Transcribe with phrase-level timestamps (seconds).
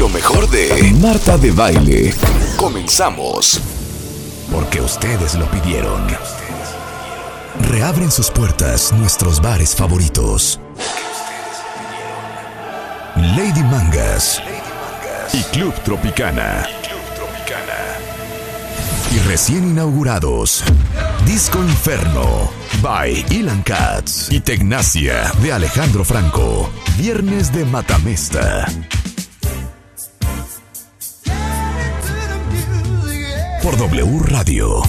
[0.00, 2.14] Lo mejor de Marta de Baile.
[2.56, 3.60] Comenzamos.
[4.50, 6.06] Porque ustedes lo pidieron.
[7.68, 10.58] Reabren sus puertas nuestros bares favoritos.
[13.14, 14.40] Lady Mangas
[15.34, 16.66] y Club Tropicana.
[19.14, 20.64] Y recién inaugurados,
[21.26, 26.70] Disco Inferno by Ilan Katz y Tecnacia de Alejandro Franco.
[26.96, 28.66] Viernes de Matamesta.
[33.62, 34.82] Por W Radio.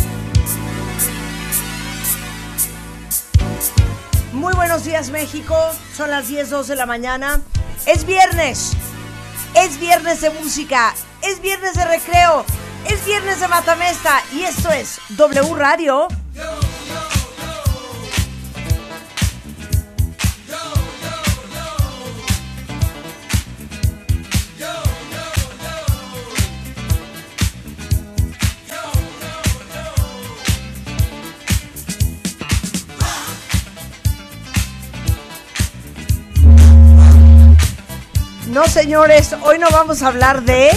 [4.31, 5.55] Muy buenos días México,
[5.95, 7.41] son las 10, 12 de la mañana.
[7.85, 8.71] Es viernes,
[9.55, 12.45] es viernes de música, es viernes de recreo,
[12.89, 16.07] es viernes de Matamesta y esto es W Radio.
[38.61, 40.69] No, señores, hoy no vamos a hablar de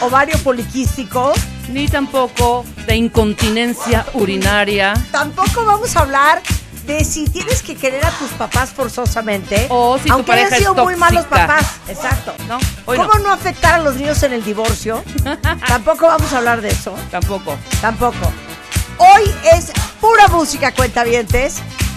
[0.00, 1.34] ovario poliquístico.
[1.68, 4.94] Ni tampoco de incontinencia urinaria.
[5.12, 6.40] Tampoco vamos a hablar
[6.86, 9.66] de si tienes que querer a tus papás forzosamente.
[9.68, 11.66] O si tu aunque hayan pareja es sido muy malos papás.
[11.88, 12.32] Exacto.
[12.48, 13.24] No, hoy ¿Cómo no.
[13.24, 13.32] no.
[13.32, 15.04] afectar a los niños en el divorcio?
[15.68, 16.94] Tampoco vamos a hablar de eso.
[17.10, 17.54] Tampoco.
[17.82, 18.32] Tampoco.
[18.96, 21.56] Hoy es pura música, cuentavientes.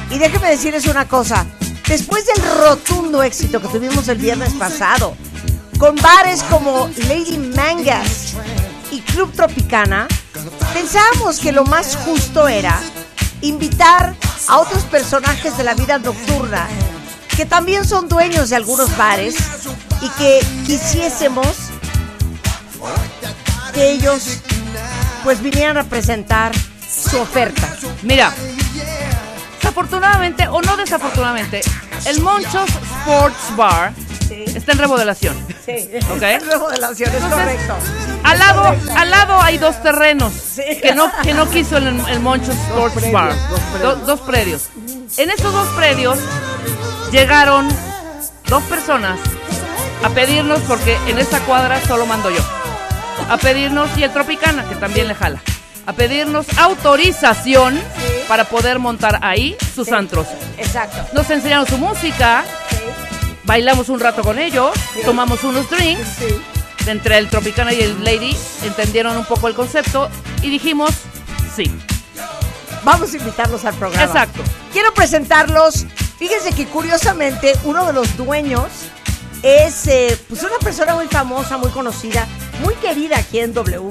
[0.09, 1.45] Y déjenme decirles una cosa.
[1.87, 5.15] Después del rotundo éxito que tuvimos el viernes pasado,
[5.77, 8.33] con bares como Lady Mangas
[8.91, 10.07] y Club Tropicana,
[10.73, 12.79] pensábamos que lo más justo era
[13.41, 14.15] invitar
[14.47, 16.67] a otros personajes de la vida nocturna
[17.35, 19.35] que también son dueños de algunos bares
[20.01, 21.47] y que quisiésemos
[23.73, 24.39] que ellos
[25.23, 26.51] pues vinieran a presentar
[26.87, 27.75] su oferta.
[28.03, 28.33] Mira,
[29.78, 31.61] desafortunadamente o no desafortunadamente,
[32.06, 33.91] el Monchos Sports Bar
[34.28, 34.44] Sí.
[34.56, 35.35] está en remodelación.
[35.66, 36.22] Sí, Ok.
[36.50, 37.75] remodelación, es Entonces, correcto.
[38.23, 40.61] Al lado, al lado hay dos terrenos Sí.
[40.81, 43.34] que no, que no quiso el, el Monchos Sports predios, Bar.
[43.50, 44.69] dos Do- dos predios.
[45.17, 46.19] En esos dos predios
[47.11, 47.67] llegaron
[48.47, 49.19] dos personas
[50.03, 52.41] a pedirnos, porque en esta cuadra solo mando yo,
[53.29, 55.41] a pedirnos, y el Tropicana, que también le jala,
[55.85, 57.79] a pedirnos autorización
[58.27, 59.94] para poder montar ahí sus Sí.
[59.94, 60.27] antros.
[60.57, 61.05] Exacto.
[61.13, 62.77] Nos enseñaron su música, Sí,
[63.44, 64.72] bailamos un rato con ellos,
[65.05, 66.25] tomamos unos drinks, sí.
[66.88, 70.09] entre el Tropicana y el Lady entendieron un poco el concepto
[70.41, 70.91] y dijimos
[71.55, 71.72] sí.
[72.83, 74.03] Vamos a invitarlos al programa.
[74.05, 74.41] Exacto.
[74.73, 75.85] Quiero presentarlos.
[76.19, 78.67] Fíjense que curiosamente uno de los dueños
[79.41, 82.27] es eh, pues una persona muy famosa, muy conocida,
[82.61, 83.89] muy querida aquí en W.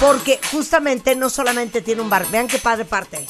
[0.00, 3.26] Porque justamente no solamente tiene un bar, vean qué padre parte.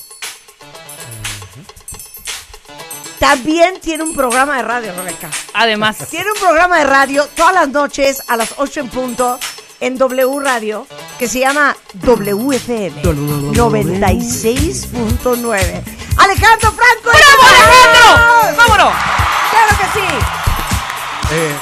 [3.19, 5.29] También tiene un programa de radio, Rebeca.
[5.55, 9.41] Además, Tiene un programa de radio todas las noches a las 8 en punto
[9.81, 10.87] en W Radio
[11.19, 15.83] que se llama WFM 96.9.
[16.17, 17.11] Alejandro Franco.
[17.11, 18.57] ¡Bravo, Alejandro!
[18.57, 18.93] ¡Vámonos!
[19.51, 20.07] Claro que sí.
[21.33, 21.53] Eh,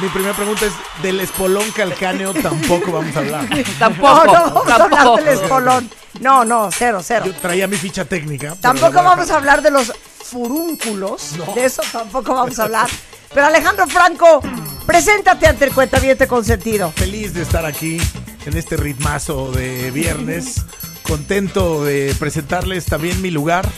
[0.00, 0.72] mi primera pregunta es,
[1.02, 3.48] del espolón calcáneo tampoco vamos a hablar.
[3.78, 5.16] Tampoco, no, no vamos a hablar tampoco.
[5.16, 5.90] del espolón.
[6.20, 7.26] No, no, cero, cero.
[7.26, 8.56] Yo traía mi ficha técnica.
[8.60, 9.92] Tampoco vamos a hablar de los
[10.24, 11.32] furúnculos.
[11.32, 11.54] No.
[11.54, 12.88] De eso tampoco vamos a hablar.
[13.32, 14.40] Pero Alejandro Franco,
[14.86, 16.92] preséntate ante el cuentaviente consentido.
[16.92, 17.98] Feliz de estar aquí
[18.46, 20.62] en este ritmazo de viernes.
[21.02, 23.68] Contento de presentarles también mi lugar.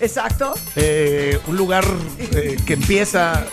[0.00, 0.54] Exacto.
[0.76, 1.84] Eh, un lugar
[2.18, 3.46] eh, que empieza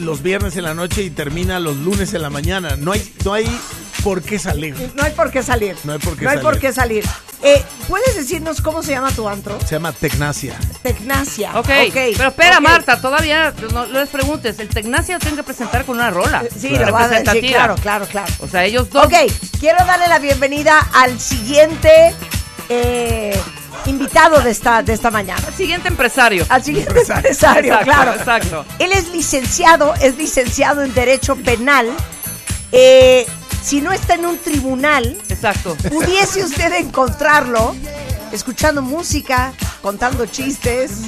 [0.00, 2.76] los viernes en la noche y termina los lunes en la mañana.
[2.76, 3.46] No hay, no hay
[4.02, 4.74] por qué salir.
[4.94, 5.76] No hay por qué salir.
[5.84, 6.50] No hay por qué No hay salir.
[6.50, 7.04] por qué salir.
[7.42, 9.58] Eh, ¿Puedes decirnos cómo se llama tu antro?
[9.60, 10.56] Se llama Tecnacia.
[10.82, 11.58] Tecnacia.
[11.58, 12.60] Ok, pero espera.
[12.60, 14.58] Marta, todavía no, no les preguntes.
[14.58, 16.44] El Tecnacia tiene que presentar con una rola.
[16.58, 18.32] Sí, lo vas a decir, claro, claro, claro.
[18.40, 19.06] O sea, ellos dos.
[19.06, 19.14] Ok,
[19.60, 22.14] quiero darle la bienvenida al siguiente
[22.68, 23.38] eh,
[23.84, 25.42] invitado de esta, de esta mañana.
[25.46, 26.44] El siguiente empresario.
[26.48, 27.30] Al siguiente empresario,
[27.74, 28.14] Exacto, claro.
[28.14, 28.64] exacto.
[28.78, 31.88] Él es licenciado, es licenciado en Derecho Penal.
[32.72, 33.26] Eh,
[33.62, 35.76] si no está en un tribunal, Exacto.
[35.88, 37.74] pudiese usted encontrarlo
[38.32, 39.52] escuchando música,
[39.82, 41.02] contando chistes.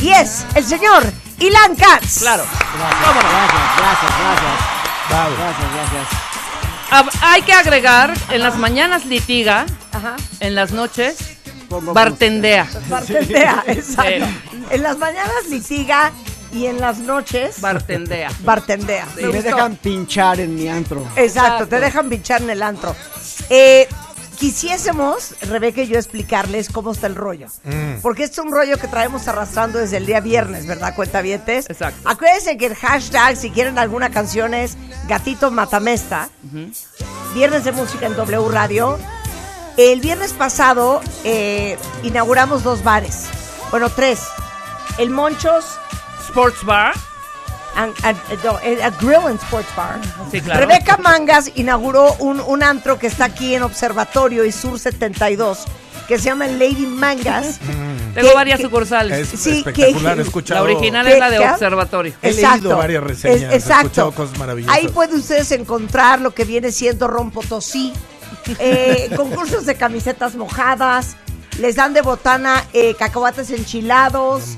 [0.00, 1.04] Y es el señor
[1.38, 2.18] Ilan Katz.
[2.20, 2.44] Claro.
[5.08, 5.34] Bravo.
[6.90, 10.16] Ab- hay que agregar, en las mañanas litiga, Ajá.
[10.40, 11.16] en las noches
[11.68, 12.66] bartendea.
[12.88, 14.26] Bartendea, exacto.
[14.70, 16.12] En las mañanas litiga
[16.52, 18.30] y en las noches Bartendea.
[18.40, 19.06] bartendea.
[19.16, 19.24] Sí.
[19.24, 21.00] Me dejan pinchar en mi antro.
[21.16, 21.66] Exacto, Exacto.
[21.68, 22.94] te dejan pinchar en el antro.
[23.50, 23.86] Eh,
[24.38, 27.48] quisiésemos, Rebeca y yo, explicarles cómo está el rollo.
[28.02, 31.68] Porque este es un rollo que traemos arrastrando desde el día viernes, ¿verdad, cuentavientes?
[31.68, 32.08] Exacto.
[32.08, 34.76] Acuérdense que el hashtag, si quieren alguna canción, es
[35.06, 36.30] Gatito Matamesta.
[37.34, 38.98] Viernes de música en W Radio.
[39.78, 43.24] El viernes pasado eh, inauguramos dos bares.
[43.70, 44.20] Bueno, tres.
[44.98, 45.64] El Monchos
[46.28, 46.92] Sports Bar.
[47.76, 50.00] and- and- no, eh, a Grill and Sports Bar.
[50.32, 50.66] Sí, claro.
[50.66, 55.60] Rebeca Mangas inauguró un, un antro que está aquí en Observatorio y Sur 72,
[56.08, 57.60] que se llama Lady Mangas.
[58.14, 59.32] Tengo Que- varias que- sucursales.
[59.32, 60.66] Es Sí, espectacular, que- he escuchado.
[60.66, 61.38] La original ¿Qué- es la de?
[61.38, 62.14] Observatorio.
[62.20, 63.82] He leído varias reseñas, he exacto.
[63.86, 64.76] escuchado cosas maravillosas.
[64.76, 67.92] Ahí pueden ustedes encontrar lo que viene siendo Ron Potosí,
[68.58, 71.16] eh, concursos de camisetas mojadas,
[71.58, 74.56] les dan de botana eh, cacahuates enchilados,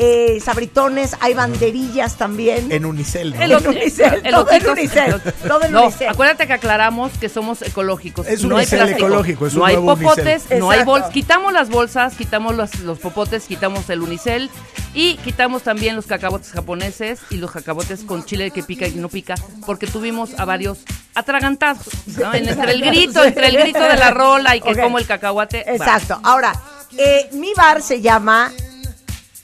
[0.00, 2.70] eh, sabritones, hay banderillas también.
[2.70, 3.42] En Unicel, ¿no?
[3.42, 6.08] El En Unicel, todo en Unicel, todo en no, Unicel.
[6.08, 8.28] acuérdate que aclaramos que somos ecológicos.
[8.28, 9.06] Es un no hay Unicel plástico.
[9.06, 10.58] ecológico, es un no hay nuevo popotes, Unicel.
[10.60, 11.10] no hay bolsas.
[11.10, 14.50] Quitamos las bolsas, quitamos los, los popotes, quitamos el unicel
[14.94, 19.08] y quitamos también los cacahuates japoneses y los cacahuates con chile que pica y no
[19.08, 19.34] pica,
[19.66, 20.78] porque tuvimos a varios
[21.18, 21.86] atragantados.
[22.18, 22.32] ¿no?
[22.34, 25.64] En- entre el grito, entre el grito de la rola y que como el cacahuate.
[25.68, 25.72] va.
[25.72, 26.20] Exacto.
[26.22, 26.52] Ahora,
[26.96, 28.52] eh, mi bar se llama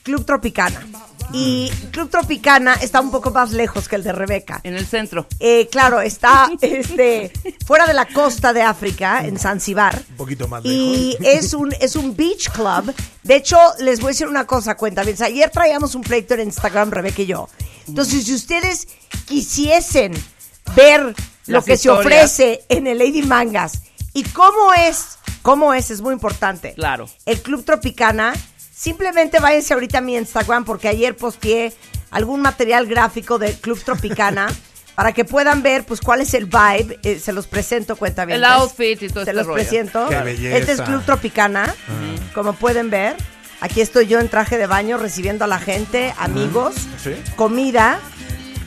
[0.03, 0.81] Club Tropicana.
[1.33, 4.61] Y Club Tropicana está un poco más lejos que el de Rebeca.
[4.63, 5.25] En el centro.
[5.39, 7.31] Eh, claro, está este,
[7.65, 10.01] fuera de la costa de África, en Zanzibar.
[10.11, 11.43] Un poquito más Y lejos.
[11.45, 12.93] es un, es un beach club.
[13.23, 15.17] De hecho, les voy a decir una cosa, cuenta bien.
[15.23, 17.49] Ayer traíamos un pleito en Instagram, Rebeca y yo.
[17.87, 18.87] Entonces, si ustedes
[19.25, 20.13] quisiesen
[20.75, 21.01] ver
[21.47, 23.81] lo Las que se ofrece en el Lady Mangas
[24.13, 26.73] y cómo es, cómo es, es muy importante.
[26.73, 27.07] Claro.
[27.25, 28.33] El Club Tropicana,
[28.73, 31.73] simplemente váyanse ahorita a mi Instagram porque ayer posteé
[32.11, 34.47] algún material gráfico del Club Tropicana
[34.95, 36.99] para que puedan ver pues cuál es el vibe.
[37.03, 38.37] Eh, se los presento, cuenta bien.
[38.37, 39.55] El outfit y todo Se este los rollo.
[39.61, 40.07] presento.
[40.09, 40.57] Qué belleza.
[40.57, 41.73] Este es Club Tropicana,
[42.33, 43.15] como pueden ver.
[43.61, 47.11] Aquí estoy yo en traje de baño recibiendo a la gente, amigos, Sí.
[47.35, 47.99] comida,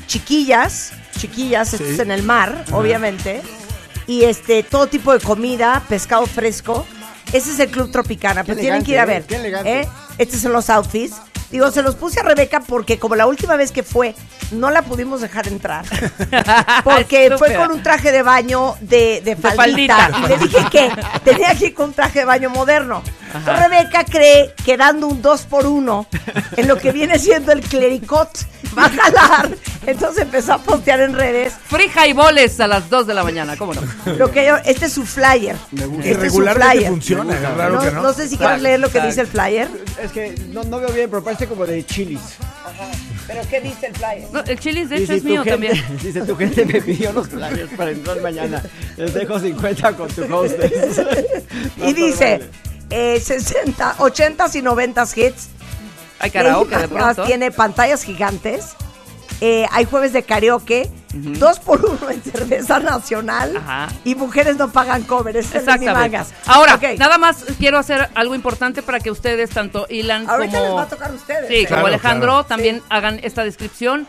[0.06, 3.42] chiquillas, chiquillas, esto es en el mar, obviamente,
[4.06, 6.86] y este todo tipo de comida, pescado fresco.
[7.32, 9.24] Ese es el Club Tropicana, pero tienen que ir a ver.
[9.24, 9.80] Qué elegante.
[9.80, 9.88] ¿eh?
[10.16, 11.14] Estos son los outfits.
[11.50, 14.14] Digo, se los puse a Rebeca porque como la última vez que fue,
[14.52, 15.84] no la pudimos dejar entrar.
[16.84, 19.96] Porque fue con un traje de baño de, de faldita.
[19.96, 20.10] faldita.
[20.24, 20.90] Y le dije que
[21.24, 23.02] tenía que ir con un traje de baño moderno.
[23.34, 26.06] Entonces Rebeca cree que dando un 2 por 1
[26.56, 28.30] en lo que viene siendo el clericot
[28.76, 29.50] va a jalar.
[29.86, 31.52] Entonces empezó a postear en redes.
[31.68, 33.82] Free highballs a las 2 de la mañana, ¿cómo no?
[34.16, 35.56] Lo que yo, este es su flyer.
[35.72, 36.08] Me gusta.
[36.08, 36.88] Este es su flyer.
[36.88, 38.02] funciona, es raro No, que no.
[38.02, 39.68] no sé si quieres leer lo que dice el flyer.
[40.02, 42.20] Es que no, no veo bien, pero parece como de chilis.
[43.26, 44.28] ¿Pero qué dice el flyer?
[44.32, 45.98] No, el chilis de hecho Dice, es mío gente- también.
[46.02, 48.62] Dice, tu gente me pidió los flyers para entrar mañana.
[48.96, 51.00] Les dejo 50 con tu hostess.
[51.76, 52.40] Y dice,
[52.90, 55.48] eh, 60, 80 y 90 hits.
[56.20, 57.24] Hay karaoke de pronto.
[57.24, 58.70] Tiene pantallas gigantes.
[59.40, 60.90] Eh, hay jueves de karaoke.
[61.14, 63.56] Dos por uno en cerveza nacional.
[63.56, 63.88] Ajá.
[64.04, 65.36] Y mujeres no pagan cover.
[65.36, 66.20] Es Exactamente.
[66.46, 70.74] Ahora, nada más quiero hacer algo importante para que ustedes, tanto Ilan Ahorita les como,
[70.76, 71.48] va a tocar a ustedes.
[71.48, 71.66] sí, ¿eh?
[71.66, 72.44] como Alejandro, claro.
[72.44, 74.06] también hagan esta descripción.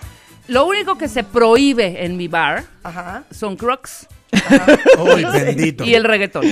[0.48, 3.24] Lo único que se prohíbe en mi bar Ajá.
[3.32, 4.08] son crocs
[5.00, 5.84] Uy, bendito.
[5.84, 6.46] y el reggaetón.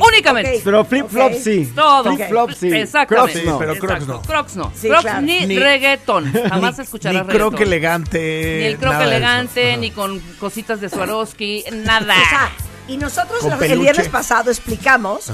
[0.00, 0.60] Únicamente.
[0.64, 1.70] Pero flip flop sí.
[1.74, 2.14] Todo.
[2.14, 2.68] Flip flop sí.
[2.72, 3.32] Exactamente.
[3.42, 3.58] Crocs no.
[3.58, 4.12] pero Crocs Exacto.
[4.14, 4.22] no.
[4.22, 4.72] Crocs no.
[4.74, 5.20] Sí, Crocs claro.
[5.22, 6.32] ni, Ni- reggaetón.
[6.48, 7.62] Jamás escucharás Ni croc reggaetón.
[7.62, 8.56] elegante.
[8.60, 12.14] Ni el croc elegante, ni con cositas de Swarovski, nada.
[12.14, 12.50] O sea,
[12.88, 15.30] y nosotros Con el viernes pasado explicamos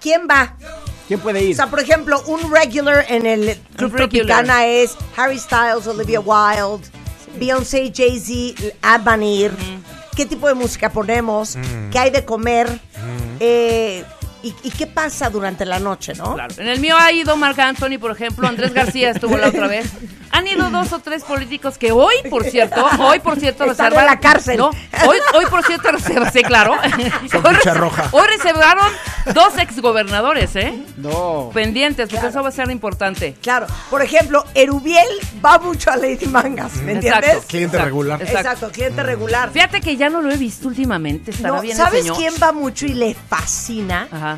[0.00, 0.54] quién va.
[1.08, 1.56] ¿Quién puede O ir?
[1.56, 3.94] sea, por ejemplo, un regular en el Club.
[3.96, 6.88] Tropicana es Harry Styles, Olivia Wilde,
[7.38, 9.50] Beyoncé, Jay-Z, Abanir.
[10.14, 11.56] ¿Qué tipo de música ponemos?
[11.90, 12.80] ¿Qué hay de comer?
[13.40, 14.04] Eh,
[14.42, 16.34] y, y qué pasa durante la noche, no?
[16.34, 16.54] Claro.
[16.58, 19.86] En el mío ha ido Marc Anthony, por ejemplo, Andrés García estuvo la otra vez.
[20.34, 24.06] Han ido dos o tres políticos que hoy, por cierto, hoy por cierto reservan- en
[24.06, 24.56] la cárcel.
[24.56, 24.70] No,
[25.06, 26.74] hoy, hoy por cierto reservan, sí, claro.
[27.30, 28.08] Con Hoy roja.
[28.12, 28.86] Hoy reservaron
[29.34, 30.72] dos exgobernadores, ¿eh?
[30.96, 31.50] No.
[31.52, 33.34] Pendientes, porque eso va a ser importante.
[33.42, 33.66] Claro.
[33.90, 35.06] Por ejemplo, Erubiel
[35.44, 37.24] va mucho a Lady Mangas, ¿me entiendes?
[37.28, 37.46] Exacto.
[37.48, 38.22] Cliente Exacto, regular.
[38.22, 38.38] exacto.
[38.40, 39.50] Exacto, cliente regular.
[39.50, 42.16] Fíjate que ya no lo he visto últimamente, estará No, bien el ¿Sabes señor.
[42.16, 44.08] quién va mucho y le fascina?
[44.10, 44.31] Ajá.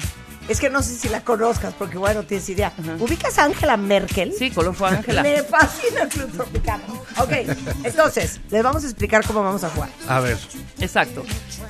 [0.46, 2.70] Es que no sé si la conozcas, porque bueno, no tienes idea.
[2.98, 4.30] ¿Ubicas a Angela Merkel?
[4.38, 5.22] Sí, color fue Ángela.
[5.22, 6.82] Me fascina el Club Tropicana.
[7.16, 7.32] Ok,
[7.82, 9.88] entonces, les vamos a explicar cómo vamos a jugar.
[10.06, 10.36] A ver.
[10.80, 11.24] Exacto.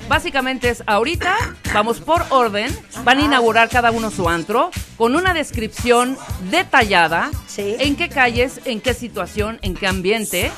[0.08, 1.36] Básicamente es ahorita,
[1.72, 6.18] vamos por orden, van a inaugurar cada uno su antro con una descripción
[6.50, 7.76] detallada Sí.
[7.78, 10.50] en qué calles, en qué situación, en qué ambiente,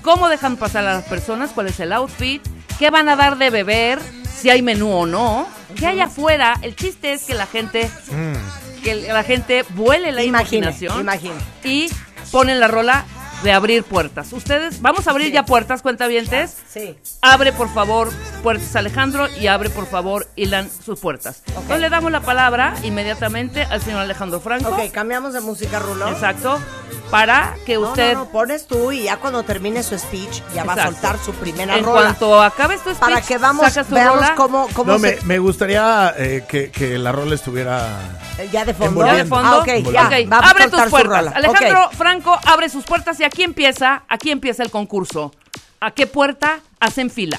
[0.00, 2.42] cómo dejan pasar a las personas, cuál es el outfit,
[2.78, 3.98] qué van a dar de beber,
[4.34, 6.54] si hay menú o no, qué hay afuera.
[6.62, 7.90] El chiste es que la gente
[8.82, 11.34] que la gente vuele la Imagine, imaginación imagine.
[11.64, 11.88] y
[12.30, 13.04] ponen la rola
[13.42, 14.32] de abrir puertas.
[14.32, 16.56] Ustedes, vamos a abrir ya puertas, cuentavientes.
[16.70, 16.96] Sí.
[17.20, 18.10] Abre por favor
[18.42, 21.42] puertas Alejandro y abre por favor Ilan sus puertas.
[21.46, 24.68] Entonces le damos la palabra inmediatamente al señor Alejandro Franco.
[24.70, 26.08] Ok, cambiamos de música, Rulo.
[26.08, 26.58] Exacto.
[27.10, 30.72] Para que usted, no, no, pones tú y ya cuando termine su speech ya va
[30.72, 32.00] a soltar su primera en rola.
[32.02, 34.34] cuanto acabe tu speech, para que vamos, veamos rola.
[34.34, 35.16] cómo, cómo No, se...
[35.16, 37.98] me, me gustaría eh, que, que la rola estuviera...
[38.38, 39.06] eh, Ya de fondo.
[39.06, 39.48] ¿Ya de fondo?
[39.48, 40.06] Ah, ok, ya.
[40.06, 41.18] Ok, va a abre tus su puertas.
[41.18, 41.30] rola.
[41.36, 41.90] Alejandro.
[41.96, 45.30] Franco abre sus puertas y aquí empieza, aquí empieza el concurso.
[45.80, 47.38] ¿A qué puerta hacen fila?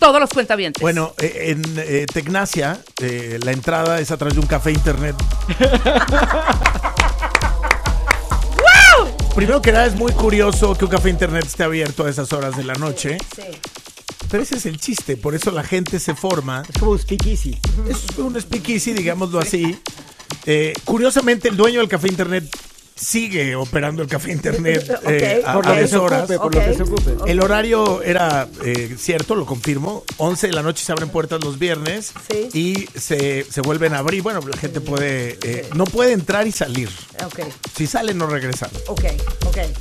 [0.00, 0.82] Todos los cuentavientes.
[0.82, 5.14] Bueno, eh, en eh, Tecnacia, eh, la entrada es a través de un café internet.
[9.34, 12.56] Primero que nada, es muy curioso que un café internet esté abierto a esas horas
[12.56, 13.18] de la noche.
[13.34, 13.42] Sí.
[14.30, 16.62] Pero ese es el chiste, por eso la gente se forma.
[16.68, 17.58] Es como un speakeasy.
[17.88, 19.76] Es un speakeasy, digámoslo así.
[20.46, 22.44] Eh, curiosamente, el dueño del café internet
[22.96, 27.30] sigue operando el café internet eh, a, Por a ocupe, lo que se ocupe.
[27.30, 30.04] El horario era eh, cierto, lo confirmo.
[30.18, 32.48] 11 de la noche se abren puertas los viernes Sí.
[32.52, 34.22] y se, se vuelven a abrir.
[34.22, 36.88] Bueno, la gente puede, eh, no puede entrar y salir.
[37.24, 37.40] Ok,
[37.76, 38.70] Si salen, no regresan.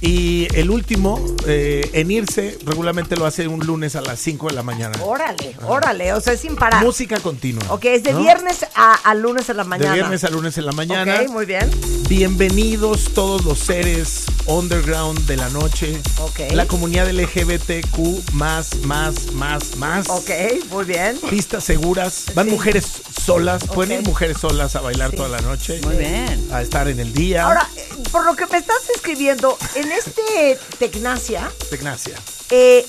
[0.02, 4.54] Y el último eh, en irse regularmente lo hace un lunes a las 5 de
[4.54, 4.98] la mañana.
[5.04, 6.84] Órale, órale, o sea, es sin parar.
[6.84, 7.64] Música continua.
[7.70, 8.20] Ok, es de ¿no?
[8.22, 9.94] viernes a, a lunes en la De mañana.
[9.94, 11.22] viernes a lunes en la mañana.
[11.24, 11.70] Ok, muy bien.
[12.10, 16.00] Bienvenidos todos los seres underground de la noche.
[16.20, 16.40] Ok.
[16.52, 20.10] La comunidad LGBTQ más, más, más, más.
[20.10, 20.30] Ok,
[20.70, 21.18] muy bien.
[21.30, 22.26] Pistas seguras.
[22.36, 22.52] Van Sí.
[22.52, 22.86] mujeres
[23.26, 23.64] solas.
[23.66, 24.02] Pueden Ok.
[24.04, 25.18] ir mujeres solas a bailar Sí.
[25.18, 25.80] toda la noche.
[25.84, 26.48] Muy bien.
[26.52, 27.46] A estar en el día.
[27.46, 27.68] Ahora,
[28.12, 32.16] por lo que me estás escribiendo, en este Tecnacia, Tecnacia.
[32.52, 32.86] eh,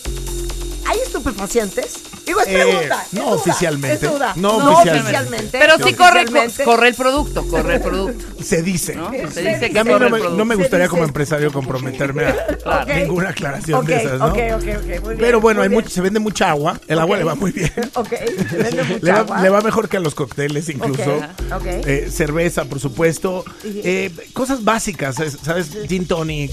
[0.87, 1.95] ¿hay estupefacientes?
[2.27, 3.05] Digo, es Eh, pregunta.
[3.07, 4.07] es no duda, oficialmente.
[4.07, 4.33] es duda.
[4.37, 5.01] No oficialmente.
[5.01, 5.59] oficialmente.
[5.59, 6.25] Pero sí corre,
[6.65, 8.25] corre el producto, corre el producto.
[8.45, 8.95] Se dice.
[8.95, 9.11] ¿no?
[9.11, 11.53] Se dice que Y a mí corre no el me, no me gustaría como empresario
[11.53, 12.25] comprometerme
[12.67, 14.27] a ninguna aclaración Ok, de esas, ¿no?
[14.27, 15.19] ok, ok, ok, muy bien.
[15.19, 15.81] Pero bueno, muy hay bien.
[15.83, 16.79] mucho, se vende mucha agua.
[16.89, 17.73] El agua le va muy bien.
[17.95, 18.09] Ok,
[18.51, 19.41] se vende mucha Le va, agua.
[19.43, 21.21] le va mejor que a los cócteles incluso.
[21.65, 23.45] Eh, cerveza, por supuesto.
[23.65, 25.71] Eh, cosas básicas, ¿sabes?
[25.89, 26.51] Gin tonic,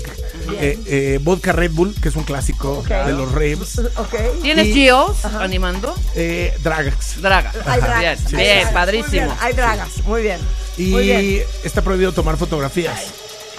[0.59, 3.79] eh, eh, vodka Red Bull, que es un clásico de los raves.
[3.97, 4.15] Ok.
[4.41, 5.17] ¿Tienes Y- Gios
[5.67, 5.95] animando?
[6.15, 7.21] Eh, drags.
[7.21, 7.51] Draga.
[7.65, 8.25] Hay dragas.
[8.25, 8.73] Bien, hay bien, dragas.
[8.73, 9.09] padrísimo.
[9.11, 10.39] Muy bien, Hay dragas, muy bien.
[10.77, 11.43] Y Muy bien.
[11.63, 12.99] está prohibido tomar fotografías.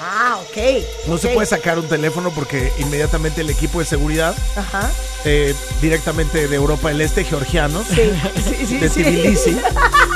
[0.01, 0.83] Ah, ok.
[1.07, 4.91] No se puede sacar un teléfono porque inmediatamente el equipo de seguridad, Ajá.
[5.25, 8.11] eh, directamente de Europa del Este, georgianos, Sí,
[8.45, 8.79] sí, sí.
[8.79, 9.03] de sí.
[9.05, 9.57] Tbilisi,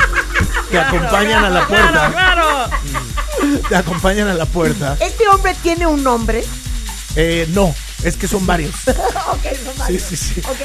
[0.70, 2.12] te acompañan a la Claro, puerta.
[2.12, 2.70] claro.
[3.68, 4.96] Te acompañan a la puerta.
[4.98, 6.42] ¿Este hombre tiene un nombre?
[7.14, 7.72] Eh, no,
[8.06, 8.74] es que son varios.
[8.86, 10.02] ok, son varios.
[10.02, 10.40] Sí, sí, sí.
[10.40, 10.60] Ok.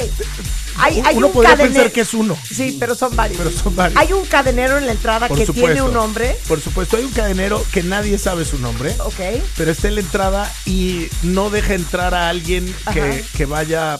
[0.77, 1.73] Hay, hay Uno un podría cadenero.
[1.73, 2.37] pensar que es uno.
[2.49, 3.37] Sí, pero son varios.
[3.37, 3.99] Pero son varios.
[3.99, 5.67] Hay un cadenero en la entrada Por que supuesto.
[5.67, 6.37] tiene un nombre.
[6.47, 9.19] Por supuesto, hay un cadenero que nadie sabe su nombre, Ok.
[9.57, 13.99] pero está en la entrada y no deja entrar a alguien que, que vaya,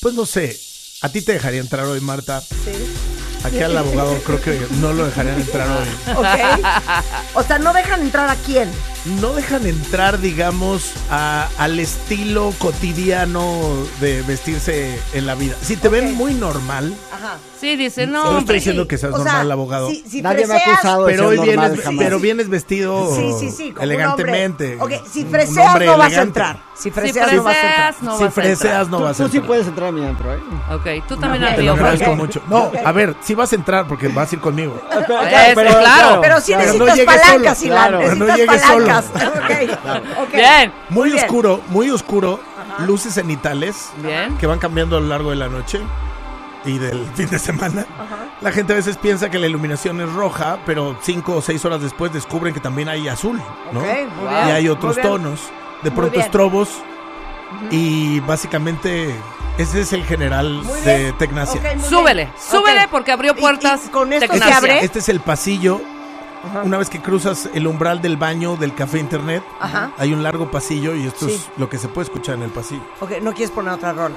[0.00, 0.58] pues no sé,
[1.02, 2.40] a ti te dejaría entrar hoy, Marta.
[2.40, 2.72] Sí.
[3.44, 5.88] Aquí al abogado creo que no lo dejarían entrar hoy.
[6.16, 6.64] Ok.
[7.34, 8.68] O sea, no dejan entrar a quién.
[9.04, 13.58] No dejan entrar, digamos, a- al estilo cotidiano
[14.00, 15.54] de vestirse en la vida.
[15.62, 15.94] Si te Ok.
[15.94, 17.36] ven muy normal, Ajá.
[17.60, 19.90] Sí, dice, no, no estoy diciendo que seas O sea, normal, abogado.
[19.90, 22.04] Si, si Nadie me ha freseas- acusado de pero ser hoy normal vienes, jamás.
[22.04, 23.62] pero vienes vestido Sí, sí, sí.
[23.72, 24.78] como un elegantemente.
[24.80, 24.98] hombre.
[24.98, 26.62] Ok, si Un freseas no vas a entrar.
[26.76, 27.74] Si Si freseas no vas a entrar.
[27.94, 28.86] freseas, no si vas a freseas entrar.
[28.88, 29.46] no Tú, vas a tú sí entrar.
[29.48, 30.38] puedes entrar a mi antro, ¿eh?
[30.70, 31.54] Ok, tú también Ok.
[31.56, 32.42] Te lo agradezco mucho.
[32.48, 34.80] No, a ver, sí vas a entrar porque vas a ir conmigo.
[34.88, 36.20] Pero- claro.
[36.20, 37.58] Pero sí Pero no necesitas palancas.
[37.60, 38.87] Pero no llegues solo.
[40.32, 40.72] Bien.
[40.90, 41.24] Muy, bien.
[41.24, 42.40] oscuro, muy oscuro.
[42.86, 44.36] Luces cenitales Bien.
[44.38, 45.80] que van cambiando a lo largo de la noche
[46.64, 47.86] y del fin de semana.
[48.40, 51.80] La gente a veces piensa que la iluminación es roja, pero cinco o seis horas
[51.82, 53.40] después descubren que también hay azul,
[53.72, 53.80] ¿no?
[53.80, 54.48] Ok, muy Wow.
[54.48, 55.40] y hay otros tonos.
[55.82, 56.68] De pronto estrobos.
[57.70, 59.14] Y básicamente
[59.56, 61.12] ese es el general de.
[61.18, 61.58] Tecnacia.
[61.60, 61.90] Ok, muy bien.
[61.90, 62.90] Súbele, súbele Ok.
[62.90, 63.80] porque abrió Y- y puertas.
[63.90, 64.84] con esto se abre.
[64.84, 65.80] Este es el pasillo.
[66.64, 69.90] Una vez que cruzas el umbral del baño del café internet, Ajá.
[69.98, 71.34] hay un largo pasillo y esto Sí.
[71.34, 72.82] es lo que se puede escuchar en el pasillo.
[73.00, 74.16] Ok, no quieres poner otra rola.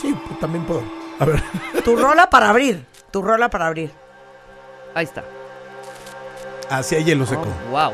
[0.00, 0.82] Sí, pues, también puedo.
[1.20, 1.42] A ver.
[1.84, 2.84] Tu rola para abrir.
[3.10, 3.92] Tu rola para abrir.
[4.94, 5.24] Ahí está.
[6.68, 7.46] Hacia hielo seco.
[7.70, 7.92] Wow.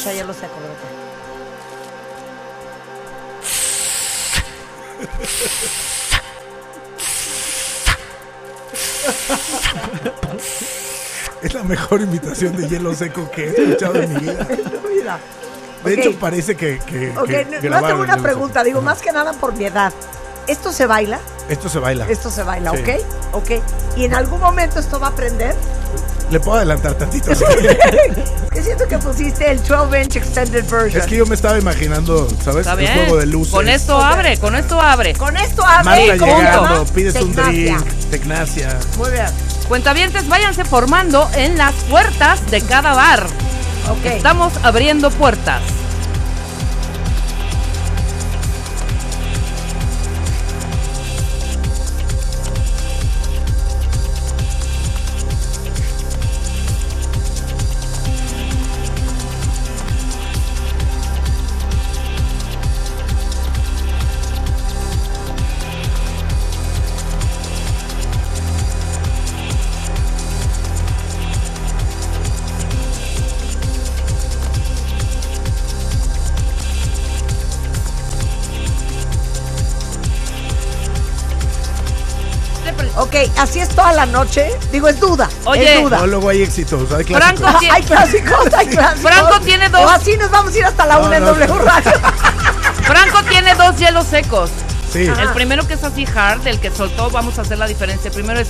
[0.00, 0.46] Esa ya lo sé,
[11.42, 14.46] Es la mejor imitación de hielo seco que he escuchado en mi vida.
[15.84, 18.64] De hecho, parece que, que, no- no tengo una pregunta, seco.
[18.64, 19.92] digo más que nada por mi edad.
[20.46, 21.20] ¿Esto se baila?
[21.48, 22.06] Esto se baila.
[22.08, 22.78] Esto se baila, Sí.
[22.78, 22.88] ¿ok?
[23.32, 23.50] Ok.
[23.96, 25.54] ¿Y en algún momento esto va a aprender?
[26.30, 27.30] Le puedo adelantar tantito.
[28.54, 31.02] Es que siento que pusiste el 12-inch extended version.
[31.02, 32.66] es que yo me estaba imaginando, ¿sabes?
[32.68, 33.52] El juego de luces.
[33.52, 35.12] Con esto abre, con esto abre.
[35.14, 37.76] Con esto abre Marta ¿cómo se llegando, pides un Tecnacia.
[37.78, 38.78] drink, Tecnacia.
[38.96, 39.26] Muy bien.
[39.68, 43.26] Cuentavientes, váyanse formando en las puertas de cada bar.
[43.90, 44.04] Ok.
[44.06, 45.60] Estamos abriendo puertas.
[83.44, 84.50] Así es toda la noche.
[84.72, 85.28] Digo, es duda.
[85.44, 85.76] Oye.
[85.76, 85.98] es duda.
[85.98, 87.40] No, luego hay éxitos, hay clásicos.
[87.40, 89.12] Franco, ti- Hay clásicos, hay clásicos.
[89.12, 89.80] Franco tiene dos.
[89.82, 91.24] O así nos vamos a ir hasta la No, una en.
[91.24, 91.92] W Radio.
[92.82, 94.50] Franco tiene dos hielos secos.
[94.92, 95.06] Sí.
[95.06, 98.08] El primero que es así hard, el que soltó, vamos a hacer la diferencia.
[98.08, 98.48] El primero es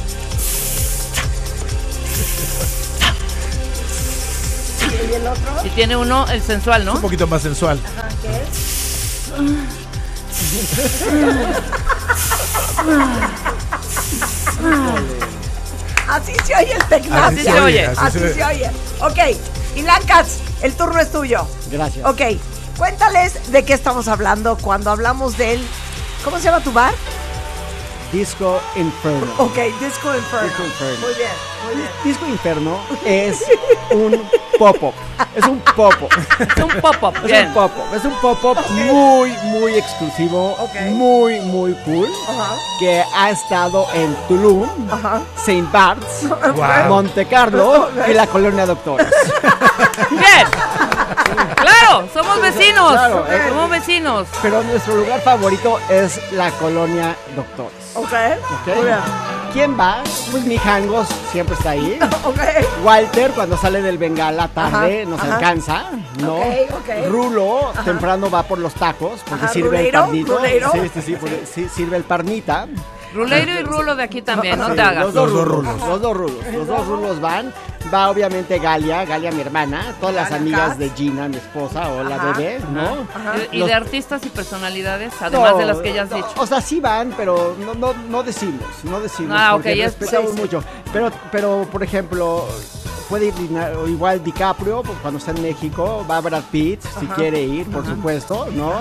[5.11, 5.43] ¿Y el otro?
[5.65, 6.95] y tiene uno el sensual, ¿no?
[6.95, 7.81] Un poquito más sensual.
[8.23, 9.35] ¿Qué es?
[16.09, 17.27] Así se oye el tecnacia.
[17.27, 17.87] Así se oye.
[17.87, 18.71] Así se oye.
[19.01, 19.19] Ok,
[19.77, 21.47] Ilan Katz, el turno es tuyo.
[21.71, 22.05] Gracias.
[22.07, 22.21] Ok,
[22.77, 25.65] cuéntales de qué estamos hablando cuando hablamos del...
[26.25, 26.95] ¿Cómo se llama tu bar?
[28.15, 29.27] Disco Inferno.
[29.39, 30.47] Ok, Disco Inferno.
[30.49, 30.99] Disco Inferno.
[31.05, 31.31] Muy bien,
[31.65, 31.89] muy bien.
[32.05, 33.45] Disco Inferno es
[33.91, 34.23] un
[34.57, 34.95] pop-up.
[35.35, 36.09] Es un pop-up.
[36.39, 37.17] Es un pop-up.
[37.27, 37.95] Es un pop-up.
[37.95, 40.53] Es un pop-up muy, muy exclusivo.
[40.61, 40.81] Ok.
[40.91, 42.09] Muy, muy cool.
[42.79, 45.21] Que ha estado en Tulum, ajá.
[45.37, 45.67] St.
[45.73, 46.89] Bart's, Wow.
[46.89, 49.09] Monte Carlo y la colonia Doctores.
[50.11, 50.47] Bien.
[51.57, 52.93] Claro, somos vecinos.
[52.93, 53.43] Claro, eh.
[53.49, 54.27] Somos vecinos.
[54.43, 57.73] Pero nuestro lugar favorito es la colonia Doctores.
[57.95, 58.77] Ok, ¿ok?
[58.77, 58.99] muy bien.
[59.53, 60.03] ¿Quién va?
[60.33, 61.97] Pues mi Jangos siempre está ahí.
[62.85, 65.35] Walter cuando sale del Bengala tarde Ajá, nos ajá.
[65.37, 65.85] alcanza,
[66.21, 66.37] ¿no?
[66.39, 67.09] Ok, ok.
[67.09, 69.99] Rulo temprano va por los tacos porque Ajá, sirve ¿ruleiro?
[69.99, 70.37] el parnito.
[70.37, 70.73] ¿ruleiro?
[70.73, 72.67] Sí, sí, sí, porque sí, sirve el parnita.
[73.15, 75.05] Ruleiro y rulo de aquí también, no Sí, te hagas.
[75.05, 75.89] Los dos Los dos rulos, rulos.
[75.89, 76.47] Los dos rulos.
[76.53, 77.55] Los dos rulos van.
[77.95, 80.79] Va obviamente Galia, Galia mi hermana, todas las Galia Katz.
[80.79, 83.07] de Gina, mi esposa, o la Ajá, bebé, ¿no?
[83.53, 86.17] Y, y Los- de artistas y personalidades, además No, de las que ya has no,
[86.17, 86.29] dicho.
[86.39, 89.37] O sea, sí van, pero no, no, no decimos, no decimos.
[89.39, 90.43] Ah, porque ok, es- respetamos sí, sí.
[90.43, 90.65] mucho.
[90.93, 92.49] Pero, pero, por ejemplo,
[93.09, 93.35] puede ir
[93.87, 98.49] igual DiCaprio pues, cuando está en México, va Brad Pitt, si quiere ir, por supuesto,
[98.53, 98.73] ¿no?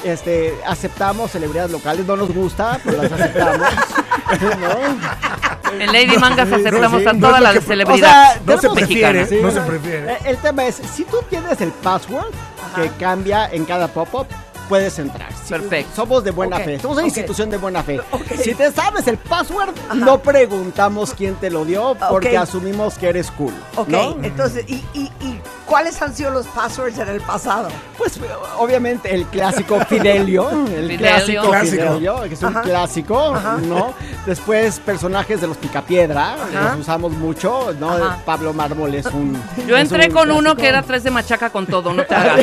[0.00, 0.08] Ajá.
[0.12, 3.68] Este, aceptamos celebridades locales, no nos gusta, pero las aceptamos.
[4.60, 5.72] ¿no?
[5.80, 8.78] En Lady Mangas aceptamos sí, a todas las que- O sea, celebridades No se tenemos-
[8.78, 9.42] prefiere, mexicanas.
[9.42, 9.66] no se Sí.
[9.68, 10.12] prefiere.
[10.12, 12.26] Eh, El tema es, si tú tienes el password
[12.74, 14.26] que cambia en cada pop-up,
[14.68, 15.30] puedes entrar.
[15.32, 15.92] Si- Perfecto.
[15.96, 16.78] Somos de buena Ok, fe.
[16.80, 17.08] Somos una ok.
[17.08, 18.00] institución de buena fe.
[18.10, 18.22] Ok.
[18.42, 23.30] Si te sabes el password, no preguntamos quién te lo dio porque asumimos que eres
[23.30, 23.54] cool.
[23.76, 24.16] Ok, ¿no?
[24.22, 27.68] entonces, ¿y, y, y cuáles han sido los passwords en el pasado?
[27.96, 28.18] Pues
[28.56, 30.98] obviamente el clásico Fidelio, el Fidelio.
[30.98, 31.82] clásico Clásico.
[31.82, 32.62] Fidelio, que es un Ajá.
[32.62, 33.56] clásico, Ajá.
[33.62, 33.94] ¿no?
[34.26, 36.70] Después personajes de los Picapiedra, que Ajá.
[36.70, 37.90] los usamos mucho, ¿no?
[37.92, 38.18] Ajá.
[38.24, 41.50] Pablo Mármol es un Yo es entré un con uno que era tres de machaca
[41.50, 42.40] con todo, no te hagas.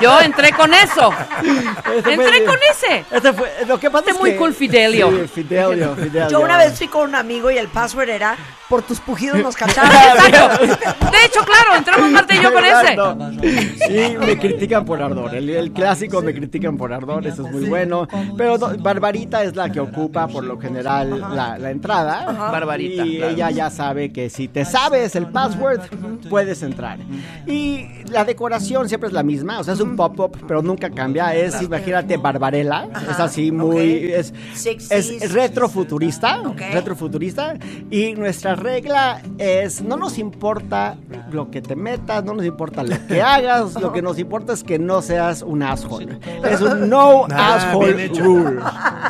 [0.00, 1.10] Yo entré con eso.
[1.42, 3.04] Ese fue- Entré con ese.
[3.10, 5.10] Ese fue, lo que pasa Este es muy que- cool Fidelio.
[5.10, 6.28] Sí, Fidelio, Fidelio.
[6.28, 8.36] Yo una vez fui con un amigo y el password era
[8.68, 9.92] por tus pujidos nos cacharon.
[9.92, 10.64] Exacto.
[11.10, 14.12] De hecho, claro, entramos Y yo con ese.
[14.14, 15.34] Y me critican por ardor.
[15.34, 18.06] El, el clásico me critican por ardor, eso es muy bueno.
[18.36, 22.24] Pero no, Barbarita es la que ocupa por lo general la, la entrada.
[22.50, 23.32] Barbarita, Y claro.
[23.32, 25.80] ella ya sabe que si te sabes el password,
[26.28, 26.98] puedes entrar.
[27.46, 31.34] Y la decoración siempre es la misma, o sea, es un pop-up, pero nunca cambia.
[31.34, 32.88] Es, imagínate, Barbarella.
[33.10, 34.12] Es así muy.
[34.12, 34.86] Es, 60s.
[34.90, 36.42] es retrofuturista.
[36.72, 37.54] Retrofuturista.
[37.90, 40.96] Y nuestra regla es: no nos importa
[41.32, 41.76] lo que te
[42.24, 45.62] no nos importa lo que hagas, lo que nos importa es que no seas un
[45.62, 46.18] asshole.
[46.48, 48.60] Es un no Ah, asshole rule.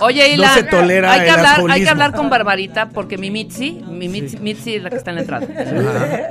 [0.01, 2.89] Oye, y No la- se tolera hay que el hablar, hay que hablar con Barbarita
[2.91, 5.47] porque mi Mitzi, mi Mitzi, Mitzi es la que está en la entrada.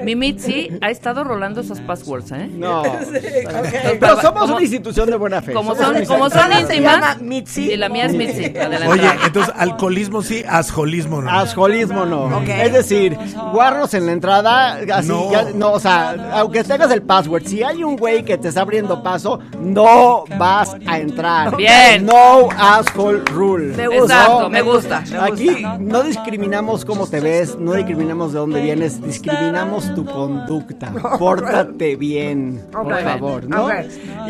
[0.03, 2.49] Mi Mitzi ha estado rolando esas passwords, ¿eh?
[2.53, 2.83] No.
[3.99, 5.53] Pero somos como- una institución de buena fe.
[5.53, 7.21] Como Somos son, como son íntimas.
[7.21, 7.69] Mitzi.
[7.69, 8.53] Sí, la mía es Mitzi.
[8.87, 11.29] Oye, entonces alcoholismo sí, asjolismo no.
[11.29, 12.41] Asjolismo no.
[12.41, 13.17] Es decir,
[13.51, 15.31] guarros en la entrada, así, No.
[15.31, 16.15] ya- no, o sea,
[16.59, 20.75] aunque tengas el password, si hay un güey que te está abriendo paso, no vas
[20.85, 21.55] a entrar.
[21.57, 22.05] Bien.
[22.05, 23.75] No asshole rule.
[23.75, 24.13] Me gusta.
[24.21, 25.03] Exacto, me gusta.
[25.11, 25.77] me Aquí gusta.
[25.79, 30.91] no discriminamos cómo te ves, no discriminamos de dónde vienes, discriminamos tu conducta.
[31.17, 33.67] Pórtate bien, por favor, ¿no?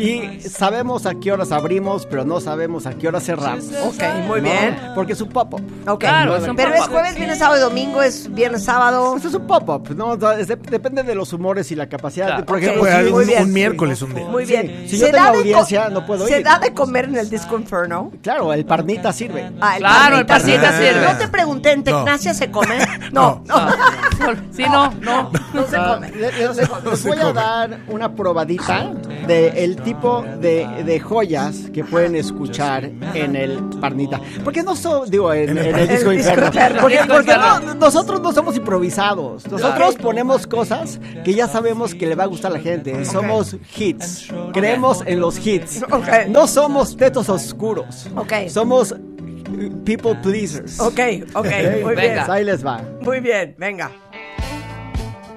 [0.00, 3.66] Y sabemos a qué horas abrimos, pero no sabemos a qué horas cerramos.
[3.86, 4.44] Ok, muy ¿no?
[4.48, 4.78] bien.
[4.94, 5.60] Porque es un pop-up.
[5.86, 6.00] Ok.
[6.00, 6.92] Claro, es un Pero es pop-up.
[6.94, 9.12] jueves, viernes, sábado y domingo, es viernes, sábado.
[9.12, 10.08] Pues es un pop-up, ¿no?
[10.10, 12.13] O sea, es de- depende de los humores y la capacidad.
[12.22, 12.36] Claro.
[12.38, 13.42] de- por ejemplo, Puede si- un, bien.
[13.44, 14.24] un miércoles un día.
[14.26, 14.84] Muy bien.
[14.88, 16.44] Si yo ¿Se tengo audiencia, no puedo ¿Se ir.
[16.44, 18.12] da de comer en el Disco Inferno?
[18.22, 19.50] Claro, el parnita sirve.
[19.60, 21.04] Ah, Claro, el parnita sirve.
[21.12, 22.78] No te pregunté, ¿en Tecnacia se come?
[23.12, 23.54] No, no.
[23.56, 23.76] Ah,
[24.52, 25.30] Sí, no, no.
[25.52, 26.10] No se Ah, come.
[26.10, 28.92] Le- Les, les voy a dar una probadita
[29.26, 32.84] de el tipo de, de joyas que pueden escuchar
[33.14, 34.20] en el Parnita.
[34.42, 36.32] Porque no son, digo, en, en el disco El disco.
[36.80, 37.60] Porque, Disco porque inferno.
[37.60, 39.46] no- nosotros no somos improvisados.
[39.50, 43.04] Nosotros ponemos cosas que ya sabemos que le va a gustar a la gente.
[43.04, 44.28] Somos hits.
[44.52, 45.82] Creemos en los hits.
[45.90, 46.06] Ok.
[46.28, 48.06] No somos tetos oscuros.
[48.16, 48.32] Ok.
[48.48, 50.80] Somos eh, people pleasers.
[50.80, 50.98] Ok,
[51.34, 51.46] ok,
[51.82, 52.00] muy Venga.
[52.14, 52.30] bien.
[52.30, 52.80] Ahí les va.
[53.02, 53.90] Muy bien, venga.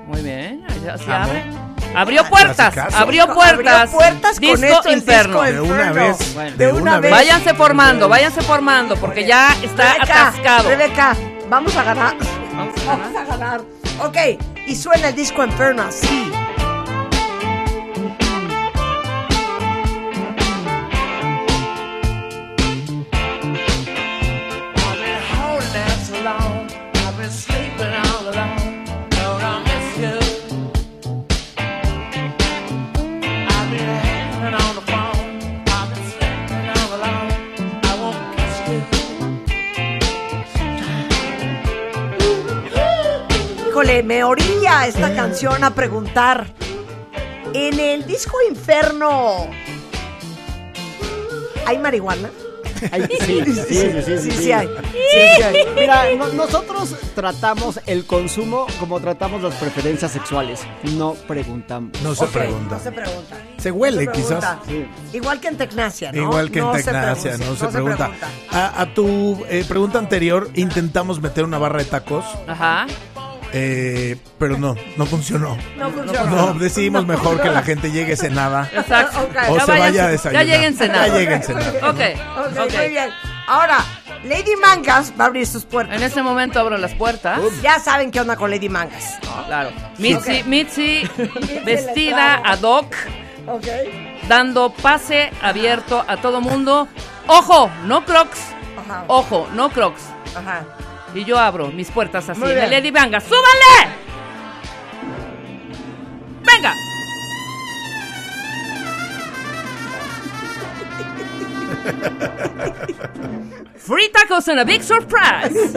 [0.08, 1.43] Muy bien, así abre.
[1.93, 3.93] Abrió puertas, abrió puertas.
[3.93, 5.41] Abrió puertas con Disco esto el inferno.
[5.43, 6.34] disco De una vez.
[6.34, 6.58] Bueno.
[6.58, 7.12] De una vez.
[7.12, 10.70] Váyanse formando, váyanse formando, porque ya está Rebeca, atascado.
[10.70, 11.15] Rebeca,
[11.50, 12.15] vamos a ganar.
[12.54, 13.00] Vamos a ganar.
[13.00, 13.62] Vamos a ganar.
[14.04, 14.17] Ok,
[14.67, 16.32] y suena el disco Inferno así.
[43.88, 46.47] Híjole, me orilla esta canción a preguntar.
[47.54, 49.47] En el disco Inferno.
[51.65, 52.30] ¿Hay marihuana?
[52.80, 52.89] Sí,
[53.21, 54.32] sí, sí, sí, sí, Sí, sí.
[54.32, 54.67] sí hay.
[54.67, 55.56] Sí, sí hay.
[55.73, 60.60] Mira, no- nosotros tratamos el consumo como tratamos las preferencias sexuales.
[60.97, 61.91] No preguntamos.
[62.04, 62.76] No se pregunta.
[62.76, 63.38] No se pregunta.
[63.58, 64.58] Se huele, No se quizás.
[65.13, 66.23] Igual que en Tecnacia, ¿no?
[66.23, 68.12] Igual que en Tecnacia, no se pregunta.
[68.52, 72.86] A, a tu eh, pregunta anterior, intentamos meter una barra de tacos, Ajá.
[73.60, 75.58] Eh, pero no, no funcionó.
[75.78, 76.24] No funciona.
[76.30, 79.28] No, decidimos mejor que la gente llegue cenada Exacto.
[79.50, 80.46] O Ya se vaya a desayunar.
[80.46, 81.08] Ya lleguen cenados.
[81.08, 81.41] Ya lleguen.
[81.84, 83.10] Ok, muy bien.
[83.48, 83.78] Ahora,
[84.26, 85.96] Lady Mangas va a abrir sus puertas.
[85.96, 87.39] En este momento abro las puertas.
[87.63, 89.17] Ya saben qué onda con Lady Mangas.
[89.48, 89.72] Claro.
[89.98, 90.43] Mitzi.
[90.43, 91.10] Mitzi
[91.65, 92.93] vestida ad hoc,
[93.48, 93.65] Ok.
[94.28, 96.88] dando pase abierto a todo mundo.
[97.28, 98.39] Ojo, no crocs.
[98.86, 99.04] Ajá.
[99.08, 100.02] Ojo, no crocs.
[100.36, 100.63] Ajá.
[101.13, 102.41] Y yo abro mis puertas así.
[102.41, 102.70] Bien.
[102.70, 103.96] Lady Vanga, ¡súbanle!
[106.43, 106.74] ¡Venga!
[113.78, 115.54] Free tacos and a big surprise.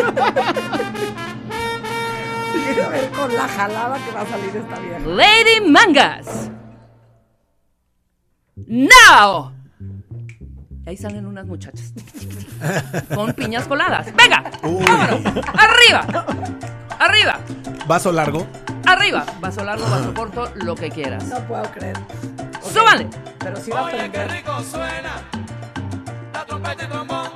[2.53, 5.01] Quiero ver con la jalada que va a salir esta vieja.
[5.01, 6.51] Lady Mangas.
[8.57, 9.53] Now.
[10.87, 11.93] Ahí salen unas muchachas.
[13.15, 14.07] Con piñas coladas.
[14.15, 14.43] Venga.
[14.63, 15.45] Vámonos.
[15.55, 16.27] Arriba.
[16.99, 17.39] Arriba.
[17.87, 18.47] Vaso largo.
[18.87, 19.25] Arriba.
[19.41, 21.25] Vaso largo, vaso corto, lo que quieras.
[21.27, 21.97] No puedo creer.
[22.73, 23.09] Súbanle.
[23.39, 25.13] Pero sí va a Oye, qué rico suena.
[26.33, 27.30] La trompeta y trombón,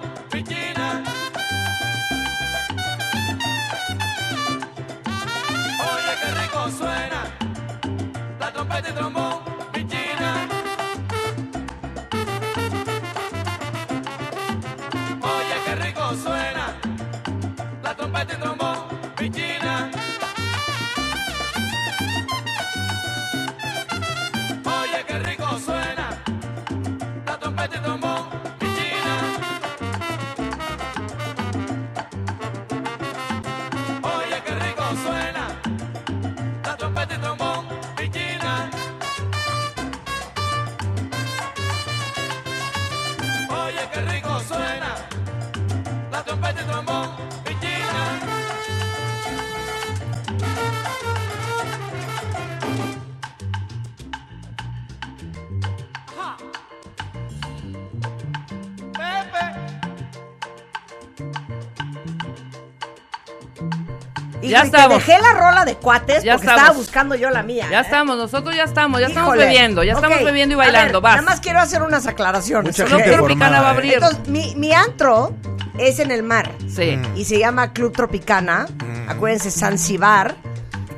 [64.45, 64.99] Y Ya te estamos.
[64.99, 66.63] dejé la rola de cuates Ya porque estamos.
[66.63, 67.67] estaba buscando yo la mía.
[67.71, 67.83] Ya ¿eh?
[67.83, 71.01] estamos, nosotros ya estamos, ya estamos bebiendo, ya estamos bebiendo y a ver, bailando.
[71.01, 71.17] Vas.
[71.17, 72.79] Nada más quiero hacer unas aclaraciones.
[72.79, 73.75] Mucha Tropicana va a ¿eh?
[73.75, 73.95] abrir.
[73.95, 75.35] Entonces, mi, mi antro
[75.79, 76.99] es en el mar Sí.
[77.17, 78.67] y se llama Club Tropicana.
[79.09, 80.35] Acuérdense, Zanzibar,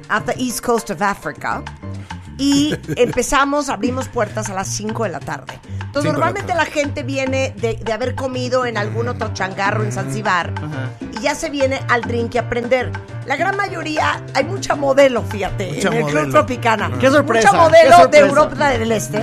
[0.09, 1.63] at the East Coast of Africa.
[2.39, 5.59] Y empezamos, abrimos puertas a las 5 de la tarde.
[5.65, 9.33] Entonces, Cinco de la normalmente la, gente viene de, de haber comido en algún otro
[9.33, 10.91] changarro en Zanzibar Ajá.
[11.19, 12.93] y ya se viene al drink y aprender.
[13.27, 16.31] La gran mayoría, hay mucha modelo, fíjate, Mucha en el Club.
[16.31, 16.91] Tropicana.
[17.01, 18.19] Qué sorpresa, Mucha modelo de.
[18.21, 19.19] Europa del Este.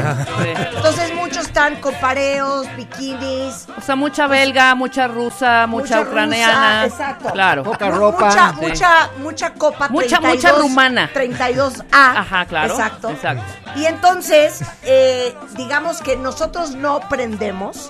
[0.75, 6.85] Entonces muchos están con pareos, bikinis, O sea, mucha belga, mucha rusa, mucha, rusa, ucraniana.
[6.85, 7.29] exacto.
[7.31, 7.63] Claro.
[7.63, 8.25] Poca ropa.
[8.25, 8.55] Mucha, Sí.
[8.61, 9.87] mucha, mucha copa.
[9.89, 11.09] Mucha- 32, mucha rumana.
[11.13, 11.85] 32A.
[12.19, 12.73] Ajá, claro.
[12.73, 13.09] Exacto.
[13.09, 13.43] Exacto.
[13.77, 17.87] Y entonces, eh, digamos que nosotros no prendemos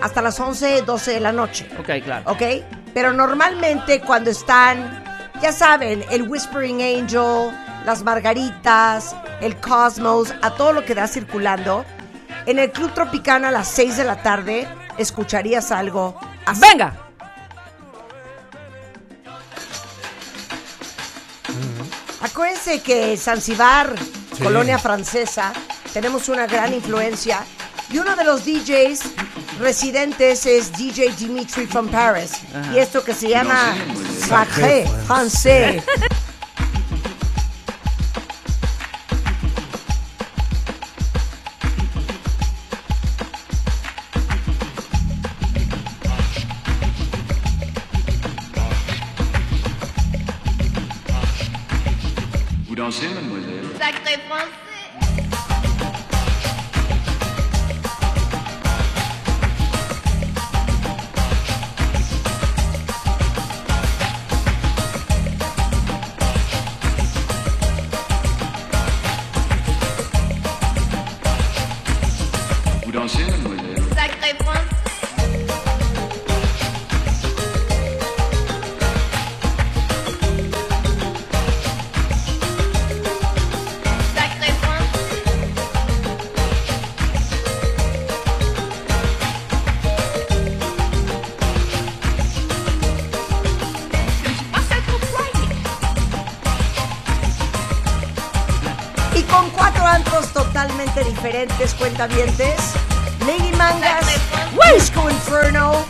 [0.00, 1.68] hasta las 11, 12 de la noche.
[1.78, 2.22] Ok, claro.
[2.30, 2.42] ¿Ok?
[2.94, 5.04] Pero normalmente cuando están,
[5.40, 7.50] ya saben, el Whispering Angel,
[7.84, 11.84] las margaritas, el Cosmos, a todo lo que da circulando,
[12.46, 14.68] en el Club Tropicana a las 6 de la tarde
[14.98, 16.60] escucharías algo así.
[16.60, 16.94] Venga.
[22.22, 23.94] Acuérdense que Zanzibar,
[24.42, 25.52] colonia francesa,
[25.92, 27.44] tenemos una gran influencia.
[27.90, 29.00] Y uno de los DJs
[29.58, 32.32] residentes es DJ Dimitri from Paris.
[32.74, 33.74] Y esto que se llama
[34.28, 35.82] Sacré Français.
[101.86, 102.56] Cuentavientes.
[103.20, 104.06] Lady Mangas,
[104.74, 105.84] Disco Inferno,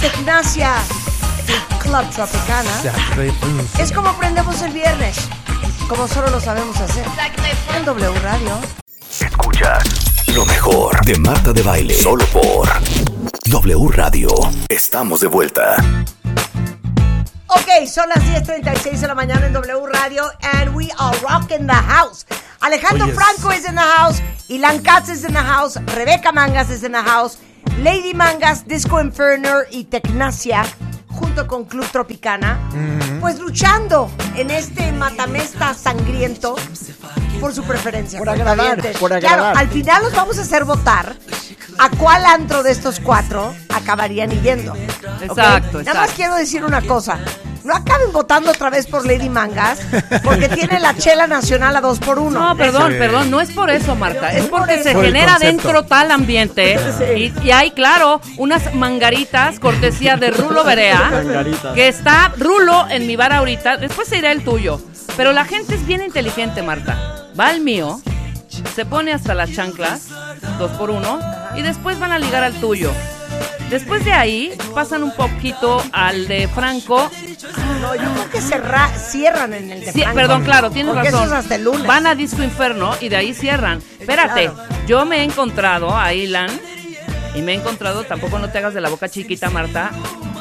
[0.00, 0.72] Tecnacia
[1.46, 3.32] y Club Tropicana.
[3.78, 5.16] Es como aprendemos el viernes,
[5.88, 7.04] como solo lo sabemos hacer.
[7.76, 8.58] En W Radio.
[9.20, 9.84] Escuchas
[10.34, 11.94] lo mejor de Marta de Baile.
[11.94, 12.68] Solo por
[13.46, 14.28] W Radio.
[14.68, 15.76] Estamos de vuelta.
[17.46, 20.24] Ok, son las 10.36 de la mañana en W Radio
[20.54, 22.26] and we are rocking the house.
[22.60, 23.14] Alejandro Oh, yes.
[23.14, 26.92] Franco is in the house, Ilan Katz is in the house, Rebeca Mangas is in
[26.92, 27.38] the house,
[27.78, 30.64] Lady Mangas, Disco Inferno y Tecnacia
[31.08, 32.58] junto con Club Tropicana,
[33.20, 36.56] pues luchando en este matamesta sangriento
[37.40, 38.18] por su preferencia.
[38.18, 39.56] Por agradar, por Claro, agradar.
[39.58, 41.16] al final los vamos a hacer votar
[41.78, 44.74] a cuál antro de estos cuatro acabarían yendo.
[45.22, 47.18] Exacto, Nada más quiero decir una cosa.
[47.64, 49.78] No acaben votando otra vez por Lady Mangas,
[50.22, 52.38] porque tiene la chela nacional a dos por uno.
[52.48, 52.98] No, perdón, Sí.
[52.98, 54.30] perdón, no es por eso, Marta.
[54.32, 56.78] Es Es por porque se Por genera dentro tal ambiente.
[56.98, 57.32] Sí.
[57.42, 61.10] Y, y hay, claro, unas mangaritas, cortesía de Rulo Berea.
[61.74, 63.78] Que está Rulo en mi bar ahorita.
[63.78, 64.80] Después se irá el tuyo.
[65.16, 66.98] Pero la gente es bien inteligente, Marta.
[67.38, 68.00] Va al mío,
[68.74, 70.08] se pone hasta las chanclas,
[70.58, 71.18] dos por uno,
[71.56, 72.90] y después van a ligar al tuyo.
[73.74, 77.10] Después de ahí pasan un poquito al de Franco.
[77.80, 80.14] No, yo creo que cerra- cierran en el de Sí, Franco.
[80.14, 81.24] perdón, claro, tienes Porque razón.
[81.24, 81.84] eso es hasta el lunes.
[81.84, 83.82] Van a Disco Inferno y de ahí cierran.
[83.98, 84.56] Espérate, Claro.
[84.86, 86.50] yo me he encontrado a Ilan
[87.34, 89.90] y me he encontrado, tampoco no te hagas de la boca chiquita, Marta,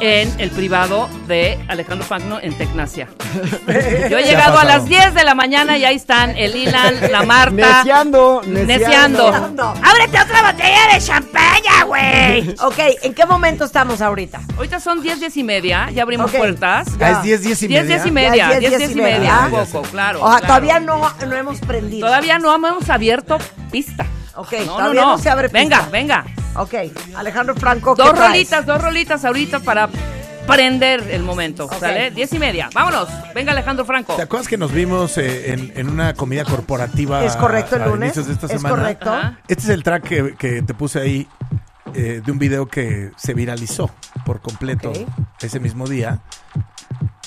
[0.04, 3.08] en el privado de Alejandro Fagno en Tecnacia.
[4.10, 7.24] Yo he llegado a las 10 de la mañana y ahí están el Ilan, la
[7.24, 7.78] Marta.
[7.78, 9.32] Neciando, Neciando.
[9.32, 9.74] Neciando.
[9.82, 12.54] ¡Ábrete otra botella de champaña, güey!
[12.64, 14.42] Ok, ¿en qué momento estamos ahorita?
[14.58, 16.38] Ahorita son 10, 10 y media, ya abrimos Ok.
[16.38, 16.88] puertas.
[17.00, 17.96] Ah, es 10, 10 y 10, media.
[17.96, 20.20] 10 y media, Ya es 10, 10 y media, un ya poco, claro.
[20.22, 20.48] O sea, claro.
[20.48, 22.08] todavía no, no hemos prendido.
[22.08, 23.38] Todavía no hemos abierto
[23.72, 24.06] pista.
[24.36, 25.24] Ok, No, todavía no, no, no.
[25.24, 25.92] se abre Venga, pista.
[25.92, 26.26] venga.
[26.56, 26.74] Ok,
[27.16, 28.32] Alejandro Franco, ¿qué Dos traes?
[28.32, 29.90] rolitas, dos rolitas ahorita para
[30.48, 31.70] prender el momento.
[31.80, 32.12] ¿sale?
[32.12, 32.70] Diez y media.
[32.74, 33.08] Vámonos.
[33.34, 34.16] Venga, Alejandro Franco.
[34.16, 37.88] ¿Te acuerdas que nos vimos eh, en, en una comida corporativa Es correcto, el a
[37.88, 38.08] lunes.
[38.10, 38.76] inicios de esta Es semana?
[38.76, 39.12] correcto.
[39.14, 39.40] Ajá.
[39.48, 41.28] Este es el track que, que te puse ahí
[41.94, 43.90] eh, de un video que se viralizó
[44.26, 44.92] por completo
[45.42, 46.20] ese mismo día.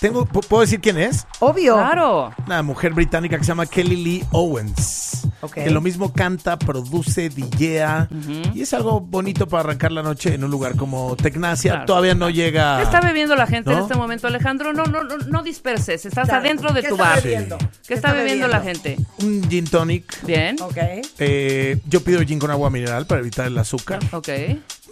[0.00, 1.26] Tengo, ¿pu- ¿Puedo decir quién es?
[1.40, 1.74] Obvio.
[1.74, 2.32] Claro.
[2.46, 5.26] Una mujer británica que se llama Kelly Lee Owens.
[5.40, 5.54] Ok.
[5.54, 8.08] Que lo mismo canta, produce, DJea.
[8.54, 11.72] Y es algo bonito para arrancar la noche en un lugar como Tecnasia.
[11.72, 11.86] Claro.
[11.86, 12.76] Todavía no llega.
[12.78, 14.72] ¿Qué está bebiendo la gente en este momento, Alejandro?
[14.72, 16.04] No, no, no, no disperses.
[16.04, 16.44] Estás Claro.
[16.44, 17.22] adentro de ¿Qué tu está bar.
[17.22, 17.58] bebiendo?
[17.86, 18.96] ¿Qué está bebiendo la gente?
[19.22, 20.24] Un gin tonic.
[20.26, 20.56] Bien.
[20.60, 20.76] Ok.
[21.18, 24.00] Eh, yo pido gin con agua mineral para evitar el azúcar.
[24.12, 24.28] Ok.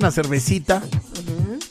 [0.01, 0.83] Una cervecita.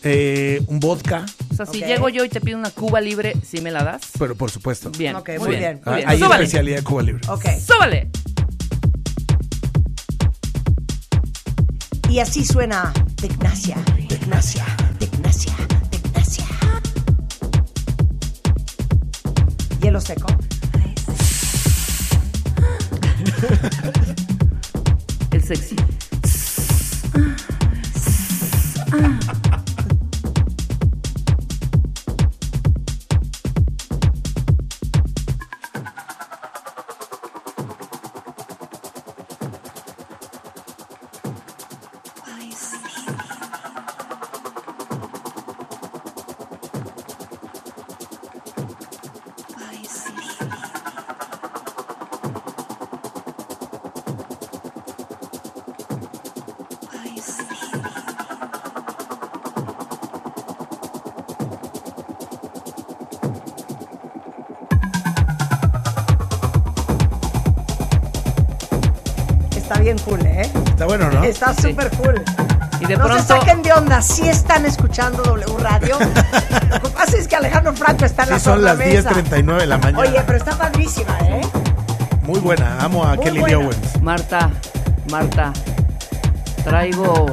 [0.05, 1.25] eh, un vodka.
[1.51, 1.87] O sea, si Ok.
[1.87, 4.01] llego yo y te pido una cuba libre, ¿sí me la das?
[4.19, 4.89] Pero por supuesto.
[4.97, 5.15] Bien.
[5.15, 5.79] Ok, muy bien.
[5.85, 6.09] Ah, Muy bien.
[6.09, 6.43] Hay Súbale.
[6.43, 7.21] especialidad de Cuba Libre.
[7.29, 7.45] Ok.
[7.65, 8.09] ¡Súbale!
[12.09, 13.77] Y así suena Tecnacia.
[14.09, 14.65] Tecnacia.
[14.99, 15.53] Tecnacia.
[15.89, 16.45] Tecnacia.
[19.81, 20.27] Hielo seco.
[25.31, 25.75] El sexy.
[28.93, 29.62] Está
[71.33, 71.51] Está.
[71.51, 71.69] Está Sí.
[71.71, 72.23] súper cool.
[72.79, 73.21] Y de no pronto.
[73.21, 75.97] se saquen de onda, sí están escuchando W Radio.
[76.71, 79.09] Lo que pasa es que Alejandro Franco está en la Sí, son las tornamesa.
[79.11, 79.99] 10.39 de la mañana.
[79.99, 81.41] Oye, pero está padrísima, ¿eh?
[82.23, 82.77] Muy buena.
[82.79, 83.57] Amo a Muy Kelly buena.
[83.59, 84.01] Owens.
[84.01, 84.49] Marta,
[85.09, 85.53] Marta,
[86.65, 87.25] traigo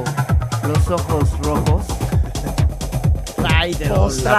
[0.67, 1.83] los ojos rojos.
[3.35, 4.23] Pues tráetelos.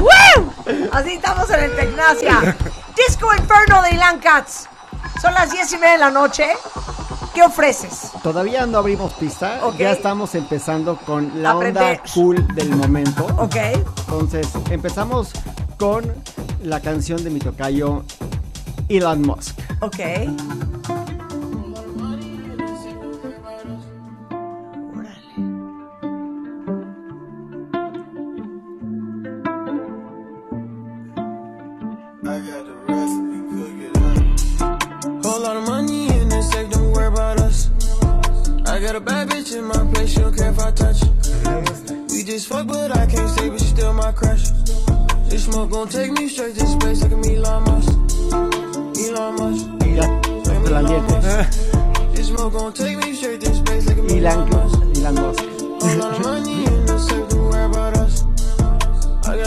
[0.00, 0.52] ¡Woo!
[0.92, 2.56] Así estamos en el Tecnacia.
[2.96, 4.66] Disco Inferno de Ilan Katz.
[5.22, 6.46] Son las diez y media de la noche.
[7.32, 8.10] ¿Qué ofreces?
[8.24, 12.00] Todavía no abrimos pista, ya estamos empezando con la Aprender.
[12.00, 13.26] onda cool del momento.
[13.38, 13.54] ¿Ok?
[14.08, 15.30] Entonces, empezamos
[15.78, 16.12] con
[16.64, 18.02] la canción de mi tocayo
[18.88, 19.60] Elon Musk.
[19.80, 20.00] Ok.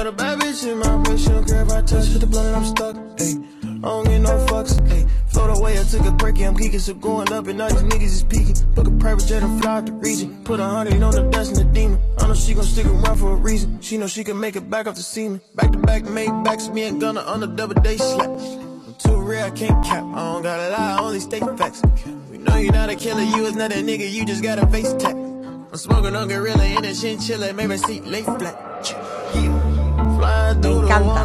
[0.06, 2.06] Got a bad bitch in my place, she don't care if I touch.
[2.06, 3.44] Hit the blunt and I'm stuck, ayy.
[3.64, 5.10] I don't get no fucks, ayy.
[5.30, 8.04] Float away, I took a break, I'm geeking, so going up and all these niggas
[8.04, 8.56] is peeking.
[8.76, 10.44] Book a private jet and fly out the region.
[10.44, 12.00] Put a hundred on the dust and the demon.
[12.20, 13.82] I know she gon' stick around for a reason.
[13.82, 15.42] She know she can make it back off the semen.
[15.56, 18.30] Back to back, made backs, me and Gunna on the double day slap.
[18.30, 20.04] I'm too real, I can't cap.
[20.04, 21.82] I don't gotta lie, I only state facts.
[22.30, 24.68] We know you're not a killer, you is not a nigga, you just got a
[24.68, 25.16] face tag.
[25.16, 28.76] I'm smoking on gorilla in a chinchilla, maybe seat lay flat.
[30.62, 31.24] The encanta.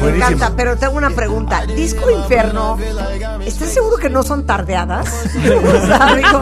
[0.00, 1.64] Me encanta, pero tengo una pregunta.
[1.66, 2.78] Disco Inferno,
[3.44, 5.08] ¿estás seguro que no son tardeadas?
[5.42, 6.40] O sea, digo,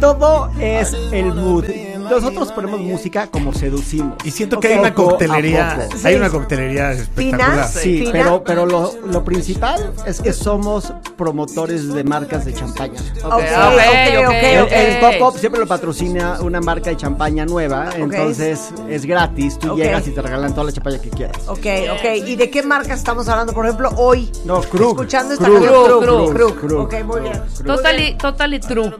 [0.00, 1.64] Todo es el mood.
[2.10, 4.16] Nosotros ponemos música como seducimos.
[4.24, 5.88] Y siento que hay una coctelería.
[6.04, 7.68] Hay una coctelería espectacular.
[7.68, 13.00] Sí, pero, pero lo, lo principal es que somos promotores de marcas de champaña.
[13.24, 17.90] Ok, ok, ok, ok, El, el pop-up siempre lo patrocina una marca de champaña nueva,
[17.96, 19.58] entonces es gratis.
[19.58, 21.36] Tú llegas y te regalan toda la champaña que quieras.
[21.48, 22.26] Ok, ok.
[22.26, 23.52] ¿Y de qué marca estamos hablando?
[23.52, 24.30] Por ejemplo, hoy.
[24.44, 25.00] No, Krug.
[25.00, 26.00] Escuchando esta canción.
[26.02, 26.80] Krug, Krug, Krug.
[26.82, 27.42] Ok, muy bien.
[27.64, 28.92] Totally, totally true.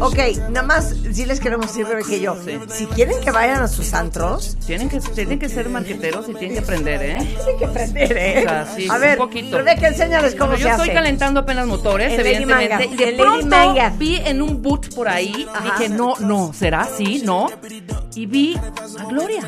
[0.00, 0.18] Ok,
[0.50, 2.36] nada más sí les queremos decir, Que yo.
[2.68, 6.54] Si quieren que vayan a sus antros, Tienen que, tienen que ser marqueteros y tienen
[6.54, 7.16] que aprender, ¿eh?
[7.18, 8.34] tienen que aprender, ¿eh?
[8.38, 9.58] O sea, sí, a un ver, poquito.
[9.58, 10.82] Rebeca, enséñales cómo Bueno, se yo hace.
[10.82, 12.86] estoy calentando apenas motores, En evidentemente.
[12.92, 13.90] Y de en pronto Manga.
[13.96, 15.64] vi en un boot por ahí, Ajá.
[15.64, 17.22] dije, no, no, ¿será así?
[17.24, 17.48] ¿No?
[18.14, 19.42] Y vi a Gloria.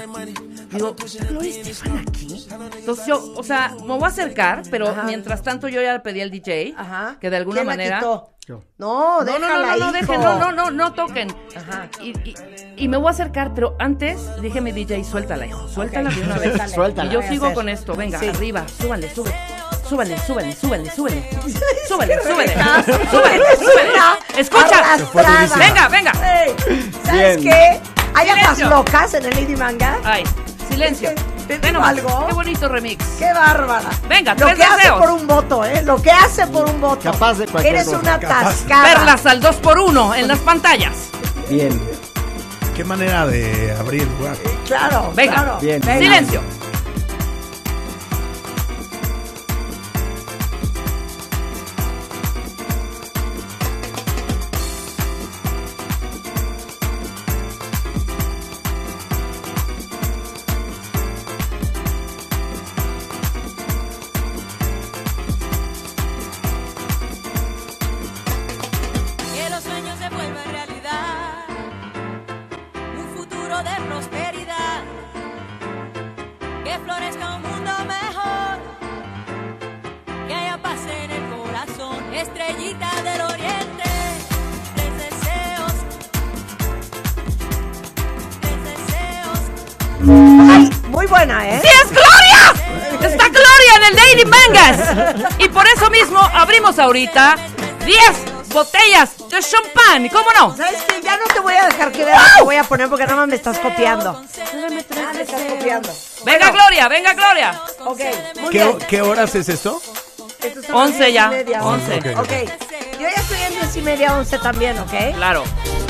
[0.71, 2.47] Digo, ¿está Gloria Estefan aquí?
[2.79, 5.05] Entonces yo, o sea, me voy a acercar, pero Ajá.
[5.05, 7.17] mientras tanto yo ya le pedí al DJ Ajá.
[7.21, 7.99] que de alguna ¿Quién la manera...
[7.99, 8.36] quitó?
[8.47, 8.63] Yo.
[8.79, 11.35] No, No, no, déjala, no, no, dejen, no, no, no, no toquen.
[11.57, 11.89] Ajá.
[12.01, 12.35] Y, y-
[12.77, 16.21] y me voy a acercar, pero antes dije a mi DJ, suéltala, hijo, suéltala de
[16.23, 16.71] una vez.
[16.75, 17.11] Suéltala.
[17.11, 18.29] Y yo sigo con esto, venga, Sí.
[18.29, 19.35] arriba, súbale, súbale.
[19.89, 21.29] Súbale, súbale, súbale, súbale.
[21.89, 22.53] Súbale, súbale.
[23.11, 23.93] Súbale, súbale.
[24.39, 25.57] Escucha.
[25.59, 26.13] Venga, venga.
[27.05, 27.43] ¿Sabes Bien.
[27.43, 27.81] qué?
[28.15, 29.99] ¿Hay aguas locas en el Lady Manga?
[30.05, 30.23] Ay,
[30.71, 31.11] silencio.
[31.11, 32.27] Es que, ¿te digo algo?
[32.27, 33.05] Qué bonito remix.
[33.19, 33.89] ¡Qué bárbara!
[34.09, 35.83] Venga, Lo tres que hace por un voto, ¿eh?
[35.83, 37.01] Lo que hace por un voto.
[37.13, 37.99] Capaz de cualquier Eres cosa.
[38.01, 38.43] una Capaz.
[38.43, 38.83] tascada.
[38.83, 40.93] Verlas al 2x1 en las pantallas.
[41.49, 41.81] Bien.
[42.75, 44.35] Qué manera de abrir, guau.
[44.67, 45.33] Claro, Venga.
[45.35, 45.59] claro.
[45.61, 45.81] Bien.
[45.81, 45.99] Venga.
[46.01, 46.43] Silencio.
[96.67, 97.37] Abrimos ahorita
[97.85, 100.09] 10 botellas de champán.
[100.09, 100.57] ¿Cómo no?
[100.57, 101.01] ¿Sabes qué?
[101.01, 103.17] Ya no te voy a dejar que veas lo que voy a poner porque nada
[103.17, 104.13] más me estás copiando.
[104.55, 105.89] Nada me estás copiando.
[106.25, 107.63] Venga Gloria, venga Gloria.
[107.85, 108.01] Ok,
[108.41, 108.79] muy ¿Qué, bien.
[108.89, 109.81] ¿Qué horas es esto?
[110.43, 111.99] Estos son Once diez y ya, media, once.
[111.99, 112.07] Ok.
[112.19, 112.33] Ok.
[112.95, 115.15] Yo ya estoy en diez y media, once también, ¿ok?
[115.15, 115.45] Claro.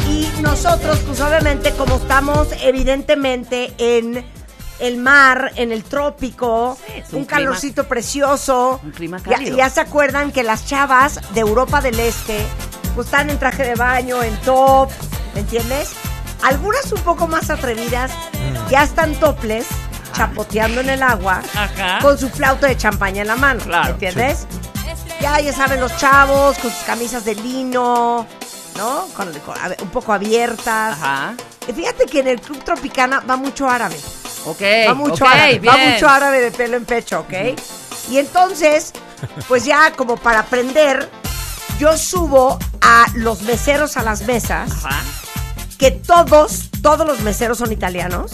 [0.08, 4.24] Y nosotros, pues obviamente, como estamos evidentemente en
[4.80, 6.76] el mar, en el trópico,
[7.12, 8.80] un calorcito precioso.
[8.82, 9.56] un clima Ya, cálido.
[9.56, 12.38] ya se acuerdan que las chavas de Europa del Este,
[12.94, 14.90] pues están en traje de baño, en top,
[15.34, 15.90] ¿me entiendes?
[16.42, 18.10] Algunas un poco más atrevidas
[18.70, 19.66] ya están toples,
[20.14, 21.98] chapoteando en el agua, Ajá.
[22.00, 24.46] con su flauta de champaña en la mano, Claro, ¿me entiendes?
[25.20, 28.26] Ya, ya saben, los chavos con sus camisas de lino,
[28.76, 29.06] ¿no?
[29.16, 30.92] Con, con- un poco abiertas.
[31.00, 31.34] Ajá.
[31.74, 33.96] Fíjate que en el Club Tropicana va mucho árabe.
[34.46, 34.62] Ok.
[34.88, 35.58] Va mucho ok, árabe.
[35.60, 37.58] Va mucho árabe de pelo en pecho, ¿ok?
[38.10, 38.92] Y entonces,
[39.48, 41.10] pues ya como para aprender,
[41.78, 45.02] yo subo a los meseros a las mesas, Ajá.
[45.78, 48.30] que todos, todos los meseros son italianos.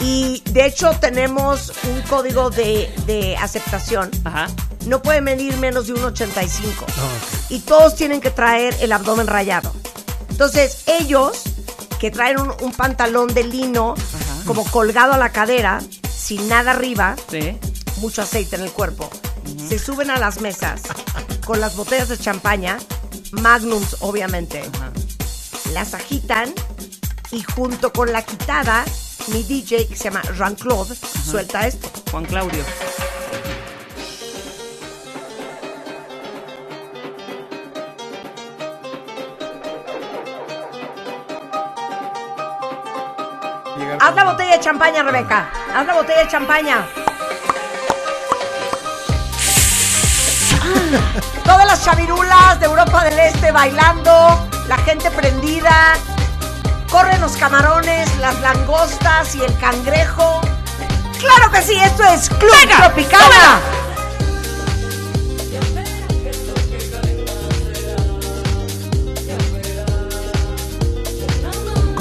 [0.00, 4.10] Y de hecho tenemos un código de, de aceptación.
[4.24, 4.48] Ajá.
[4.86, 6.50] No puede medir menos de 1,85.
[7.50, 9.72] Y todos tienen que traer el abdomen rayado.
[10.30, 11.42] Entonces, ellos
[12.00, 13.94] que traen un, un pantalón de lino
[14.46, 15.80] como colgado a la cadera,
[16.16, 17.56] sin nada arriba, Sí.
[18.00, 19.10] mucho aceite en el cuerpo,
[19.68, 20.82] se suben a las mesas
[21.46, 22.78] con las botellas de champaña,
[23.32, 24.62] magnums obviamente,
[25.72, 26.52] las agitan
[27.30, 28.84] y junto con la quitada,
[29.28, 31.90] mi DJ que se llama Jean-Claude suelta esto.
[32.10, 32.62] Juan Claudio.
[44.04, 45.48] Haz la botella de champaña, Rebeca.
[45.74, 46.84] Haz la botella de champaña.
[51.42, 55.94] Todas las chavirulas de Europa del Este bailando, la gente prendida.
[56.90, 60.42] Corren los camarones, las langostas y el cangrejo.
[61.18, 61.74] ¡Claro que sí!
[61.74, 63.58] Esto es Club Venga, Tropicana.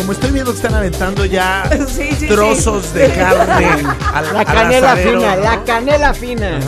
[0.04, 2.28] Como estoy viendo que están aventando ya Sí, sí, sí.
[2.28, 3.66] trozos de carne
[4.14, 5.41] al, La canela asadero, fina, ¿no?
[5.43, 6.60] la canela fina.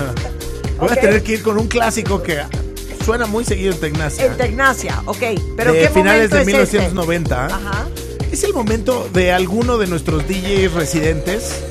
[0.79, 0.91] Voy Ok.
[0.91, 2.39] a tener que ir con un clásico que
[3.03, 4.25] suena muy seguido en Tecnacia.
[4.25, 5.17] En Tecnacia, ok.
[5.57, 7.47] Pero de ¿qué finales momento de es 1990.
[7.47, 7.53] Este?
[7.53, 7.85] Ajá.
[8.31, 11.61] Es el momento de alguno de nuestros DJs residentes,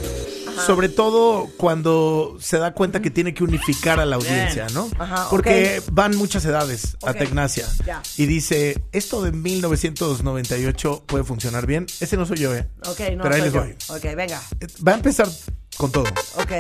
[0.66, 4.88] sobre todo cuando se da cuenta que tiene que unificar a la audiencia, ¿no?
[4.98, 7.14] Ajá, Porque van muchas edades a.
[7.14, 7.66] Tecnacia.
[7.86, 8.02] Ya.
[8.16, 11.86] Y dice, esto de 1998 puede funcionar bien.
[12.00, 12.68] Ese no soy yo, ¿eh?
[12.86, 13.22] Ok, no.
[13.22, 13.61] Pero ahí soy les yo.
[13.61, 13.76] voy.
[13.88, 14.42] Ok, venga.
[14.86, 15.28] Va a empezar
[15.76, 16.05] con todo.
[16.36, 16.52] Ok.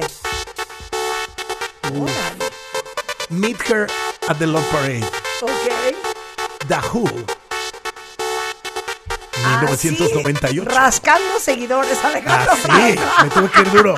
[1.92, 2.44] Órale.
[3.30, 3.86] Meet Her
[4.28, 5.04] at the Love Parade.
[5.42, 6.68] Ok.
[6.68, 7.43] The Who.
[9.44, 10.70] Así, 1998.
[10.70, 12.52] rascando seguidores, Alejandro.
[12.52, 13.94] Ah, sí, me tuve que ir duro.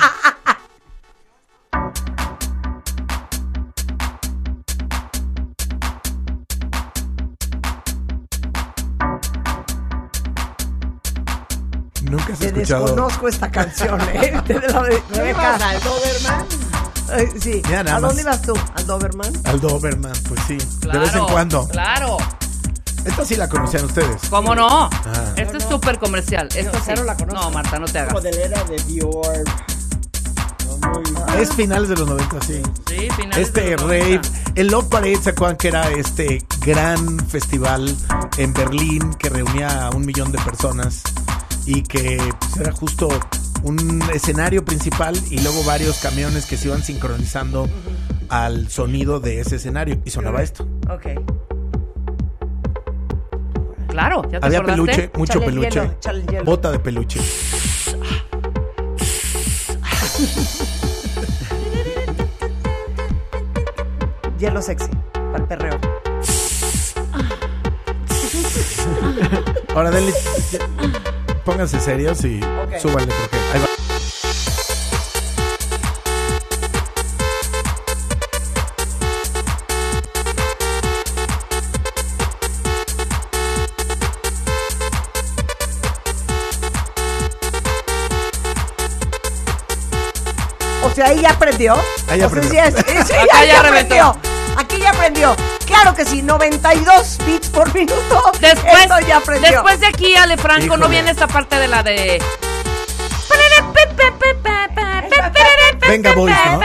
[12.03, 12.85] Nunca has Te escuchado.
[12.85, 14.33] desconozco esta canción, ¿eh?
[14.45, 15.55] Te la Rebeca.
[15.55, 16.45] al Doberman?
[17.11, 17.61] Ay, sí.
[17.73, 18.53] ¿A dónde ibas tú?
[18.75, 19.33] ¿Al Doberman?
[19.45, 20.57] Al Doberman, pues sí.
[20.81, 21.67] Claro, de vez en cuando.
[21.69, 22.17] Claro.
[23.07, 24.21] Esta sí la conocían ustedes.
[24.29, 24.89] ¿Cómo no?
[24.91, 25.33] Ah.
[25.35, 26.49] Esto es súper comercial.
[26.55, 26.83] Esto sí.
[26.85, 27.41] cero la conozco.
[27.41, 28.13] No, Marta, no te hagas.
[28.13, 29.43] Modelera de Dior.
[30.65, 32.61] No, muy- Es finales de los 90, sí.
[32.87, 34.29] Sí, finales Este de los rave, 90.
[34.55, 37.95] el Love Parade, ¿se acuerdan que era este gran festival
[38.37, 41.03] en Berlín que reunía a un millón de personas?
[41.69, 43.09] y que pues, era justo
[43.63, 47.67] un escenario principal y luego varios camiones que se iban sincronizando
[48.29, 50.65] al sonido de ese escenario y sonaba esto.
[50.89, 51.07] Ok.
[53.97, 54.91] Claro, ¿ya te Había acordaste?
[54.91, 56.43] peluche, mucho peluche, hielo, hielo.
[56.43, 57.19] bota de peluche.
[64.39, 64.89] Hielo sexy.
[65.13, 65.79] Para el perreo.
[69.75, 70.13] Ahora denle,
[71.45, 72.39] pónganse serios y
[72.79, 73.66] súbanle porque ahí va.
[90.97, 91.75] Sea, ahí ya aprendió.
[92.09, 92.51] Ahí sea, aprendió.
[92.51, 92.75] sí es-
[93.07, 94.17] sí, Acá ya, ya ya aprendió.
[94.57, 95.35] Aquí ya aprendió.
[95.65, 98.23] Claro que sí, 92 bits por minuto.
[98.41, 99.51] Después, Esto ya aprendió.
[99.51, 102.21] después de aquí, Ale Franco, no viene esta parte de la de.
[105.87, 106.59] Venga, boys, ¿no?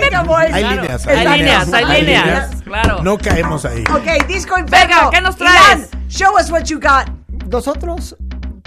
[0.00, 0.52] Venga, boys.
[0.52, 0.82] Hay Claro.
[0.82, 2.24] líneas, Hay hay líneas, hay hay líneas.
[2.24, 2.50] líneas.
[2.64, 3.02] Claro.
[3.02, 3.82] No caemos ahí.
[3.92, 4.94] Ok, Disco Inferno.
[4.96, 5.56] Venga, ¿qué nos traes?
[5.78, 7.08] Ilan, show us what you got.
[7.48, 8.16] Nosotros,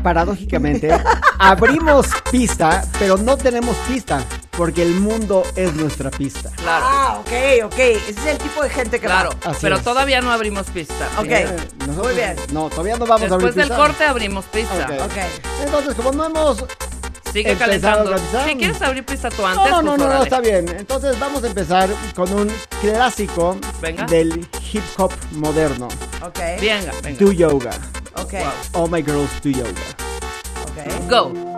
[0.03, 0.89] paradójicamente,
[1.39, 4.21] abrimos pista, pero no tenemos pista,
[4.60, 6.51] porque el mundo es nuestra pista.
[6.57, 7.32] Claro, Ah, ok,
[7.68, 7.80] ok.
[7.80, 9.30] Ese es el tipo de gente que claro.
[9.47, 9.53] va.
[9.62, 9.84] Pero es.
[9.84, 11.07] todavía no abrimos pista.
[11.18, 11.47] Ok, Eh,
[11.80, 12.36] nosotros- muy bien.
[12.51, 13.78] No, todavía no vamos a abrir Después del pista.
[13.78, 14.86] corte abrimos pista.
[14.86, 15.05] Ok.
[15.05, 15.18] Ok.
[15.64, 16.66] Entonces, como no hemos...
[17.32, 18.12] Sigue calentando.
[18.12, 18.49] organizar.
[18.49, 20.24] Si quieres abrir pista tú No, antes, no, no, pues no, no, órale.
[20.26, 20.68] está bien.
[20.78, 22.51] Entonces vamos a empezar con un
[22.82, 24.03] clásico Venga.
[24.07, 25.88] del hip hop moderno.
[26.22, 26.38] Ok.
[26.60, 27.20] Venga, venga.
[27.26, 27.72] Do yoga.
[28.16, 28.34] Ok.
[28.74, 29.70] All my girls do yoga.
[30.66, 31.10] Ok.
[31.10, 31.49] Go.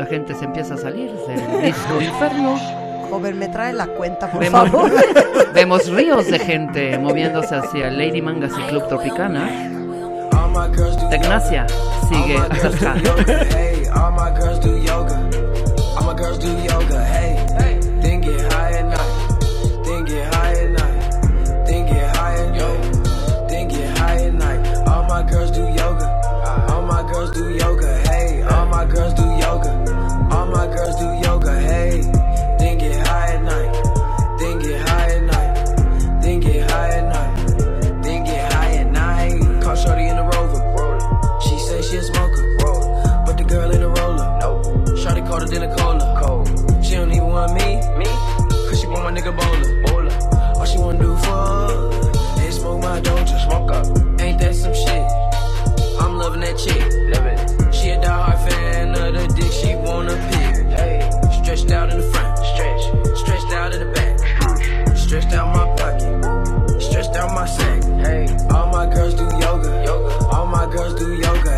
[0.00, 2.58] La gente se empieza a salir del disco inferno.
[3.10, 4.90] Joven, me trae la cuenta, por Vemos, favor.
[5.54, 9.50] vemos ríos de gente moviéndose hacia el Lady Mangas y Club Tropicana.
[10.32, 11.66] All my girls do Tecnacia
[12.08, 12.48] sigue All
[14.12, 14.30] my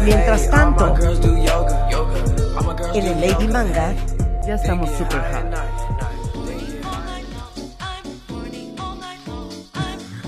[0.03, 1.21] my girls
[2.95, 3.49] En el Lady.
[3.49, 3.95] Manga,
[4.47, 5.45] Ya estamos super hot.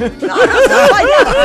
[0.00, 0.94] no, no, no.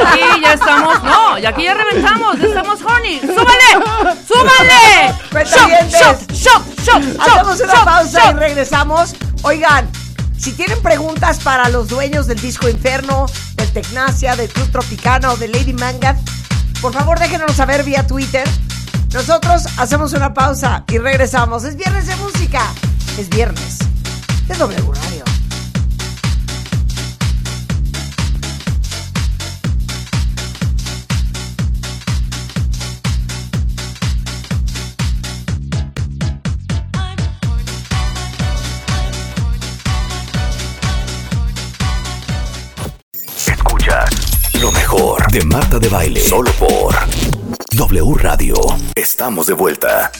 [0.08, 1.04] Aquí ya estamos.
[1.04, 2.40] No, y aquí ya reventamos.
[2.40, 3.20] Ya estamos honey.
[3.20, 4.16] ¡Súbale!
[4.28, 5.14] ¡Súbale!
[5.32, 6.00] Cuentavientes.
[6.00, 7.22] ¡Shop, shop, shop, shop!
[7.22, 8.36] Hacemos una shop, pausa shop!
[8.36, 9.16] y regresamos.
[9.44, 9.90] Oigan,
[10.38, 13.26] si tienen preguntas para los dueños del Disco Inferno,
[13.56, 16.16] del Tecnacia, del Club Tropicana o de Lady Manga,
[16.82, 18.48] por favor déjenos saber vía Twitter.
[19.14, 21.64] Nosotros hacemos una pausa y regresamos.
[21.64, 22.62] Es viernes de música.
[23.18, 23.80] Es viernes
[24.48, 25.19] de doble horario.
[45.32, 46.20] De Marta de Baile.
[46.20, 46.96] Solo por
[47.72, 48.56] W Radio.
[48.96, 50.12] Estamos de vuelta.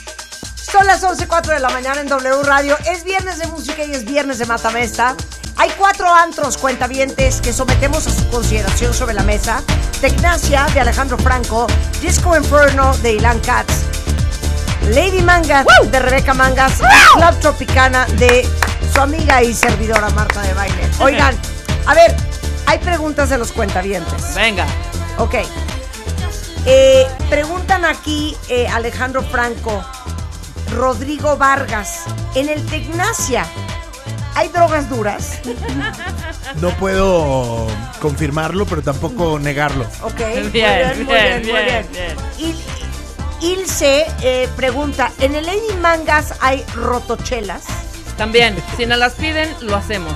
[0.56, 2.78] Son las 11.04 de la mañana en W Radio.
[2.92, 5.16] Es viernes de música y es viernes de Matamesta.
[5.58, 9.64] Hay cuatro antros cuentavientes que sometemos a su consideración sobre la mesa.
[10.00, 11.66] Tecnacia de Alejandro Franco,
[12.02, 13.74] Disco Inferno de Ilan Katz,
[14.90, 16.74] Lady Mangas de Rebeca Mangas,
[17.14, 18.48] Club Tropicana de
[18.94, 20.90] su amiga y servidora Marta de Baile.
[21.00, 21.36] Oigan,
[21.88, 22.16] a ver,
[22.68, 24.36] hay preguntas de los cuentavientes.
[24.36, 24.68] Venga.
[25.20, 25.36] Ok.
[26.66, 29.84] Eh, preguntan aquí eh, Alejandro Franco,
[30.76, 32.04] Rodrigo Vargas,
[32.36, 33.46] en el Tecnacia,
[34.36, 35.40] ¿hay drogas duras?
[36.62, 37.66] No puedo
[38.02, 39.86] confirmarlo, pero tampoco negarlo.
[40.04, 40.20] Ok.
[40.52, 42.16] Bien, muy bien, muy bien, bien, muy bien, bien.
[42.38, 42.64] Il-
[43.42, 47.64] Ilse eh, pregunta, ¿en el Lady Mangas hay rotochelas?
[48.18, 50.12] También, si nos las piden, lo hacemos.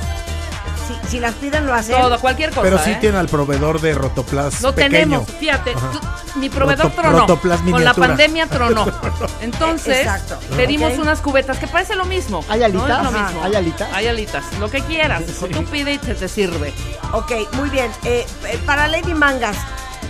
[0.87, 1.95] Sí, Si las piden, lo hacen.
[1.95, 2.61] Todo, cualquier cosa.
[2.63, 2.97] Pero sí ¿eh?
[2.99, 4.91] tiene al proveedor de Rotoplas Lo pequeño.
[4.91, 5.73] tenemos, fíjate.
[5.73, 7.19] Tú- mi proveedor Roto- tronó.
[7.19, 8.85] Rotoplas Con la pandemia tronó.
[9.41, 10.39] Entonces, Exacto.
[10.57, 12.43] pedimos unas cubetas que parece lo mismo.
[12.49, 12.65] ¿Hay ¿no?
[12.65, 12.97] alitas?
[13.05, 13.43] Es lo mismo.
[13.43, 13.89] ¿Hay alitas?
[13.93, 14.43] Hay alitas.
[14.59, 15.23] Lo que quieras.
[15.25, 16.73] Tú pide y te, te sirve.
[17.11, 17.91] Ok, muy bien.
[18.03, 19.55] Eh, eh, para Lady Mangas,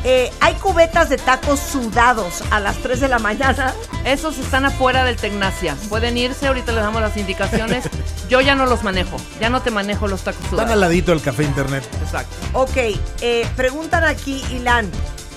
[0.03, 3.73] eh, hay cubetas de tacos sudados a las 3 de la mañana.
[4.05, 5.75] Esos están afuera del Tecnacia.
[5.89, 7.85] Pueden irse, ahorita les damos las indicaciones.
[8.29, 9.17] Yo ya no los manejo.
[9.39, 10.73] Ya no te manejo los tacos Están sudados.
[10.73, 11.83] al ladito del café internet.
[12.03, 12.35] Exacto.
[12.53, 12.77] Ok,
[13.21, 14.89] eh, preguntan aquí, Ilan.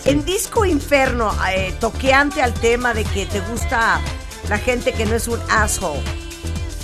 [0.04, 4.00] En Disco Inferno, eh, toqueante al tema de que te gusta
[4.48, 6.00] la gente que no es un asshole,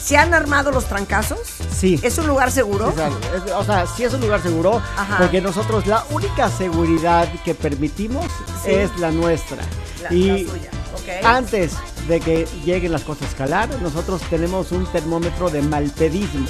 [0.02, 1.38] ¿se han armado los trancazos?
[1.82, 1.98] Sí.
[2.00, 2.90] ¿Es un lugar seguro?
[2.90, 5.18] O sea, es- o sea, sí es un lugar seguro, Ajá.
[5.18, 8.24] porque nosotros la única seguridad que permitimos
[8.64, 8.70] Sí.
[8.70, 9.58] es la nuestra.
[10.00, 10.70] La- y la suya,
[11.24, 11.72] antes
[12.06, 16.46] de que lleguen las cosas a escalar, nosotros tenemos un termómetro de malpedismo.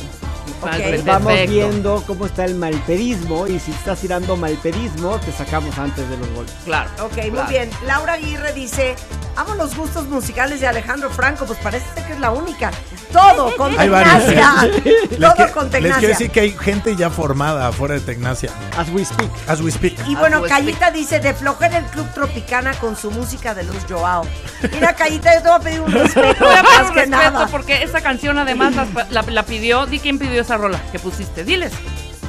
[0.60, 1.04] Vale, Ok.
[1.06, 1.52] Vamos perfecto.
[1.52, 6.28] viendo cómo está el malpedismo y si estás tirando malpedismo, te sacamos antes de los
[6.34, 6.52] goles.
[6.66, 6.90] Claro.
[7.00, 7.70] Ok, muy bien.
[7.86, 8.94] Laura Aguirre dice,
[9.36, 12.70] amo los gustos musicales de Alejandro Franco, pues parece que es la única.
[13.12, 14.24] Todo con Hay varios.
[14.26, 14.62] Tecnacia.
[15.10, 15.98] Les, Todo que- con les Tecnacia.
[15.98, 18.50] quiero decir que hay gente ya formada afuera de Tecnacia.
[18.76, 19.30] As we speak.
[19.46, 19.98] As we speak.
[20.08, 24.26] Y bueno, Cayita dice, de flojera el Club Tropicana con su música de Luz Joao.
[24.72, 27.00] Mira, Cayita, yo te voy a pedir un respeto, Voy a pedir más un que
[27.00, 27.46] respeto nada.
[27.48, 29.84] porque esa canción además la, la- la pidió.
[29.86, 31.44] Di quién pidió esa rola que pusiste.
[31.44, 31.72] Diles.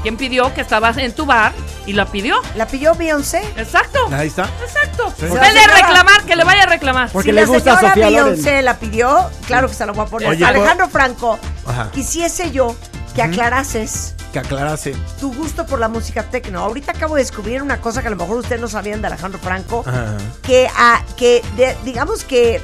[0.04, 1.52] ¿Quién pidió que estabas en tu bar
[1.86, 2.36] y la pidió?
[2.56, 3.42] La pidió Beyoncé.
[3.58, 4.00] Exacto.
[4.12, 4.50] Ahí está.
[4.62, 5.12] Exacto.
[5.18, 5.26] Sí.
[5.26, 7.10] Vele a reclamar, que le vaya a reclamar.
[7.12, 8.26] Porque si le la gusta a señora Sofía Loren.
[8.36, 10.30] Beyoncé la pidió, claro que se la voy a poner.
[10.30, 11.90] Oye, Alejandro Franco, Ajá.
[11.92, 12.76] quisiese yo
[13.16, 14.94] que aclarases Que aclarase.
[15.20, 16.60] tu gusto por la música tecno.
[16.60, 19.40] Ahorita acabo de descubrir una cosa que a lo mejor ustedes no sabían de Alejandro
[19.40, 20.18] Franco, Ajá.
[20.42, 22.62] que, ah, que de- digamos que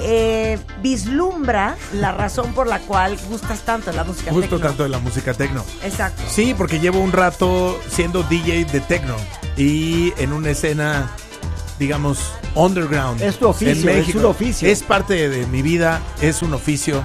[0.00, 4.58] eh, vislumbra la razón por la cual gustas tanto de la música tecno.
[4.58, 5.64] tanto de la música tecno.
[5.82, 6.22] Exacto.
[6.28, 9.16] Sí, porque llevo un rato siendo DJ de techno
[9.56, 11.10] y en una escena,
[11.78, 13.22] digamos, underground.
[13.22, 14.18] Es tu oficio, en México.
[14.18, 14.68] es un oficio.
[14.68, 17.04] Es parte de mi vida, es un oficio